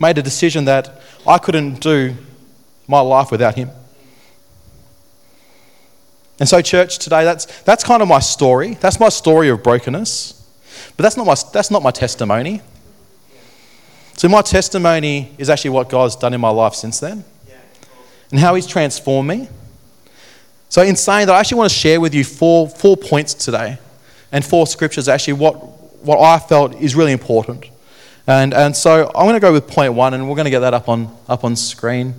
Made 0.00 0.18
a 0.18 0.22
decision 0.22 0.64
that 0.64 1.00
I 1.26 1.38
couldn't 1.38 1.80
do 1.80 2.16
my 2.88 3.00
life 3.00 3.30
without 3.30 3.54
Him. 3.54 3.70
And 6.40 6.48
so, 6.48 6.60
church, 6.60 6.98
today, 6.98 7.22
that's, 7.22 7.62
that's 7.62 7.84
kind 7.84 8.02
of 8.02 8.08
my 8.08 8.18
story. 8.18 8.74
That's 8.74 8.98
my 8.98 9.10
story 9.10 9.48
of 9.50 9.62
brokenness. 9.62 10.32
But 10.96 11.04
that's 11.04 11.16
not 11.16 11.26
my, 11.26 11.36
that's 11.52 11.70
not 11.70 11.84
my 11.84 11.92
testimony. 11.92 12.60
So, 14.16 14.28
my 14.28 14.42
testimony 14.42 15.32
is 15.38 15.48
actually 15.48 15.70
what 15.70 15.88
God's 15.88 16.16
done 16.16 16.34
in 16.34 16.40
my 16.40 16.50
life 16.50 16.74
since 16.74 16.98
then 16.98 17.24
and 18.32 18.40
how 18.40 18.56
He's 18.56 18.66
transformed 18.66 19.28
me. 19.28 19.48
So, 20.68 20.82
in 20.82 20.96
saying 20.96 21.26
that, 21.28 21.36
I 21.36 21.38
actually 21.38 21.58
want 21.58 21.70
to 21.70 21.76
share 21.76 22.00
with 22.00 22.14
you 22.14 22.24
four, 22.24 22.68
four 22.68 22.96
points 22.96 23.34
today 23.34 23.78
and 24.32 24.44
four 24.44 24.66
scriptures, 24.66 25.06
actually, 25.06 25.34
what, 25.34 25.54
what 26.02 26.18
I 26.18 26.38
felt 26.40 26.74
is 26.74 26.96
really 26.96 27.12
important. 27.12 27.66
And, 28.26 28.54
and 28.54 28.74
so, 28.74 29.06
I'm 29.14 29.26
going 29.26 29.34
to 29.34 29.40
go 29.40 29.52
with 29.52 29.68
point 29.68 29.92
one, 29.92 30.14
and 30.14 30.28
we're 30.28 30.34
going 30.34 30.46
to 30.46 30.50
get 30.50 30.60
that 30.60 30.74
up 30.74 30.88
on, 30.88 31.14
up 31.28 31.44
on 31.44 31.54
screen. 31.54 32.14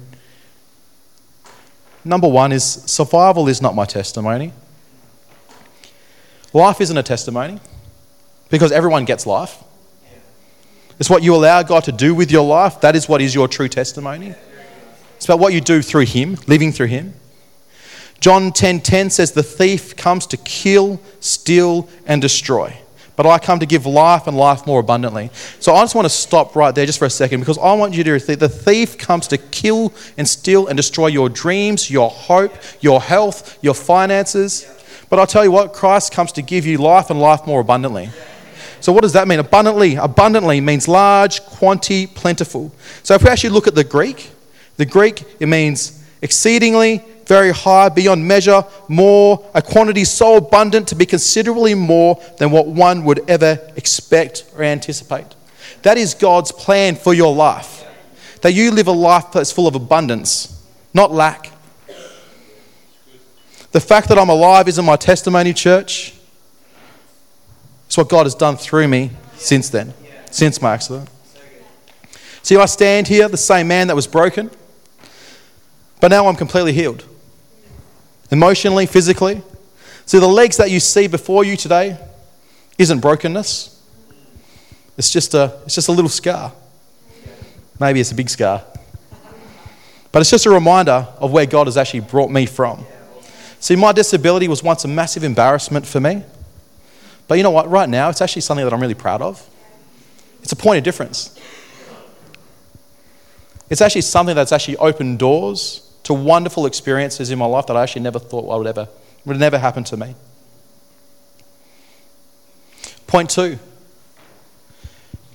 Number 2.06 2.28
one 2.28 2.52
is 2.52 2.64
survival 2.64 3.48
is 3.48 3.62
not 3.62 3.76
my 3.76 3.86
testimony. 3.86 4.54
Life 6.54 6.82
isn't 6.82 6.98
a 6.98 7.04
testimony 7.04 7.60
because 8.50 8.72
everyone 8.72 9.06
gets 9.06 9.26
life. 9.26 9.64
It's 11.00 11.10
what 11.10 11.24
you 11.24 11.34
allow 11.36 11.64
God 11.64 11.86
to 11.86 11.92
do 11.92 12.14
with 12.14 12.30
your 12.30 12.46
life. 12.46 12.82
That 12.82 12.96
is 12.96 13.10
what 13.10 13.22
is 13.22 13.34
your 13.34 13.48
true 13.48 13.68
testimony. 13.68 14.36
It's 15.24 15.30
about 15.30 15.40
what 15.40 15.54
you 15.54 15.62
do 15.62 15.82
through 15.82 16.04
Him, 16.04 16.38
living 16.48 16.74
through 16.74 16.88
Him. 16.88 17.14
John 18.20 18.52
10:10 18.52 18.54
10, 18.54 18.82
10 18.82 19.10
says, 19.10 19.32
The 19.32 19.42
thief 19.42 19.96
comes 19.96 20.28
to 20.28 20.36
kill, 20.36 21.00
steal, 21.22 21.88
and 22.06 22.22
destroy. 22.22 22.76
But 23.16 23.26
I 23.26 23.40
come 23.40 23.58
to 23.60 23.66
give 23.66 23.86
life 23.86 24.28
and 24.28 24.36
life 24.36 24.68
more 24.68 24.82
abundantly. 24.82 25.30
So 25.62 25.76
I 25.76 25.82
just 25.82 25.96
want 25.96 26.08
to 26.08 26.10
stop 26.10 26.58
right 26.58 26.76
there 26.76 26.86
just 26.86 27.00
for 27.00 27.06
a 27.06 27.10
second 27.10 27.40
because 27.40 27.58
I 27.58 27.72
want 27.72 27.94
you 27.94 28.04
to 28.04 28.20
think 28.20 28.42
the 28.42 28.50
thief 28.50 28.98
comes 28.98 29.30
to 29.30 29.38
kill 29.38 29.94
and 30.18 30.28
steal 30.28 30.68
and 30.68 30.76
destroy 30.76 31.08
your 31.08 31.30
dreams, 31.30 31.90
your 31.90 32.10
hope, 32.10 32.54
your 32.82 33.00
health, 33.00 33.58
your 33.64 33.76
finances. 33.76 34.68
But 35.10 35.20
I'll 35.20 35.28
tell 35.28 35.46
you 35.46 35.52
what, 35.52 35.72
Christ 35.72 36.12
comes 36.12 36.34
to 36.34 36.42
give 36.42 36.66
you 36.66 36.80
life 36.80 37.10
and 37.10 37.22
life 37.22 37.48
more 37.48 37.62
abundantly. 37.62 38.10
So 38.82 38.92
what 38.92 39.04
does 39.04 39.14
that 39.14 39.30
mean? 39.30 39.40
Abundantly, 39.40 39.96
abundantly 39.96 40.60
means 40.60 40.90
large, 40.90 41.42
quantity, 41.46 42.08
plentiful. 42.08 42.74
So 43.04 43.14
if 43.14 43.24
we 43.24 43.30
actually 43.30 43.52
look 43.52 43.68
at 43.68 43.76
the 43.76 43.86
Greek, 43.86 44.33
the 44.78 44.86
Greek 44.86 45.24
it 45.40 45.48
means 45.48 46.04
exceedingly, 46.22 47.04
very 47.26 47.52
high, 47.52 47.90
beyond 47.90 48.28
measure, 48.28 48.64
more, 48.88 49.46
a 49.54 49.62
quantity 49.62 50.04
so 50.04 50.38
abundant 50.38 50.88
to 50.90 50.96
be 50.96 51.06
considerably 51.06 51.74
more 51.74 52.22
than 52.38 52.52
what 52.52 52.68
one 52.68 53.04
would 53.06 53.30
ever 53.30 53.60
expect 53.76 54.46
or 54.56 54.64
anticipate. 54.64 55.28
That 55.84 55.98
is 55.98 56.14
God's 56.14 56.52
plan 56.52 56.96
for 56.96 57.14
your 57.14 57.34
life. 57.34 57.86
That 58.42 58.54
you 58.54 58.72
live 58.72 58.88
a 58.88 58.92
life 58.92 59.32
that's 59.32 59.52
full 59.52 59.68
of 59.68 59.76
abundance, 59.76 60.66
not 60.94 61.12
lack. 61.12 61.52
The 63.72 63.80
fact 63.80 64.10
that 64.10 64.20
I'm 64.20 64.30
alive 64.30 64.68
isn't 64.68 64.86
my 64.86 64.96
testimony, 64.96 65.54
church. 65.54 66.14
It's 67.88 67.98
what 67.98 68.10
God 68.10 68.26
has 68.26 68.36
done 68.36 68.56
through 68.56 68.88
me 68.88 69.12
since 69.36 69.70
then, 69.70 69.94
since 70.30 70.62
my 70.62 70.74
accident. 70.74 71.10
See, 72.44 72.58
I 72.58 72.66
stand 72.66 73.08
here, 73.08 73.28
the 73.30 73.38
same 73.38 73.68
man 73.68 73.88
that 73.88 73.96
was 73.96 74.08
broken, 74.08 74.52
but 76.04 76.12
now 76.12 76.28
I'm 76.28 76.36
completely 76.36 76.74
healed 76.74 77.06
emotionally, 78.30 78.86
physically. 78.86 79.42
See, 80.06 80.20
the 80.20 80.28
legs 80.28 80.58
that 80.58 80.70
you 80.70 80.82
see 80.82 81.08
before 81.08 81.46
you 81.46 81.56
today 81.56 81.98
isn't 82.78 83.00
brokenness. 83.00 83.82
It's 84.98 85.10
just 85.10 85.34
a, 85.34 85.62
it's 85.64 85.76
just 85.76 85.88
a 85.88 85.94
little 85.94 86.10
scar. 86.10 86.52
Maybe 87.80 88.02
it's 88.02 88.12
a 88.12 88.16
big 88.16 88.30
scar. 88.30 88.66
But 90.12 90.20
it's 90.20 90.30
just 90.30 90.46
a 90.46 90.50
reminder 90.50 91.08
of 91.20 91.32
where 91.32 91.46
God 91.46 91.68
has 91.68 91.78
actually 91.78 92.02
brought 92.02 92.30
me 92.30 92.48
from. 92.48 92.86
See, 93.62 93.78
my 93.78 93.94
disability 93.94 94.50
was 94.50 94.62
once 94.62 94.84
a 94.84 94.90
massive 94.90 95.24
embarrassment 95.24 95.88
for 95.88 96.02
me. 96.02 96.22
But 97.30 97.36
you 97.36 97.44
know 97.44 97.52
what? 97.52 97.70
Right 97.70 97.88
now, 97.88 98.10
it's 98.10 98.20
actually 98.20 98.42
something 98.42 98.66
that 98.66 98.74
I'm 98.74 98.82
really 98.82 98.94
proud 98.94 99.22
of. 99.22 99.42
It's 100.42 100.52
a 100.52 100.58
point 100.58 100.80
of 100.80 100.84
difference. 100.84 101.40
It's 103.70 103.80
actually 103.80 104.02
something 104.02 104.36
that's 104.36 104.52
actually 104.52 104.76
opened 104.76 105.20
doors 105.20 105.83
to 106.04 106.14
wonderful 106.14 106.66
experiences 106.66 107.32
in 107.32 107.40
my 107.40 107.46
life 107.46 107.68
that 107.68 107.78
I 107.78 107.84
actually 107.84 108.02
never 108.02 108.20
thought 108.20 108.52
I 108.52 108.58
would 108.58 108.68
ever 108.68 108.88
would 109.26 109.40
never 109.40 109.58
happen 109.58 109.84
to 109.86 109.98
me. 109.98 110.16
Point 113.08 113.30
two. 113.30 113.58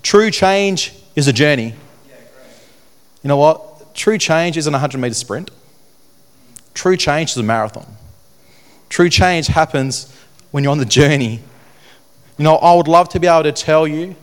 True 0.02 0.30
change 0.30 0.92
is 1.16 1.26
a 1.26 1.32
journey. 1.32 1.74
You 3.22 3.28
know 3.28 3.36
what? 3.36 3.94
True 3.94 4.18
change 4.18 4.56
isn't 4.56 4.72
a 4.72 4.76
100 4.76 4.98
meter 4.98 5.14
sprint. 5.14 5.50
True 6.74 6.96
change 6.96 7.30
is 7.30 7.36
a 7.36 7.42
marathon. 7.42 7.86
True 8.88 9.10
change 9.10 9.48
happens 9.48 10.14
when 10.50 10.62
you're 10.62 10.70
on 10.70 10.78
the 10.78 10.84
journey. 10.84 11.40
You 12.36 12.44
know, 12.44 12.56
I 12.56 12.74
would 12.74 12.88
love 12.88 13.08
to 13.10 13.20
be 13.20 13.26
able 13.26 13.42
to 13.42 13.52
tell 13.52 13.86
you 13.86 14.14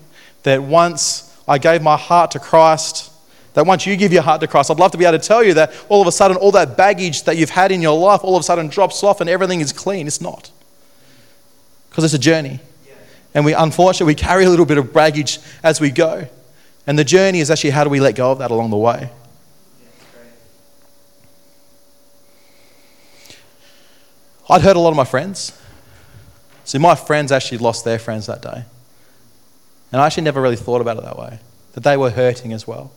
that 0.43 0.63
once 0.63 1.37
I 1.47 1.57
gave 1.57 1.81
my 1.81 1.97
heart 1.97 2.31
to 2.31 2.39
Christ, 2.39 3.11
that 3.55 3.65
once 3.65 3.85
you 3.85 3.95
give 3.95 4.13
your 4.13 4.21
heart 4.21 4.41
to 4.41 4.47
Christ, 4.47 4.69
I'd 4.69 4.79
love 4.79 4.91
to 4.91 4.97
be 4.97 5.05
able 5.05 5.17
to 5.17 5.25
tell 5.25 5.43
you 5.43 5.53
that 5.55 5.73
all 5.87 6.01
of 6.01 6.07
a 6.07 6.11
sudden, 6.11 6.37
all 6.37 6.51
that 6.51 6.75
baggage 6.75 7.23
that 7.23 7.37
you've 7.37 7.49
had 7.49 7.71
in 7.71 7.81
your 7.81 7.97
life 7.97 8.19
all 8.23 8.35
of 8.35 8.41
a 8.41 8.43
sudden 8.43 8.67
drops 8.67 9.01
off 9.01 9.21
and 9.21 9.29
everything 9.29 9.61
is 9.61 9.71
clean. 9.71 10.07
It's 10.07 10.21
not. 10.21 10.51
Because 11.89 12.03
it's 12.03 12.13
a 12.13 12.19
journey. 12.19 12.59
And 13.33 13.45
we, 13.45 13.53
unfortunately, 13.53 14.11
we 14.11 14.15
carry 14.15 14.43
a 14.43 14.49
little 14.49 14.65
bit 14.65 14.77
of 14.77 14.93
baggage 14.93 15.39
as 15.63 15.79
we 15.79 15.89
go. 15.89 16.27
And 16.85 16.99
the 16.99 17.05
journey 17.05 17.39
is 17.39 17.49
actually 17.49 17.69
how 17.71 17.85
do 17.85 17.89
we 17.89 18.01
let 18.01 18.15
go 18.15 18.31
of 18.31 18.39
that 18.39 18.51
along 18.51 18.69
the 18.69 18.77
way? 18.77 19.09
I'd 24.49 24.61
hurt 24.61 24.75
a 24.75 24.79
lot 24.79 24.89
of 24.89 24.97
my 24.97 25.05
friends. 25.05 25.57
See, 26.65 26.77
my 26.77 26.95
friends 26.95 27.31
actually 27.31 27.59
lost 27.59 27.85
their 27.85 27.99
friends 27.99 28.25
that 28.27 28.41
day. 28.41 28.65
And 29.93 30.01
I 30.01 30.05
actually 30.05 30.23
never 30.23 30.41
really 30.41 30.55
thought 30.57 30.81
about 30.81 30.97
it 30.97 31.03
that 31.03 31.17
way, 31.17 31.39
that 31.73 31.83
they 31.83 31.95
were 31.95 32.09
hurting 32.09 32.51
as 32.51 32.67
well. 32.67 32.91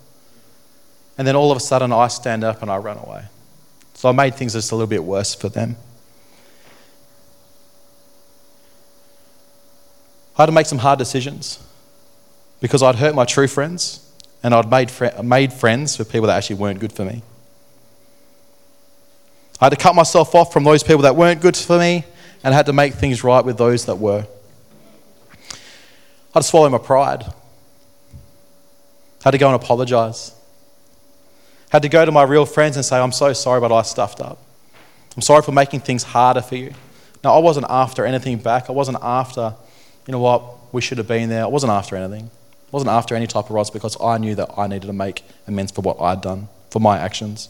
And 1.18 1.26
then 1.26 1.34
all 1.34 1.50
of 1.50 1.56
a 1.56 1.60
sudden, 1.60 1.92
I 1.92 2.06
stand 2.08 2.44
up 2.44 2.62
and 2.62 2.70
I 2.70 2.76
run 2.76 2.96
away. 2.96 3.24
So 3.94 4.08
I 4.08 4.12
made 4.12 4.36
things 4.36 4.52
just 4.52 4.70
a 4.70 4.76
little 4.76 4.86
bit 4.86 5.02
worse 5.02 5.34
for 5.34 5.48
them. 5.48 5.76
I 10.36 10.42
had 10.42 10.46
to 10.46 10.52
make 10.52 10.66
some 10.66 10.78
hard 10.78 11.00
decisions 11.00 11.58
because 12.60 12.80
I'd 12.80 12.94
hurt 12.94 13.16
my 13.16 13.24
true 13.24 13.48
friends 13.48 14.08
and 14.44 14.54
I'd 14.54 14.70
made, 14.70 14.88
fr- 14.88 15.20
made 15.24 15.52
friends 15.52 15.98
with 15.98 16.12
people 16.12 16.28
that 16.28 16.36
actually 16.36 16.56
weren't 16.56 16.78
good 16.78 16.92
for 16.92 17.04
me. 17.04 17.22
I 19.60 19.64
had 19.64 19.70
to 19.70 19.76
cut 19.76 19.96
myself 19.96 20.36
off 20.36 20.52
from 20.52 20.62
those 20.62 20.84
people 20.84 21.02
that 21.02 21.16
weren't 21.16 21.40
good 21.40 21.56
for 21.56 21.76
me 21.76 22.04
and 22.44 22.54
I 22.54 22.56
had 22.56 22.66
to 22.66 22.72
make 22.72 22.94
things 22.94 23.24
right 23.24 23.44
with 23.44 23.58
those 23.58 23.86
that 23.86 23.96
were. 23.96 24.24
I 25.42 26.34
had 26.34 26.42
to 26.42 26.42
swallow 26.44 26.68
my 26.68 26.78
pride. 26.78 27.24
I 27.24 27.32
had 29.24 29.32
to 29.32 29.38
go 29.38 29.48
and 29.52 29.56
apologize. 29.60 30.37
Had 31.70 31.82
to 31.82 31.88
go 31.88 32.04
to 32.04 32.12
my 32.12 32.22
real 32.22 32.46
friends 32.46 32.76
and 32.76 32.84
say, 32.84 32.98
I'm 32.98 33.12
so 33.12 33.32
sorry, 33.32 33.60
but 33.60 33.72
I 33.72 33.82
stuffed 33.82 34.20
up. 34.20 34.38
I'm 35.16 35.22
sorry 35.22 35.42
for 35.42 35.52
making 35.52 35.80
things 35.80 36.02
harder 36.02 36.40
for 36.40 36.56
you. 36.56 36.72
Now, 37.22 37.34
I 37.34 37.38
wasn't 37.38 37.66
after 37.68 38.06
anything 38.06 38.38
back. 38.38 38.70
I 38.70 38.72
wasn't 38.72 38.98
after, 39.02 39.54
you 40.06 40.12
know 40.12 40.20
what, 40.20 40.72
we 40.72 40.80
should 40.80 40.98
have 40.98 41.08
been 41.08 41.28
there. 41.28 41.44
I 41.44 41.48
wasn't 41.48 41.72
after 41.72 41.96
anything. 41.96 42.30
I 42.68 42.70
wasn't 42.70 42.90
after 42.90 43.14
any 43.14 43.26
type 43.26 43.46
of 43.46 43.50
rods 43.50 43.70
because 43.70 43.96
I 44.00 44.18
knew 44.18 44.34
that 44.36 44.50
I 44.56 44.66
needed 44.66 44.86
to 44.86 44.92
make 44.92 45.24
amends 45.46 45.72
for 45.72 45.80
what 45.82 46.00
I'd 46.00 46.20
done, 46.20 46.48
for 46.70 46.80
my 46.80 46.98
actions. 46.98 47.48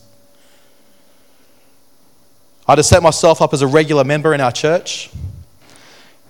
I 2.67 2.73
had 2.73 2.77
to 2.77 2.83
set 2.83 3.03
myself 3.03 3.41
up 3.43 3.53
as 3.53 3.63
a 3.63 3.67
regular 3.67 4.05
member 4.05 4.35
in 4.35 4.41
our 4.41 4.53
church 4.53 5.11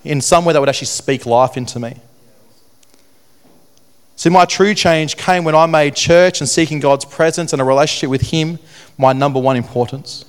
in 0.03 0.21
somewhere 0.21 0.53
that 0.53 0.59
would 0.59 0.69
actually 0.69 0.87
speak 0.87 1.25
life 1.25 1.57
into 1.57 1.79
me. 1.79 1.97
See, 4.19 4.27
my 4.27 4.43
true 4.43 4.73
change 4.73 5.15
came 5.15 5.45
when 5.45 5.55
I 5.55 5.65
made 5.65 5.95
church 5.95 6.41
and 6.41 6.49
seeking 6.49 6.81
God's 6.81 7.05
presence 7.05 7.53
and 7.53 7.61
a 7.61 7.63
relationship 7.63 8.09
with 8.09 8.31
Him 8.31 8.59
my 8.97 9.13
number 9.13 9.39
one 9.39 9.55
importance. 9.55 10.25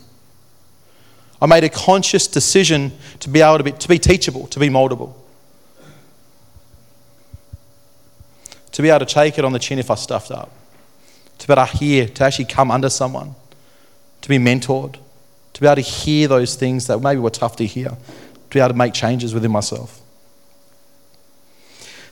I 1.43 1.47
made 1.47 1.65
a 1.65 1.69
conscious 1.69 2.29
decision 2.29 2.93
to 3.19 3.29
be 3.29 3.41
able 3.41 3.59
to 3.59 3.65
be, 3.65 3.73
to 3.73 3.89
be 3.89 3.99
teachable, 3.99 4.47
to 4.47 4.61
be 4.61 4.69
moldable. 4.69 5.15
To 8.71 8.83
be 8.83 8.91
able 8.91 9.01
to 9.01 9.13
take 9.13 9.39
it 9.41 9.45
on 9.45 9.53
the 9.53 9.59
chin 9.59 9.81
if 9.81 9.91
I 9.91 9.97
stuffed 9.97 10.31
up. 10.31 10.53
To 11.39 11.49
be 11.49 11.53
able 11.53 11.67
to 11.67 11.77
hear, 11.77 12.07
to 12.07 12.23
actually 12.25 12.45
come 12.45 12.71
under 12.71 12.91
someone. 12.91 13.35
To 14.21 14.29
be 14.29 14.39
mentored 14.39 15.01
to 15.53 15.61
be 15.61 15.67
able 15.67 15.77
to 15.77 15.83
hear 15.83 16.29
those 16.29 16.55
things 16.55 16.87
that 16.87 17.01
maybe 17.01 17.21
were 17.21 17.29
tough 17.29 17.57
to 17.57 17.67
hear, 17.67 17.89
to 17.89 18.51
be 18.51 18.61
able 18.61 18.71
to 18.71 18.75
make 18.75 18.95
changes 18.95 19.35
within 19.35 19.51
myself. 19.51 20.00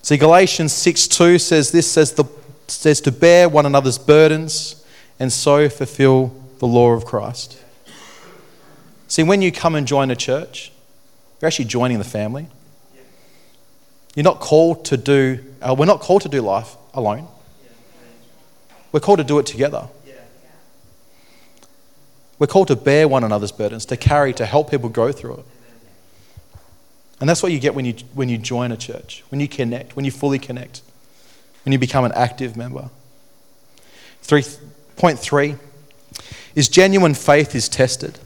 See, 0.09 0.17
Galatians 0.17 0.73
6 0.73 1.07
2 1.09 1.39
says 1.39 1.71
this 1.71 1.93
says, 1.93 2.13
the, 2.13 2.25
says 2.67 3.03
to 3.03 3.13
bear 3.13 3.47
one 3.47 3.67
another's 3.67 3.99
burdens 3.99 4.83
and 5.21 5.31
so 5.31 5.69
fulfill 5.69 6.35
the 6.61 6.67
law 6.67 6.93
of 6.93 7.05
Christ. 7.05 7.63
See, 9.07 9.23
when 9.23 9.43
you 9.43 9.53
come 9.53 9.75
and 9.75 9.87
join 9.87 10.11
a 10.11 10.17
church, 10.17 10.73
you're 11.43 11.47
actually 11.47 11.67
joining 11.67 11.99
the 11.99 12.05
family. 12.05 12.49
You're 14.15 14.25
not 14.25 14.41
called 14.41 14.87
to 14.87 14.97
do, 14.97 15.45
uh, 15.61 15.77
we're 15.79 15.85
not 15.85 16.01
called 16.01 16.23
to 16.23 16.31
do 16.31 16.41
life 16.41 16.75
alone. 16.95 17.29
We're 18.93 19.01
called 19.01 19.19
to 19.19 19.25
do 19.25 19.39
it 19.39 19.45
together. 19.45 19.89
We're 22.39 22.47
called 22.47 22.69
to 22.69 22.77
bear 22.77 23.07
one 23.09 23.25
another's 23.25 23.53
burdens, 23.53 23.85
to 23.85 23.99
carry, 23.99 24.33
to 24.33 24.47
help 24.47 24.71
people 24.71 24.89
go 24.89 25.13
through 25.13 25.41
it. 25.41 25.47
And 27.21 27.29
that's 27.29 27.43
what 27.43 27.53
you 27.53 27.59
get 27.59 27.75
when 27.75 27.85
you, 27.85 27.95
when 28.15 28.29
you 28.29 28.39
join 28.39 28.71
a 28.71 28.77
church, 28.77 29.25
when 29.31 29.41
you 29.41 29.49
connect, 29.49 29.97
when 29.97 30.05
you 30.05 30.11
fully 30.11 30.39
connect, 30.39 30.83
when 31.65 31.73
you 31.73 31.79
become 31.79 32.05
an 32.05 32.13
active 32.13 32.57
member. 32.57 32.91
Three, 34.23 34.45
point 34.97 35.19
three 35.19 35.57
is 36.55 36.69
genuine 36.69 37.15
faith 37.15 37.55
is 37.55 37.69
tested. 37.69 38.19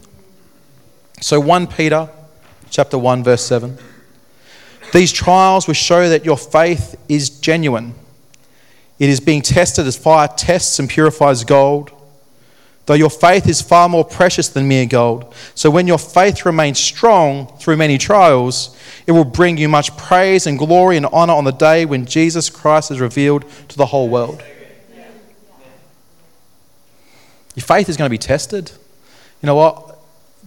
So 1.20 1.40
1 1.40 1.68
Peter 1.68 2.09
chapter 2.70 2.99
1 2.99 3.24
verse 3.24 3.45
7. 3.45 3.78
These 4.93 5.12
trials 5.12 5.66
will 5.66 5.74
show 5.74 6.09
that 6.09 6.24
your 6.24 6.36
faith 6.36 6.97
is 7.09 7.30
genuine. 7.30 7.95
It 8.99 9.09
is 9.09 9.20
being 9.20 9.43
tested 9.43 9.86
as 9.86 9.97
fire 9.97 10.28
tests 10.28 10.78
and 10.78 10.88
purifies 10.88 11.45
gold 11.45 11.93
though 12.87 12.95
your 12.95 13.11
faith 13.11 13.49
is 13.49 13.62
far 13.62 13.89
more 13.89 14.05
precious 14.05 14.49
than 14.49 14.66
mere 14.66 14.87
gold. 14.87 15.33
So 15.55 15.70
when 15.70 15.87
your 15.87 15.99
faith 15.99 16.45
remains 16.45 16.78
strong 16.78 17.47
through 17.59 17.76
many 17.76 17.99
trials, 17.99 18.76
it 19.07 19.12
will 19.12 19.24
bring 19.24 19.57
you 19.57 19.68
much 19.68 19.97
praise 19.97 20.47
and 20.47 20.59
glory 20.59 20.97
and 20.97 21.07
honor 21.07 21.35
on 21.35 21.45
the 21.45 21.53
day 21.53 21.85
when 21.85 22.07
Jesus 22.07 22.51
Christ 22.51 22.91
is 22.91 23.01
revealed 23.01 23.45
to 23.68 23.76
the 23.76 23.87
whole 23.87 24.09
world. 24.09 24.43
Your 27.55 27.64
faith 27.64 27.89
is 27.89 27.97
going 27.97 28.09
to 28.09 28.11
be 28.11 28.18
tested. 28.18 28.72
You 29.43 29.47
know 29.47 29.55
what? 29.55 29.99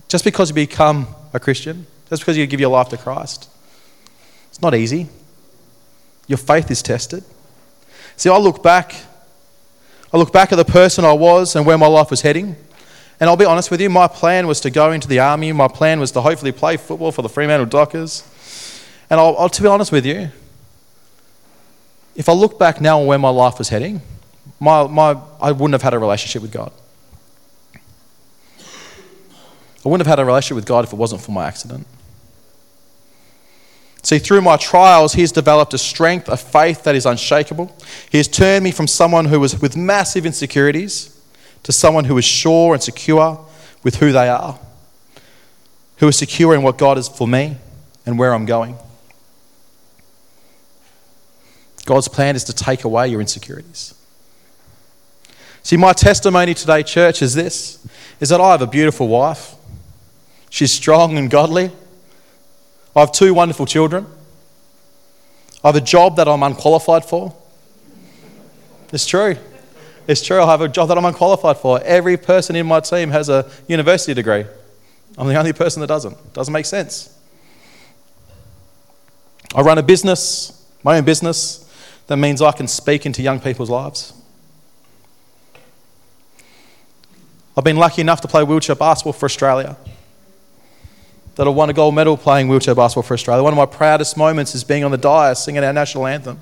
Just 0.07 0.23
because 0.23 0.49
you 0.49 0.55
become 0.55 1.07
a 1.33 1.39
Christian, 1.39 1.85
just 2.09 2.21
because 2.21 2.37
you 2.37 2.45
give 2.47 2.59
your 2.59 2.69
life 2.69 2.89
to 2.89 2.97
Christ, 2.97 3.49
it's 4.49 4.61
not 4.61 4.73
easy. 4.73 5.07
Your 6.27 6.37
faith 6.37 6.71
is 6.71 6.81
tested. 6.81 7.23
See, 8.17 8.29
I 8.29 8.37
look 8.37 8.63
back 8.63 8.95
I 10.13 10.17
look 10.17 10.31
back 10.31 10.51
at 10.51 10.55
the 10.55 10.65
person 10.65 11.03
I 11.03 11.13
was 11.13 11.55
and 11.55 11.65
where 11.65 11.77
my 11.77 11.87
life 11.87 12.09
was 12.09 12.21
heading. 12.21 12.55
And 13.19 13.29
I'll 13.29 13.37
be 13.37 13.45
honest 13.45 13.71
with 13.71 13.81
you, 13.81 13.89
my 13.89 14.07
plan 14.07 14.47
was 14.47 14.59
to 14.61 14.69
go 14.69 14.91
into 14.91 15.07
the 15.07 15.19
army. 15.19 15.51
My 15.51 15.67
plan 15.67 15.99
was 15.99 16.11
to 16.11 16.21
hopefully 16.21 16.51
play 16.51 16.77
football 16.77 17.11
for 17.11 17.21
the 17.21 17.29
Fremantle 17.29 17.65
Dockers. 17.65 18.23
And 19.09 19.19
I'll, 19.19 19.37
I'll, 19.37 19.49
to 19.49 19.61
be 19.61 19.67
honest 19.67 19.91
with 19.91 20.05
you, 20.05 20.29
if 22.15 22.29
I 22.29 22.33
look 22.33 22.57
back 22.57 22.81
now 22.81 22.99
on 22.99 23.07
where 23.07 23.19
my 23.19 23.29
life 23.29 23.57
was 23.57 23.69
heading, 23.69 24.01
my, 24.59 24.87
my, 24.87 25.17
I 25.41 25.51
wouldn't 25.51 25.73
have 25.73 25.81
had 25.81 25.93
a 25.93 25.99
relationship 25.99 26.41
with 26.41 26.51
God. 26.51 26.71
I 29.85 29.89
wouldn't 29.89 30.05
have 30.05 30.17
had 30.17 30.19
a 30.19 30.25
relationship 30.25 30.55
with 30.55 30.65
God 30.65 30.85
if 30.85 30.93
it 30.93 30.95
wasn't 30.95 31.21
for 31.21 31.31
my 31.31 31.45
accident. 31.45 31.85
See, 34.05 34.19
through 34.19 34.41
my 34.41 34.55
trials, 34.55 35.13
He 35.13 35.21
has 35.21 35.31
developed 35.31 35.73
a 35.73 35.79
strength, 35.79 36.29
a 36.29 36.37
faith 36.37 36.83
that 36.83 36.93
is 36.93 37.07
unshakable. 37.07 37.75
He 38.11 38.19
has 38.19 38.27
turned 38.27 38.63
me 38.63 38.69
from 38.69 38.85
someone 38.85 39.25
who 39.25 39.39
was 39.39 39.59
with 39.59 39.75
massive 39.75 40.27
insecurities 40.27 41.19
to 41.63 41.71
someone 41.71 42.05
who 42.05 42.15
is 42.19 42.23
sure 42.23 42.75
and 42.75 42.83
secure 42.83 43.43
with 43.81 43.95
who 43.95 44.11
they 44.11 44.29
are, 44.29 44.59
who 45.97 46.07
is 46.07 46.19
secure 46.19 46.53
in 46.53 46.61
what 46.61 46.77
God 46.77 46.99
is 46.99 47.07
for 47.07 47.27
me 47.27 47.57
and 48.05 48.19
where 48.19 48.31
I'm 48.31 48.45
going. 48.45 48.77
God's 51.85 52.07
plan 52.07 52.35
is 52.35 52.43
to 52.43 52.53
take 52.53 52.83
away 52.83 53.07
your 53.07 53.21
insecurities. 53.21 53.95
See, 55.63 55.77
my 55.77 55.93
testimony 55.93 56.53
today, 56.53 56.83
church, 56.83 57.23
is 57.23 57.33
this 57.33 57.83
is 58.19 58.29
that 58.29 58.39
I 58.39 58.51
have 58.51 58.61
a 58.61 58.67
beautiful 58.67 59.07
wife. 59.07 59.55
She's 60.51 60.71
strong 60.71 61.17
and 61.17 61.27
godly. 61.27 61.71
I 62.95 63.01
have 63.01 63.11
two 63.11 63.33
wonderful 63.33 63.65
children. 63.65 64.05
I 65.63 65.69
have 65.69 65.75
a 65.75 65.81
job 65.81 66.15
that 66.15 66.27
I'm 66.27 66.43
unqualified 66.43 67.03
for. 67.03 67.35
It's 68.93 69.05
true. 69.05 69.35
It's 70.07 70.21
true. 70.21 70.41
I 70.41 70.45
have 70.45 70.61
a 70.61 70.67
job 70.67 70.87
that 70.89 70.97
I'm 70.97 71.05
unqualified 71.05 71.57
for. 71.57 71.81
Every 71.83 72.15
person 72.15 72.55
in 72.55 72.65
my 72.65 72.79
team 72.79 73.09
has 73.09 73.27
a 73.27 73.49
university 73.67 74.13
degree. 74.13 74.45
I'm 75.17 75.27
the 75.27 75.35
only 75.35 75.53
person 75.53 75.81
that 75.81 75.87
doesn't. 75.87 76.33
Doesn't 76.33 76.53
make 76.53 76.65
sense. 76.65 77.11
I 79.53 79.61
run 79.61 79.77
a 79.77 79.83
business, 79.83 80.65
my 80.83 80.97
own 80.97 81.05
business. 81.05 81.61
That 82.07 82.17
means 82.17 82.41
I 82.41 82.51
can 82.51 82.67
speak 82.67 83.05
into 83.05 83.21
young 83.21 83.39
people's 83.39 83.69
lives. 83.69 84.13
I've 87.57 87.63
been 87.63 87.77
lucky 87.77 88.01
enough 88.01 88.21
to 88.21 88.27
play 88.27 88.43
wheelchair 88.43 88.75
basketball 88.75 89.13
for 89.13 89.25
Australia. 89.25 89.77
That 91.35 91.47
I 91.47 91.49
won 91.49 91.69
a 91.69 91.73
gold 91.73 91.95
medal 91.95 92.17
playing 92.17 92.47
wheelchair 92.47 92.75
basketball 92.75 93.03
for 93.03 93.13
Australia. 93.13 93.43
One 93.43 93.53
of 93.53 93.57
my 93.57 93.65
proudest 93.65 94.15
moments 94.15 94.55
is 94.55 94.63
being 94.63 94.83
on 94.83 94.91
the 94.91 94.97
dais 94.97 95.43
singing 95.43 95.63
our 95.63 95.73
national 95.73 96.07
anthem. 96.07 96.39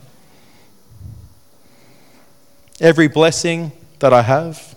Every 2.80 3.08
blessing 3.08 3.72
that 4.00 4.14
I 4.14 4.22
have, 4.22 4.76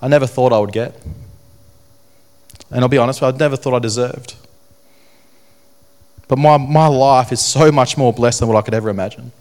I 0.00 0.08
never 0.08 0.26
thought 0.26 0.52
I 0.52 0.58
would 0.58 0.72
get. 0.72 1.00
And 2.70 2.80
I'll 2.80 2.88
be 2.88 2.98
honest, 2.98 3.22
I 3.22 3.30
never 3.30 3.56
thought 3.56 3.74
I 3.74 3.78
deserved. 3.78 4.34
But 6.28 6.38
my, 6.38 6.56
my 6.56 6.86
life 6.88 7.32
is 7.32 7.40
so 7.40 7.70
much 7.70 7.96
more 7.96 8.12
blessed 8.12 8.40
than 8.40 8.48
what 8.48 8.56
I 8.56 8.62
could 8.62 8.74
ever 8.74 8.88
imagine. 8.88 9.32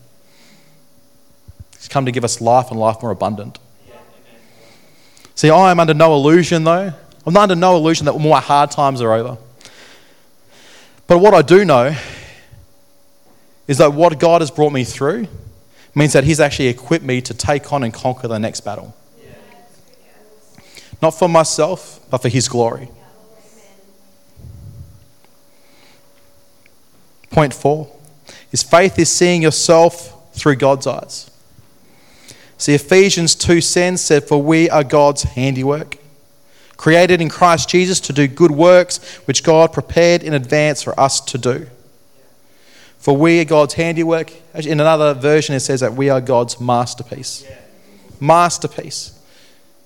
He's 1.75 1.87
come 1.87 2.05
to 2.05 2.11
give 2.11 2.23
us 2.23 2.41
life 2.41 2.71
and 2.71 2.79
life 2.79 3.01
more 3.01 3.11
abundant. 3.11 3.59
See, 5.33 5.49
I 5.49 5.71
am 5.71 5.79
under 5.79 5.93
no 5.93 6.15
illusion, 6.15 6.63
though. 6.63 6.93
I'm 7.25 7.35
under 7.35 7.55
no 7.55 7.75
illusion 7.75 8.05
that 8.05 8.13
my 8.13 8.39
hard 8.39 8.71
times 8.71 9.01
are 9.01 9.13
over. 9.13 9.37
But 11.07 11.19
what 11.19 11.33
I 11.33 11.41
do 11.41 11.65
know 11.65 11.95
is 13.67 13.79
that 13.79 13.93
what 13.93 14.19
God 14.19 14.41
has 14.41 14.51
brought 14.51 14.71
me 14.71 14.83
through 14.83 15.27
means 15.95 16.13
that 16.13 16.23
He's 16.23 16.39
actually 16.39 16.67
equipped 16.67 17.05
me 17.05 17.21
to 17.21 17.33
take 17.33 17.71
on 17.73 17.83
and 17.83 17.93
conquer 17.93 18.27
the 18.27 18.37
next 18.37 18.61
battle. 18.61 18.95
Not 21.01 21.11
for 21.11 21.27
myself, 21.27 21.99
but 22.09 22.19
for 22.19 22.29
His 22.29 22.47
glory. 22.47 22.89
Point 27.31 27.53
four 27.53 27.91
is 28.51 28.63
faith 28.63 28.97
is 28.97 29.09
seeing 29.09 29.41
yourself 29.41 30.33
through 30.33 30.55
God's 30.55 30.87
eyes. 30.87 31.29
See, 32.57 32.73
Ephesians 32.73 33.35
2 33.35 33.59
10 33.59 33.97
said, 33.97 34.23
For 34.23 34.41
we 34.41 34.69
are 34.69 34.83
God's 34.83 35.23
handiwork, 35.23 35.97
created 36.77 37.21
in 37.21 37.29
Christ 37.29 37.69
Jesus 37.69 37.99
to 38.01 38.13
do 38.13 38.27
good 38.27 38.51
works 38.51 38.97
which 39.25 39.43
God 39.43 39.71
prepared 39.73 40.23
in 40.23 40.33
advance 40.33 40.81
for 40.83 40.99
us 40.99 41.21
to 41.21 41.37
do. 41.37 41.67
For 42.97 43.15
we 43.15 43.39
are 43.39 43.45
God's 43.45 43.75
handiwork. 43.75 44.33
In 44.55 44.79
another 44.79 45.13
version, 45.13 45.55
it 45.55 45.59
says 45.59 45.81
that 45.81 45.93
we 45.93 46.09
are 46.09 46.19
God's 46.19 46.59
masterpiece. 46.59 47.45
Masterpiece. 48.19 49.11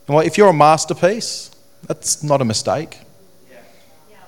And 0.07 0.25
if 0.25 0.37
you're 0.37 0.49
a 0.49 0.53
masterpiece, 0.53 1.51
that's 1.85 2.23
not 2.23 2.41
a 2.41 2.45
mistake. 2.45 2.99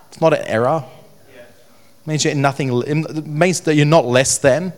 It's 0.09 0.19
not 0.19 0.33
an 0.33 0.45
error. 0.45 0.83
It 1.29 2.07
means 2.07 2.25
you're 2.25 2.35
nothing. 2.35 2.81
It 2.85 3.25
means 3.25 3.61
that 3.61 3.75
you're 3.75 3.85
not 3.85 4.05
less 4.05 4.37
than. 4.37 4.73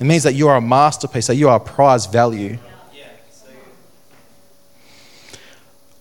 It 0.00 0.04
means 0.04 0.22
that 0.22 0.34
you 0.34 0.46
are 0.48 0.56
a 0.56 0.60
masterpiece, 0.60 1.26
that 1.26 1.34
you 1.34 1.48
are 1.48 1.56
a 1.56 1.60
prize 1.60 2.06
value. 2.06 2.58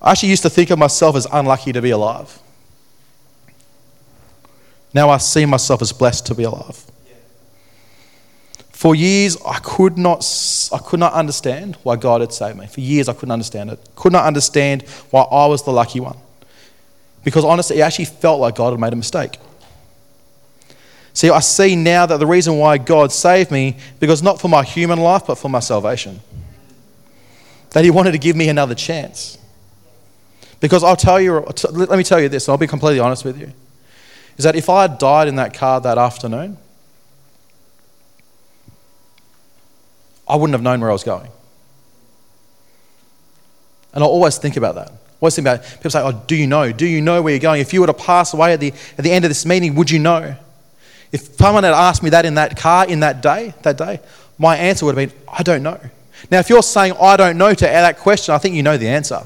I 0.07 0.11
actually 0.11 0.29
used 0.29 0.43
to 0.43 0.49
think 0.49 0.69
of 0.69 0.79
myself 0.79 1.17
as 1.17 1.27
unlucky 1.29 1.73
to 1.73 1.81
be 1.81 1.89
alive. 1.89 2.39
Now 4.93 5.09
I 5.09 5.17
see 5.17 5.45
myself 5.45 5.81
as 5.81 5.91
blessed 5.91 6.27
to 6.27 6.33
be 6.33 6.43
alive. 6.43 6.81
For 8.71 8.95
years, 8.95 9.35
I 9.45 9.59
could 9.59 9.97
not, 9.97 10.25
I 10.71 10.77
could 10.77 11.01
not 11.01 11.11
understand 11.11 11.75
why 11.83 11.97
God 11.97 12.21
had 12.21 12.31
saved 12.31 12.57
me. 12.57 12.67
For 12.67 12.79
years, 12.79 13.09
I 13.09 13.13
couldn't 13.13 13.33
understand 13.33 13.69
it. 13.69 13.79
Could 13.97 14.13
not 14.13 14.23
understand 14.23 14.83
why 15.09 15.23
I 15.23 15.45
was 15.47 15.63
the 15.63 15.71
lucky 15.73 15.99
one. 15.99 16.15
Because 17.25 17.43
honestly, 17.43 17.79
it 17.79 17.81
actually 17.81 18.05
felt 18.05 18.39
like 18.39 18.55
God 18.55 18.71
had 18.71 18.79
made 18.79 18.93
a 18.93 18.95
mistake. 18.95 19.37
See, 21.11 21.29
I 21.29 21.41
see 21.41 21.75
now 21.75 22.05
that 22.05 22.17
the 22.17 22.25
reason 22.25 22.57
why 22.59 22.77
God 22.77 23.11
saved 23.11 23.51
me, 23.51 23.75
because 23.99 24.23
not 24.23 24.39
for 24.39 24.47
my 24.47 24.63
human 24.63 24.99
life, 24.99 25.23
but 25.27 25.35
for 25.35 25.49
my 25.49 25.59
salvation. 25.59 26.21
That 27.71 27.83
He 27.83 27.91
wanted 27.91 28.13
to 28.13 28.19
give 28.19 28.37
me 28.37 28.47
another 28.47 28.73
chance. 28.73 29.37
Because 30.59 30.83
I'll 30.83 30.95
tell 30.95 31.19
you, 31.19 31.45
let 31.71 31.97
me 31.97 32.03
tell 32.03 32.19
you 32.19 32.29
this, 32.29 32.49
I'll 32.49 32.57
be 32.57 32.67
completely 32.67 32.99
honest 32.99 33.23
with 33.23 33.39
you. 33.39 33.51
Is 34.37 34.43
that 34.43 34.55
if 34.55 34.69
I 34.69 34.83
had 34.83 34.97
died 34.97 35.27
in 35.27 35.35
that 35.35 35.53
car 35.53 35.81
that 35.81 35.97
afternoon, 35.97 36.57
I 40.27 40.35
wouldn't 40.35 40.53
have 40.53 40.61
known 40.61 40.81
where 40.81 40.89
I 40.89 40.93
was 40.93 41.03
going. 41.03 41.29
And 43.93 44.03
I 44.03 44.07
always 44.07 44.37
think 44.37 44.57
about 44.57 44.75
that. 44.75 44.91
Always 45.19 45.35
think 45.35 45.47
about 45.47 45.61
it. 45.61 45.77
People 45.77 45.91
say, 45.91 46.01
Oh, 46.01 46.11
do 46.27 46.35
you 46.35 46.45
know? 46.45 46.71
Do 46.71 46.85
you 46.85 47.01
know 47.01 47.21
where 47.21 47.33
you're 47.33 47.39
going? 47.39 47.61
If 47.61 47.73
you 47.73 47.81
were 47.81 47.87
to 47.87 47.93
pass 47.93 48.33
away 48.33 48.53
at 48.53 48.59
the, 48.59 48.73
at 48.97 49.03
the 49.03 49.11
end 49.11 49.25
of 49.25 49.29
this 49.29 49.45
meeting, 49.45 49.73
would 49.75 49.89
you 49.89 49.99
know? 49.99 50.35
If 51.11 51.35
someone 51.35 51.63
had 51.63 51.73
asked 51.73 52.03
me 52.03 52.09
that 52.11 52.25
in 52.25 52.35
that 52.35 52.57
car 52.57 52.85
in 52.85 52.99
that 52.99 53.21
day, 53.21 53.53
that 53.63 53.77
day, 53.77 53.99
my 54.37 54.57
answer 54.57 54.85
would 54.85 54.97
have 54.97 55.09
been, 55.09 55.19
I 55.31 55.41
don't 55.41 55.63
know. 55.63 55.79
Now, 56.29 56.39
if 56.39 56.49
you're 56.49 56.63
saying 56.63 56.93
I 57.01 57.15
don't 57.15 57.37
know 57.37 57.53
to 57.53 57.65
that 57.65 57.97
question, 57.97 58.35
I 58.35 58.37
think 58.37 58.55
you 58.55 58.63
know 58.63 58.77
the 58.77 58.89
answer. 58.89 59.23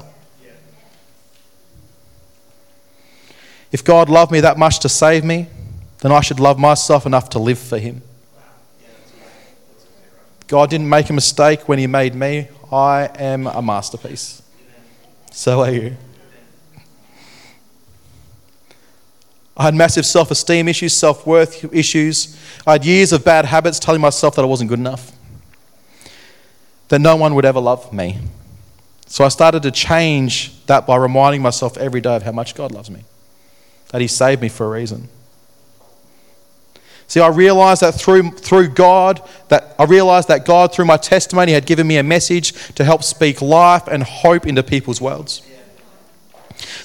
If 3.72 3.82
God 3.82 4.08
loved 4.08 4.30
me 4.30 4.40
that 4.40 4.58
much 4.58 4.78
to 4.80 4.88
save 4.88 5.24
me, 5.24 5.48
then 6.00 6.12
I 6.12 6.20
should 6.20 6.38
love 6.38 6.58
myself 6.58 7.06
enough 7.06 7.30
to 7.30 7.38
live 7.38 7.58
for 7.58 7.78
Him. 7.78 8.02
God 10.46 10.68
didn't 10.70 10.88
make 10.88 11.08
a 11.08 11.12
mistake 11.12 11.68
when 11.68 11.78
He 11.78 11.86
made 11.86 12.14
me. 12.14 12.48
I 12.70 13.10
am 13.14 13.46
a 13.46 13.62
masterpiece. 13.62 14.42
So 15.30 15.62
are 15.62 15.70
you. 15.70 15.96
I 19.56 19.64
had 19.64 19.74
massive 19.74 20.06
self 20.06 20.30
esteem 20.30 20.68
issues, 20.68 20.94
self 20.94 21.26
worth 21.26 21.72
issues. 21.74 22.38
I 22.66 22.72
had 22.72 22.84
years 22.84 23.12
of 23.12 23.24
bad 23.24 23.44
habits 23.44 23.78
telling 23.78 24.00
myself 24.00 24.34
that 24.36 24.42
I 24.42 24.46
wasn't 24.46 24.70
good 24.70 24.78
enough, 24.78 25.12
that 26.88 27.00
no 27.00 27.16
one 27.16 27.34
would 27.34 27.44
ever 27.44 27.60
love 27.60 27.92
me. 27.92 28.18
So 29.06 29.24
I 29.24 29.28
started 29.28 29.62
to 29.64 29.70
change 29.70 30.64
that 30.66 30.86
by 30.86 30.96
reminding 30.96 31.42
myself 31.42 31.76
every 31.76 32.00
day 32.00 32.16
of 32.16 32.22
how 32.22 32.32
much 32.32 32.54
God 32.54 32.72
loves 32.72 32.90
me, 32.90 33.04
that 33.92 34.00
He 34.00 34.08
saved 34.08 34.42
me 34.42 34.48
for 34.48 34.66
a 34.66 34.70
reason. 34.70 35.08
See, 37.12 37.20
I 37.20 37.28
realized 37.28 37.82
that 37.82 37.92
through, 37.92 38.30
through 38.30 38.68
God, 38.68 39.20
that 39.48 39.74
I 39.78 39.84
realized 39.84 40.28
that 40.28 40.46
God, 40.46 40.72
through 40.72 40.86
my 40.86 40.96
testimony, 40.96 41.52
had 41.52 41.66
given 41.66 41.86
me 41.86 41.98
a 41.98 42.02
message 42.02 42.52
to 42.74 42.84
help 42.84 43.02
speak 43.02 43.42
life 43.42 43.86
and 43.86 44.02
hope 44.02 44.46
into 44.46 44.62
people's 44.62 44.98
worlds. 44.98 45.42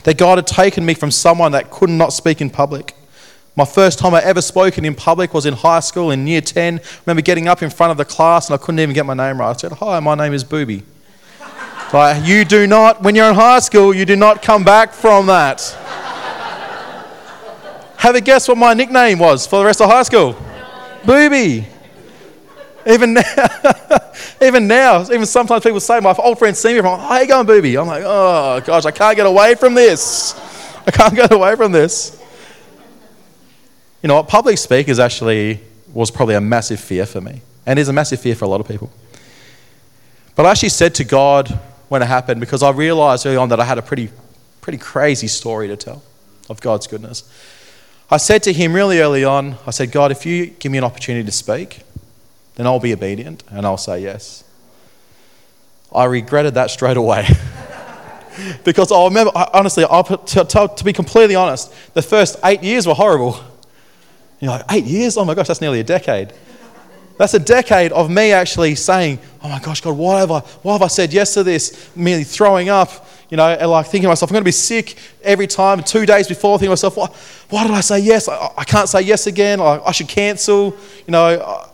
That 0.04 0.18
God 0.18 0.38
had 0.38 0.46
taken 0.46 0.86
me 0.86 0.96
from 0.96 1.12
someone 1.12 1.54
that 1.54 1.72
could 1.72 1.90
not 1.90 2.12
speak 2.12 2.42
in 2.42 2.50
public. 2.50 2.94
My 3.56 3.64
first 3.64 4.00
time 4.00 4.14
I 4.14 4.22
ever 4.22 4.42
spoken 4.42 4.84
in 4.84 4.96
public 4.96 5.34
was 5.34 5.46
in 5.46 5.54
high 5.54 5.80
school 5.80 6.12
in 6.12 6.28
year 6.28 6.42
10. 6.42 6.80
I 6.80 6.82
remember 7.06 7.22
getting 7.22 7.48
up 7.48 7.64
in 7.64 7.70
front 7.70 7.92
of 7.92 7.98
the 7.98 8.04
class 8.04 8.50
and 8.50 8.54
I 8.54 8.58
couldn't 8.58 8.82
even 8.82 8.94
get 8.94 9.06
my 9.06 9.14
name 9.14 9.40
right. 9.40 9.50
I 9.50 9.54
said, 9.54 9.72
Hi, 9.72 10.00
my 10.02 10.14
name 10.14 10.34
is 10.34 10.44
Booby. 10.44 10.84
like, 11.94 12.28
you 12.28 12.44
do 12.44 12.68
not, 12.68 13.02
when 13.02 13.16
you're 13.16 13.30
in 13.30 13.36
high 13.36 13.60
school, 13.60 13.96
you 13.96 14.04
do 14.06 14.18
not 14.18 14.42
come 14.42 14.66
back 14.66 14.92
from 14.92 15.28
that. 15.28 15.76
Have 17.98 18.16
a 18.16 18.22
guess 18.22 18.48
what 18.48 18.58
my 18.58 18.74
nickname 18.74 19.20
was 19.20 19.46
for 19.48 19.60
the 19.60 19.66
rest 19.66 19.82
of 19.82 19.90
high 19.90 20.04
school? 20.04 20.36
Booby. 21.06 21.66
Even 22.86 23.14
now, 23.14 23.24
even 24.42 24.68
now, 24.68 25.02
even 25.04 25.26
sometimes 25.26 25.64
people 25.64 25.80
say, 25.80 26.00
my 26.00 26.16
old 26.20 26.40
friends 26.40 26.60
see 26.60 26.74
me 26.74 26.80
from, 26.80 27.00
how 27.00 27.16
are 27.16 27.22
you 27.22 27.28
going, 27.28 27.46
booby? 27.46 27.78
I'm 27.78 27.88
like, 27.88 28.04
oh 28.06 28.62
gosh, 28.66 28.86
I 28.86 28.92
can't 28.92 29.16
get 29.16 29.26
away 29.26 29.56
from 29.56 29.74
this. 29.74 30.36
I 30.86 30.92
can't 30.92 31.14
get 31.14 31.34
away 31.34 31.56
from 31.56 31.74
this. 31.74 32.24
You 34.02 34.08
know 34.08 34.16
what? 34.16 34.28
Public 34.30 34.58
speakers 34.58 35.00
actually 35.00 35.60
was 35.94 36.12
probably 36.12 36.36
a 36.36 36.42
massive 36.42 36.80
fear 36.80 37.06
for 37.06 37.20
me, 37.20 37.42
and 37.66 37.78
is 37.78 37.90
a 37.90 37.94
massive 37.94 38.22
fear 38.22 38.36
for 38.36 38.46
a 38.46 38.48
lot 38.48 38.62
of 38.62 38.68
people. 38.68 38.90
But 40.36 40.46
I 40.46 40.52
actually 40.52 40.70
said 40.70 40.96
to 40.96 41.04
God 41.04 41.60
when 41.90 42.02
it 42.02 42.06
happened, 42.06 42.40
because 42.40 42.64
I 42.64 42.70
realized 42.70 43.26
early 43.26 43.38
on 43.38 43.50
that 43.50 43.60
I 43.60 43.66
had 43.66 43.78
a 43.78 43.82
pretty, 43.82 44.12
pretty 44.62 44.78
crazy 44.78 45.28
story 45.28 45.68
to 45.68 45.76
tell 45.76 46.04
of 46.50 46.62
God's 46.62 46.88
goodness. 46.88 47.30
I 48.10 48.18
said 48.18 48.44
to 48.44 48.54
Him 48.54 48.74
really 48.74 49.00
early 49.00 49.26
on, 49.26 49.58
I 49.66 49.72
said, 49.72 49.92
God, 49.92 50.12
if 50.12 50.26
you 50.26 50.48
give 50.48 50.72
me 50.72 50.78
an 50.78 50.86
opportunity 50.86 51.26
to 51.26 51.32
speak, 51.32 51.82
then 52.56 52.66
I'll 52.66 52.80
be 52.80 52.94
obedient 52.94 53.44
and 53.50 53.66
I'll 53.66 53.78
say 53.78 54.02
yes. 54.02 54.44
I 55.94 56.06
regretted 56.06 56.54
that 56.54 56.72
straight 56.72 56.98
away. 56.98 57.28
because 58.64 58.92
I 58.92 59.04
remember, 59.04 59.32
honestly, 59.54 59.84
I'll, 59.84 60.04
to, 60.04 60.44
to, 60.46 60.72
to, 60.76 60.84
be 60.84 60.94
completely 60.94 61.36
honest, 61.36 61.74
the 61.94 62.02
first 62.02 62.38
eight 62.46 62.64
years 62.64 62.88
were 62.88 62.94
horrible. 62.94 63.40
You're 64.40 64.52
like, 64.52 64.66
eight 64.72 64.86
years? 64.86 65.18
Oh 65.18 65.26
my 65.26 65.34
gosh, 65.34 65.48
that's 65.48 65.62
nearly 65.62 65.82
a 65.82 65.84
decade. 65.84 66.34
That's 67.18 67.34
a 67.34 67.40
decade 67.40 67.92
of 67.92 68.10
me 68.10 68.32
actually 68.32 68.76
saying, 68.76 69.20
oh 69.44 69.50
my 69.50 69.60
gosh, 69.60 69.82
God, 69.82 69.98
why 69.98 70.20
have 70.20 70.32
I, 70.32 70.40
why 70.40 70.74
have 70.74 70.84
I 70.84 70.88
said 70.88 71.12
yes 71.12 71.34
to 71.34 71.44
this? 71.44 71.90
Merely 71.96 72.24
throwing 72.24 72.70
up, 72.70 73.08
you 73.30 73.38
know, 73.38 73.48
and 73.48 73.70
like 73.70 73.86
thinking 73.86 74.04
to 74.04 74.08
myself, 74.10 74.32
I'm 74.32 74.36
going 74.36 74.44
to 74.44 74.48
be 74.48 74.52
sick 74.52 74.98
every 75.22 75.48
time. 75.48 75.84
Two 75.84 76.06
days 76.06 76.28
before, 76.28 76.58
thinking 76.58 76.68
to 76.68 76.72
myself, 76.72 76.96
why, 76.96 77.10
why 77.50 77.64
did 77.68 77.74
I 77.74 77.82
say 77.82 78.00
yes? 78.00 78.30
I, 78.30 78.54
I 78.58 78.64
can't 78.64 78.88
say 78.88 79.02
yes 79.02 79.28
again. 79.28 79.60
I, 79.60 79.82
I 79.86 79.92
should 79.92 80.08
cancel. 80.08 80.78
You 81.06 81.12
know, 81.12 81.70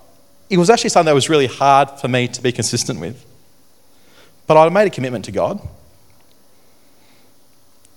it 0.50 0.58
was 0.58 0.70
actually 0.70 0.90
something 0.90 1.08
that 1.08 1.16
was 1.16 1.30
really 1.30 1.48
hard 1.48 1.92
for 2.00 2.08
me 2.08 2.28
to 2.28 2.42
be 2.42 2.52
consistent 2.52 3.00
with. 3.00 3.24
But 4.48 4.58
I 4.58 4.68
made 4.70 4.88
a 4.88 4.90
commitment 4.90 5.26
to 5.26 5.32
God 5.32 5.62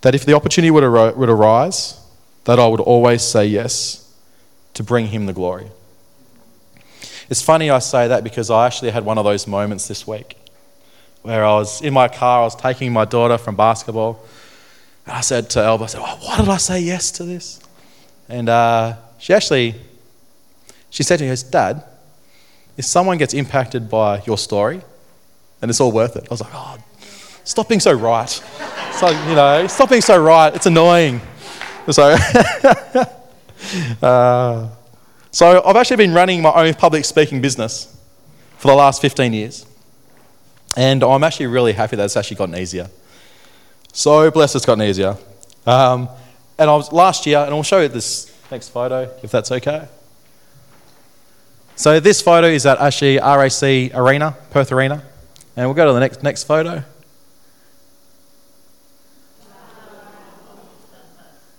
that 0.02 0.14
if 0.14 0.24
the 0.24 0.34
opportunity 0.34 0.70
would, 0.70 0.84
ar- 0.84 1.12
would 1.12 1.28
arise, 1.30 2.00
that 2.44 2.58
I 2.58 2.66
would 2.66 2.80
always 2.80 3.22
say 3.22 3.46
yes 3.46 4.14
to 4.74 4.84
bring 4.84 5.06
Him 5.06 5.26
the 5.26 5.32
glory. 5.32 5.68
It's 7.28 7.42
funny 7.42 7.70
I 7.70 7.80
say 7.80 8.06
that 8.06 8.22
because 8.22 8.50
I 8.50 8.66
actually 8.66 8.90
had 8.90 9.04
one 9.04 9.18
of 9.18 9.24
those 9.24 9.46
moments 9.46 9.88
this 9.88 10.06
week 10.06 10.36
where 11.26 11.44
I 11.44 11.54
was 11.54 11.82
in 11.82 11.92
my 11.92 12.06
car, 12.06 12.42
I 12.42 12.44
was 12.44 12.54
taking 12.54 12.92
my 12.92 13.04
daughter 13.04 13.36
from 13.36 13.56
basketball. 13.56 14.24
And 15.04 15.16
I 15.16 15.20
said 15.22 15.50
to 15.50 15.60
Elba, 15.60 15.84
I 15.84 15.86
said, 15.88 16.00
oh, 16.04 16.18
why 16.22 16.36
did 16.36 16.48
I 16.48 16.56
say 16.56 16.80
yes 16.80 17.10
to 17.12 17.24
this? 17.24 17.58
And 18.28 18.48
uh, 18.48 18.94
she 19.18 19.34
actually, 19.34 19.74
she 20.88 21.02
said 21.02 21.18
to 21.18 21.28
me, 21.28 21.36
Dad, 21.50 21.82
if 22.76 22.84
someone 22.84 23.18
gets 23.18 23.34
impacted 23.34 23.90
by 23.90 24.22
your 24.22 24.38
story, 24.38 24.80
then 25.58 25.68
it's 25.68 25.80
all 25.80 25.90
worth 25.90 26.14
it. 26.14 26.28
I 26.30 26.30
was 26.30 26.40
like, 26.40 26.52
oh, 26.54 26.78
stop 27.42 27.68
being 27.68 27.80
so 27.80 27.92
right. 27.92 28.30
So, 28.92 29.10
you 29.28 29.34
know, 29.34 29.66
stop 29.66 29.90
being 29.90 30.02
so 30.02 30.22
right. 30.22 30.54
It's 30.54 30.66
annoying. 30.66 31.20
So, 31.90 32.04
uh, 34.02 34.68
so 35.32 35.62
I've 35.64 35.76
actually 35.76 35.96
been 35.96 36.14
running 36.14 36.40
my 36.40 36.52
own 36.52 36.74
public 36.74 37.04
speaking 37.04 37.40
business 37.40 37.96
for 38.58 38.68
the 38.68 38.74
last 38.74 39.02
15 39.02 39.32
years. 39.32 39.66
And 40.76 41.02
I'm 41.02 41.24
actually 41.24 41.46
really 41.46 41.72
happy 41.72 41.96
that 41.96 42.04
it's 42.04 42.16
actually 42.16 42.36
gotten 42.36 42.56
easier. 42.56 42.88
So 43.92 44.30
blessed 44.30 44.56
it's 44.56 44.66
gotten 44.66 44.84
easier. 44.84 45.16
Um, 45.66 46.08
and 46.58 46.70
I 46.70 46.76
was 46.76 46.92
last 46.92 47.26
year, 47.26 47.38
and 47.38 47.54
I'll 47.54 47.62
show 47.62 47.80
you 47.80 47.88
this 47.88 48.32
next 48.50 48.68
photo, 48.68 49.10
if 49.22 49.30
that's 49.30 49.50
okay. 49.50 49.88
So 51.76 51.98
this 51.98 52.22
photo 52.22 52.46
is 52.46 52.66
at 52.66 52.78
actually 52.78 53.18
RAC 53.18 53.94
Arena, 53.94 54.36
Perth 54.50 54.72
Arena. 54.72 55.02
And 55.56 55.66
we'll 55.66 55.74
go 55.74 55.86
to 55.86 55.92
the 55.92 56.00
next, 56.00 56.22
next 56.22 56.44
photo. 56.44 56.84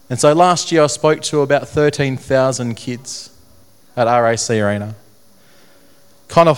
And 0.10 0.20
so 0.20 0.34
last 0.34 0.72
year 0.72 0.84
I 0.84 0.88
spoke 0.88 1.22
to 1.24 1.42
about 1.42 1.68
13,000 1.68 2.76
kids 2.76 3.30
at 3.96 4.06
RAC 4.06 4.50
Arena. 4.52 4.96
Kind 6.28 6.50
of 6.50 6.58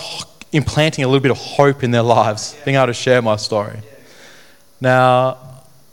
implanting 0.52 1.04
a 1.04 1.08
little 1.08 1.20
bit 1.20 1.30
of 1.30 1.38
hope 1.38 1.82
in 1.84 1.90
their 1.90 2.02
lives, 2.02 2.56
being 2.64 2.76
able 2.76 2.86
to 2.86 2.94
share 2.94 3.22
my 3.22 3.36
story. 3.36 3.78
Now, 4.80 5.38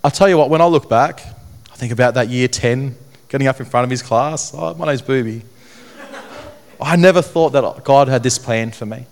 I'll 0.03 0.11
tell 0.11 0.29
you 0.29 0.37
what, 0.37 0.49
when 0.49 0.61
I 0.61 0.65
look 0.65 0.89
back, 0.89 1.21
I 1.71 1.75
think 1.75 1.91
about 1.91 2.15
that 2.15 2.29
year 2.29 2.47
10, 2.47 2.95
getting 3.29 3.47
up 3.47 3.59
in 3.59 3.65
front 3.65 3.83
of 3.83 3.89
his 3.89 4.01
class. 4.01 4.53
Oh, 4.53 4.73
my 4.75 4.87
name's 4.87 5.01
Booby. 5.01 5.43
I 6.79 6.95
never 6.95 7.21
thought 7.21 7.49
that 7.49 7.83
God 7.83 8.07
had 8.07 8.23
this 8.23 8.37
plan 8.37 8.71
for 8.71 8.85
me. 8.85 9.05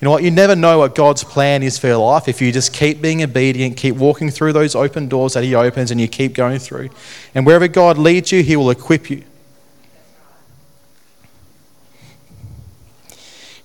You 0.00 0.04
know 0.04 0.12
what? 0.12 0.22
You 0.22 0.30
never 0.30 0.54
know 0.54 0.78
what 0.78 0.94
God's 0.94 1.24
plan 1.24 1.64
is 1.64 1.76
for 1.76 1.88
your 1.88 1.96
life 1.96 2.28
if 2.28 2.40
you 2.40 2.52
just 2.52 2.72
keep 2.72 3.02
being 3.02 3.22
obedient, 3.22 3.76
keep 3.76 3.96
walking 3.96 4.30
through 4.30 4.52
those 4.52 4.76
open 4.76 5.08
doors 5.08 5.34
that 5.34 5.42
He 5.42 5.56
opens, 5.56 5.90
and 5.90 6.00
you 6.00 6.06
keep 6.06 6.34
going 6.34 6.60
through. 6.60 6.90
And 7.34 7.44
wherever 7.44 7.66
God 7.66 7.98
leads 7.98 8.30
you, 8.30 8.44
He 8.44 8.54
will 8.54 8.70
equip 8.70 9.10
you. 9.10 9.24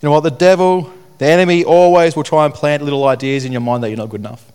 Know 0.07 0.11
what? 0.11 0.23
The 0.23 0.31
devil, 0.31 0.91
the 1.17 1.25
enemy, 1.25 1.63
always 1.63 2.15
will 2.15 2.23
try 2.23 2.45
and 2.45 2.53
plant 2.53 2.83
little 2.83 3.05
ideas 3.07 3.45
in 3.45 3.51
your 3.51 3.61
mind 3.61 3.83
that 3.83 3.89
you're 3.89 3.97
not 3.97 4.09
good 4.09 4.19
enough. 4.19 4.51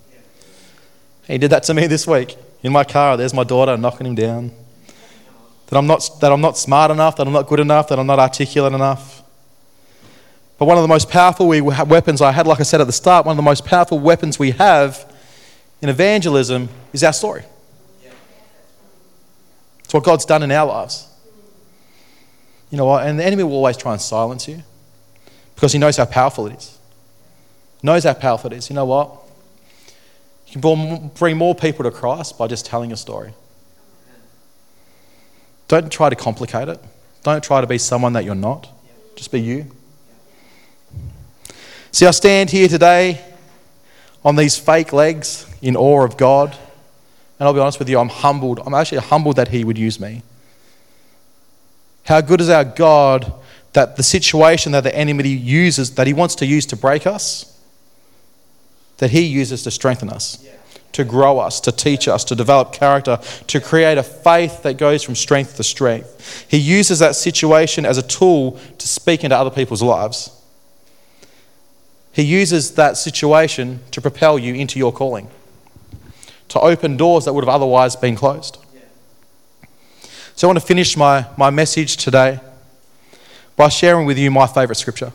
He 1.26 1.38
did 1.38 1.50
that 1.50 1.62
to 1.64 1.74
me 1.74 1.86
this 1.86 2.06
week. 2.06 2.36
In 2.62 2.72
my 2.72 2.84
car, 2.84 3.16
there's 3.16 3.32
my 3.32 3.44
daughter 3.44 3.76
knocking 3.76 4.06
him 4.06 4.14
down. 4.14 4.50
That 5.68 5.78
I'm 5.78 5.86
not, 5.86 6.08
that 6.20 6.32
I'm 6.32 6.40
not 6.40 6.58
smart 6.58 6.90
enough, 6.90 7.16
that 7.16 7.26
I'm 7.26 7.32
not 7.32 7.46
good 7.46 7.60
enough, 7.60 7.88
that 7.88 7.98
I'm 7.98 8.06
not 8.06 8.18
articulate 8.18 8.72
enough. 8.72 9.22
But 10.58 10.64
one 10.64 10.76
of 10.76 10.82
the 10.82 10.88
most 10.88 11.08
powerful 11.08 11.46
weapons 11.46 12.20
I 12.20 12.32
had, 12.32 12.46
like 12.46 12.60
I 12.60 12.64
said 12.64 12.80
at 12.80 12.86
the 12.86 12.92
start, 12.92 13.24
one 13.26 13.32
of 13.32 13.36
the 13.36 13.42
most 13.42 13.64
powerful 13.64 13.98
weapons 13.98 14.38
we 14.38 14.50
have 14.52 15.10
in 15.80 15.88
evangelism 15.88 16.68
is 16.92 17.04
our 17.04 17.12
story. 17.12 17.44
It's 19.84 19.94
what 19.94 20.04
God's 20.04 20.24
done 20.24 20.42
in 20.42 20.50
our 20.50 20.66
lives. 20.66 21.06
You 22.70 22.76
know 22.76 22.86
what? 22.86 23.06
And 23.06 23.18
the 23.18 23.24
enemy 23.24 23.44
will 23.44 23.52
always 23.52 23.76
try 23.76 23.92
and 23.92 24.00
silence 24.00 24.48
you 24.48 24.62
because 25.58 25.72
he 25.72 25.78
knows 25.80 25.96
how 25.96 26.04
powerful 26.04 26.46
it 26.46 26.56
is. 26.56 26.78
Knows 27.82 28.04
how 28.04 28.14
powerful 28.14 28.52
it 28.52 28.58
is. 28.58 28.70
You 28.70 28.76
know 28.76 28.84
what? 28.84 29.10
You 30.46 30.60
can 30.60 31.08
bring 31.18 31.36
more 31.36 31.52
people 31.52 31.82
to 31.82 31.90
Christ 31.90 32.38
by 32.38 32.46
just 32.46 32.64
telling 32.64 32.92
a 32.92 32.96
story. 32.96 33.32
Don't 35.66 35.90
try 35.90 36.10
to 36.10 36.14
complicate 36.14 36.68
it. 36.68 36.80
Don't 37.24 37.42
try 37.42 37.60
to 37.60 37.66
be 37.66 37.76
someone 37.76 38.12
that 38.12 38.24
you're 38.24 38.36
not. 38.36 38.68
Just 39.16 39.32
be 39.32 39.40
you. 39.40 39.66
See, 41.90 42.06
I 42.06 42.12
stand 42.12 42.50
here 42.50 42.68
today 42.68 43.20
on 44.24 44.36
these 44.36 44.56
fake 44.56 44.92
legs 44.92 45.44
in 45.60 45.74
awe 45.74 46.04
of 46.04 46.16
God. 46.16 46.56
And 47.40 47.48
I'll 47.48 47.52
be 47.52 47.58
honest 47.58 47.80
with 47.80 47.88
you, 47.88 47.98
I'm 47.98 48.10
humbled. 48.10 48.60
I'm 48.64 48.74
actually 48.74 48.98
humbled 48.98 49.34
that 49.34 49.48
He 49.48 49.64
would 49.64 49.76
use 49.76 49.98
me. 49.98 50.22
How 52.04 52.20
good 52.20 52.40
is 52.40 52.48
our 52.48 52.64
God 52.64 53.32
that 53.78 53.94
the 53.94 54.02
situation 54.02 54.72
that 54.72 54.82
the 54.82 54.92
enemy 54.92 55.28
uses, 55.28 55.94
that 55.94 56.08
He 56.08 56.12
wants 56.12 56.34
to 56.34 56.44
use 56.44 56.66
to 56.66 56.74
break 56.76 57.06
us, 57.06 57.56
that 58.96 59.12
He 59.12 59.20
uses 59.20 59.62
to 59.62 59.70
strengthen 59.70 60.10
us, 60.10 60.44
to 60.90 61.04
grow 61.04 61.38
us, 61.38 61.60
to 61.60 61.70
teach 61.70 62.08
us, 62.08 62.24
to 62.24 62.34
develop 62.34 62.72
character, 62.72 63.20
to 63.46 63.60
create 63.60 63.96
a 63.96 64.02
faith 64.02 64.64
that 64.64 64.78
goes 64.78 65.04
from 65.04 65.14
strength 65.14 65.54
to 65.58 65.62
strength. 65.62 66.44
He 66.50 66.56
uses 66.56 66.98
that 66.98 67.14
situation 67.14 67.86
as 67.86 67.98
a 67.98 68.02
tool 68.02 68.58
to 68.78 68.88
speak 68.88 69.22
into 69.22 69.36
other 69.36 69.50
people's 69.50 69.80
lives. 69.80 70.32
He 72.12 72.22
uses 72.22 72.74
that 72.74 72.96
situation 72.96 73.78
to 73.92 74.00
propel 74.00 74.40
you 74.40 74.56
into 74.56 74.80
your 74.80 74.90
calling, 74.90 75.30
to 76.48 76.58
open 76.58 76.96
doors 76.96 77.26
that 77.26 77.32
would 77.32 77.44
have 77.44 77.54
otherwise 77.54 77.94
been 77.94 78.16
closed. 78.16 78.58
So 80.34 80.48
I 80.48 80.50
want 80.50 80.58
to 80.58 80.66
finish 80.66 80.96
my, 80.96 81.26
my 81.36 81.50
message 81.50 81.96
today 81.96 82.40
by 83.58 83.68
sharing 83.68 84.06
with 84.06 84.16
you 84.16 84.30
my 84.30 84.46
favourite 84.46 84.78
scripture. 84.78 85.12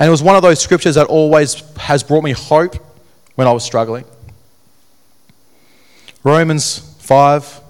And 0.00 0.08
it 0.08 0.10
was 0.10 0.22
one 0.22 0.36
of 0.36 0.42
those 0.42 0.60
scriptures 0.60 0.94
that 0.94 1.08
always 1.08 1.62
has 1.76 2.02
brought 2.02 2.24
me 2.24 2.32
hope 2.32 2.76
when 3.34 3.46
I 3.46 3.52
was 3.52 3.64
struggling. 3.64 4.04
Romans 6.24 6.78
5, 7.00 7.60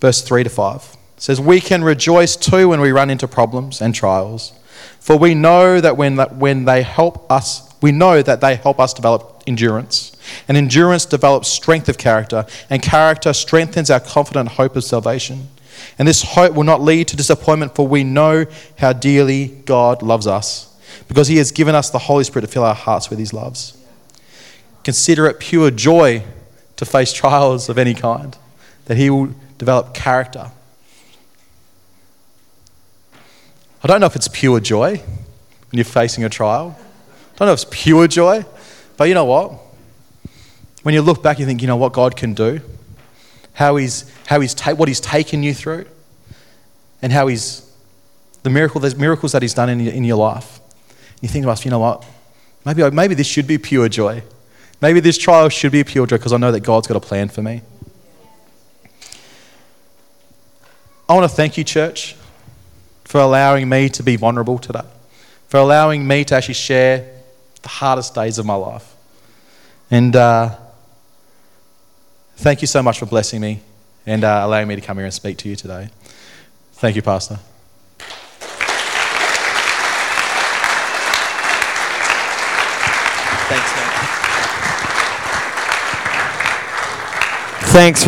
verse 0.00 0.22
3 0.22 0.44
to 0.44 0.50
5 0.50 0.96
says, 1.18 1.38
We 1.38 1.60
can 1.60 1.84
rejoice 1.84 2.36
too 2.36 2.70
when 2.70 2.80
we 2.80 2.92
run 2.92 3.10
into 3.10 3.28
problems 3.28 3.82
and 3.82 3.94
trials 3.94 4.52
for 5.00 5.16
we 5.16 5.34
know 5.34 5.80
that 5.80 5.96
when, 5.96 6.18
when 6.38 6.64
they 6.64 6.82
help 6.82 7.30
us, 7.30 7.74
we 7.80 7.92
know 7.92 8.22
that 8.22 8.40
they 8.40 8.56
help 8.56 8.78
us 8.78 8.92
develop 8.92 9.42
endurance. 9.46 10.16
And 10.46 10.56
endurance 10.56 11.06
develops 11.06 11.48
strength 11.48 11.88
of 11.88 11.98
character, 11.98 12.46
and 12.68 12.82
character 12.82 13.32
strengthens 13.32 13.90
our 13.90 14.00
confident 14.00 14.50
hope 14.50 14.76
of 14.76 14.84
salvation. 14.84 15.48
And 15.98 16.06
this 16.06 16.22
hope 16.22 16.54
will 16.54 16.64
not 16.64 16.80
lead 16.80 17.08
to 17.08 17.16
disappointment, 17.16 17.74
for 17.74 17.86
we 17.86 18.04
know 18.04 18.46
how 18.78 18.92
dearly 18.92 19.48
God 19.64 20.02
loves 20.02 20.26
us, 20.26 20.74
because 21.08 21.28
He 21.28 21.36
has 21.36 21.52
given 21.52 21.74
us 21.74 21.90
the 21.90 21.98
Holy 21.98 22.24
Spirit 22.24 22.46
to 22.46 22.52
fill 22.52 22.64
our 22.64 22.74
hearts 22.74 23.10
with 23.10 23.18
His 23.18 23.32
loves. 23.32 23.76
Consider 24.84 25.26
it 25.26 25.40
pure 25.40 25.70
joy 25.70 26.24
to 26.76 26.84
face 26.84 27.12
trials 27.12 27.68
of 27.68 27.78
any 27.78 27.94
kind, 27.94 28.36
that 28.86 28.96
He 28.96 29.10
will 29.10 29.34
develop 29.58 29.94
character 29.94 30.50
I 33.82 33.86
don't 33.86 34.00
know 34.00 34.06
if 34.06 34.16
it's 34.16 34.28
pure 34.28 34.60
joy 34.60 34.96
when 34.98 35.72
you're 35.72 35.84
facing 35.84 36.22
a 36.24 36.28
trial. 36.28 36.78
I 36.78 37.38
don't 37.38 37.46
know 37.46 37.52
if 37.54 37.62
it's 37.62 37.70
pure 37.70 38.06
joy, 38.06 38.44
but 38.98 39.04
you 39.04 39.14
know 39.14 39.24
what? 39.24 39.58
When 40.82 40.94
you 40.94 41.00
look 41.00 41.22
back, 41.22 41.38
you 41.38 41.46
think, 41.46 41.62
you 41.62 41.66
know 41.66 41.76
what 41.76 41.94
God 41.94 42.14
can 42.14 42.34
do, 42.34 42.60
how 43.54 43.76
he's, 43.76 44.10
how 44.26 44.40
he's 44.40 44.54
ta- 44.54 44.74
what 44.74 44.88
He's 44.88 45.00
taken 45.00 45.42
you 45.42 45.54
through, 45.54 45.86
and 47.02 47.12
how 47.12 47.26
He's 47.26 47.70
the 48.42 48.50
miracle, 48.50 48.80
there's 48.80 48.96
miracles 48.96 49.32
that 49.32 49.42
He's 49.42 49.54
done 49.54 49.68
in 49.68 49.80
your, 49.80 49.92
in 49.92 50.04
your 50.04 50.16
life. 50.16 50.60
You 51.20 51.28
think 51.28 51.44
to 51.44 51.64
you 51.64 51.70
know 51.70 51.78
what? 51.78 52.04
Maybe, 52.64 52.90
maybe 52.90 53.14
this 53.14 53.26
should 53.26 53.46
be 53.46 53.58
pure 53.58 53.88
joy. 53.88 54.22
Maybe 54.80 55.00
this 55.00 55.18
trial 55.18 55.48
should 55.48 55.72
be 55.72 55.84
pure 55.84 56.06
joy 56.06 56.16
because 56.16 56.32
I 56.32 56.38
know 56.38 56.52
that 56.52 56.60
God's 56.60 56.86
got 56.86 56.96
a 56.96 57.00
plan 57.00 57.28
for 57.28 57.42
me. 57.42 57.62
I 61.08 61.14
want 61.14 61.28
to 61.28 61.36
thank 61.36 61.58
you, 61.58 61.64
church, 61.64 62.16
for 63.04 63.20
allowing 63.20 63.68
me 63.68 63.88
to 63.90 64.02
be 64.02 64.16
vulnerable 64.16 64.58
today, 64.58 64.86
for 65.48 65.58
allowing 65.58 66.06
me 66.06 66.24
to 66.24 66.36
actually 66.36 66.54
share 66.54 67.20
the 67.62 67.68
hardest 67.68 68.14
days 68.14 68.38
of 68.38 68.46
my 68.46 68.54
life. 68.54 68.94
And 69.90 70.14
uh, 70.14 70.56
Thank 72.40 72.62
you 72.62 72.66
so 72.66 72.82
much 72.82 72.98
for 72.98 73.04
blessing 73.04 73.38
me 73.42 73.60
and 74.06 74.24
uh, 74.24 74.40
allowing 74.42 74.66
me 74.66 74.74
to 74.74 74.80
come 74.80 74.96
here 74.96 75.04
and 75.04 75.12
speak 75.12 75.36
to 75.36 75.48
you 75.50 75.56
today. 75.56 75.90
Thank 76.72 76.96
you, 76.96 77.02
Pastor. 77.02 77.38
Thanks, 83.46 83.76
man. 83.76 83.90
Thanks. 87.72 87.98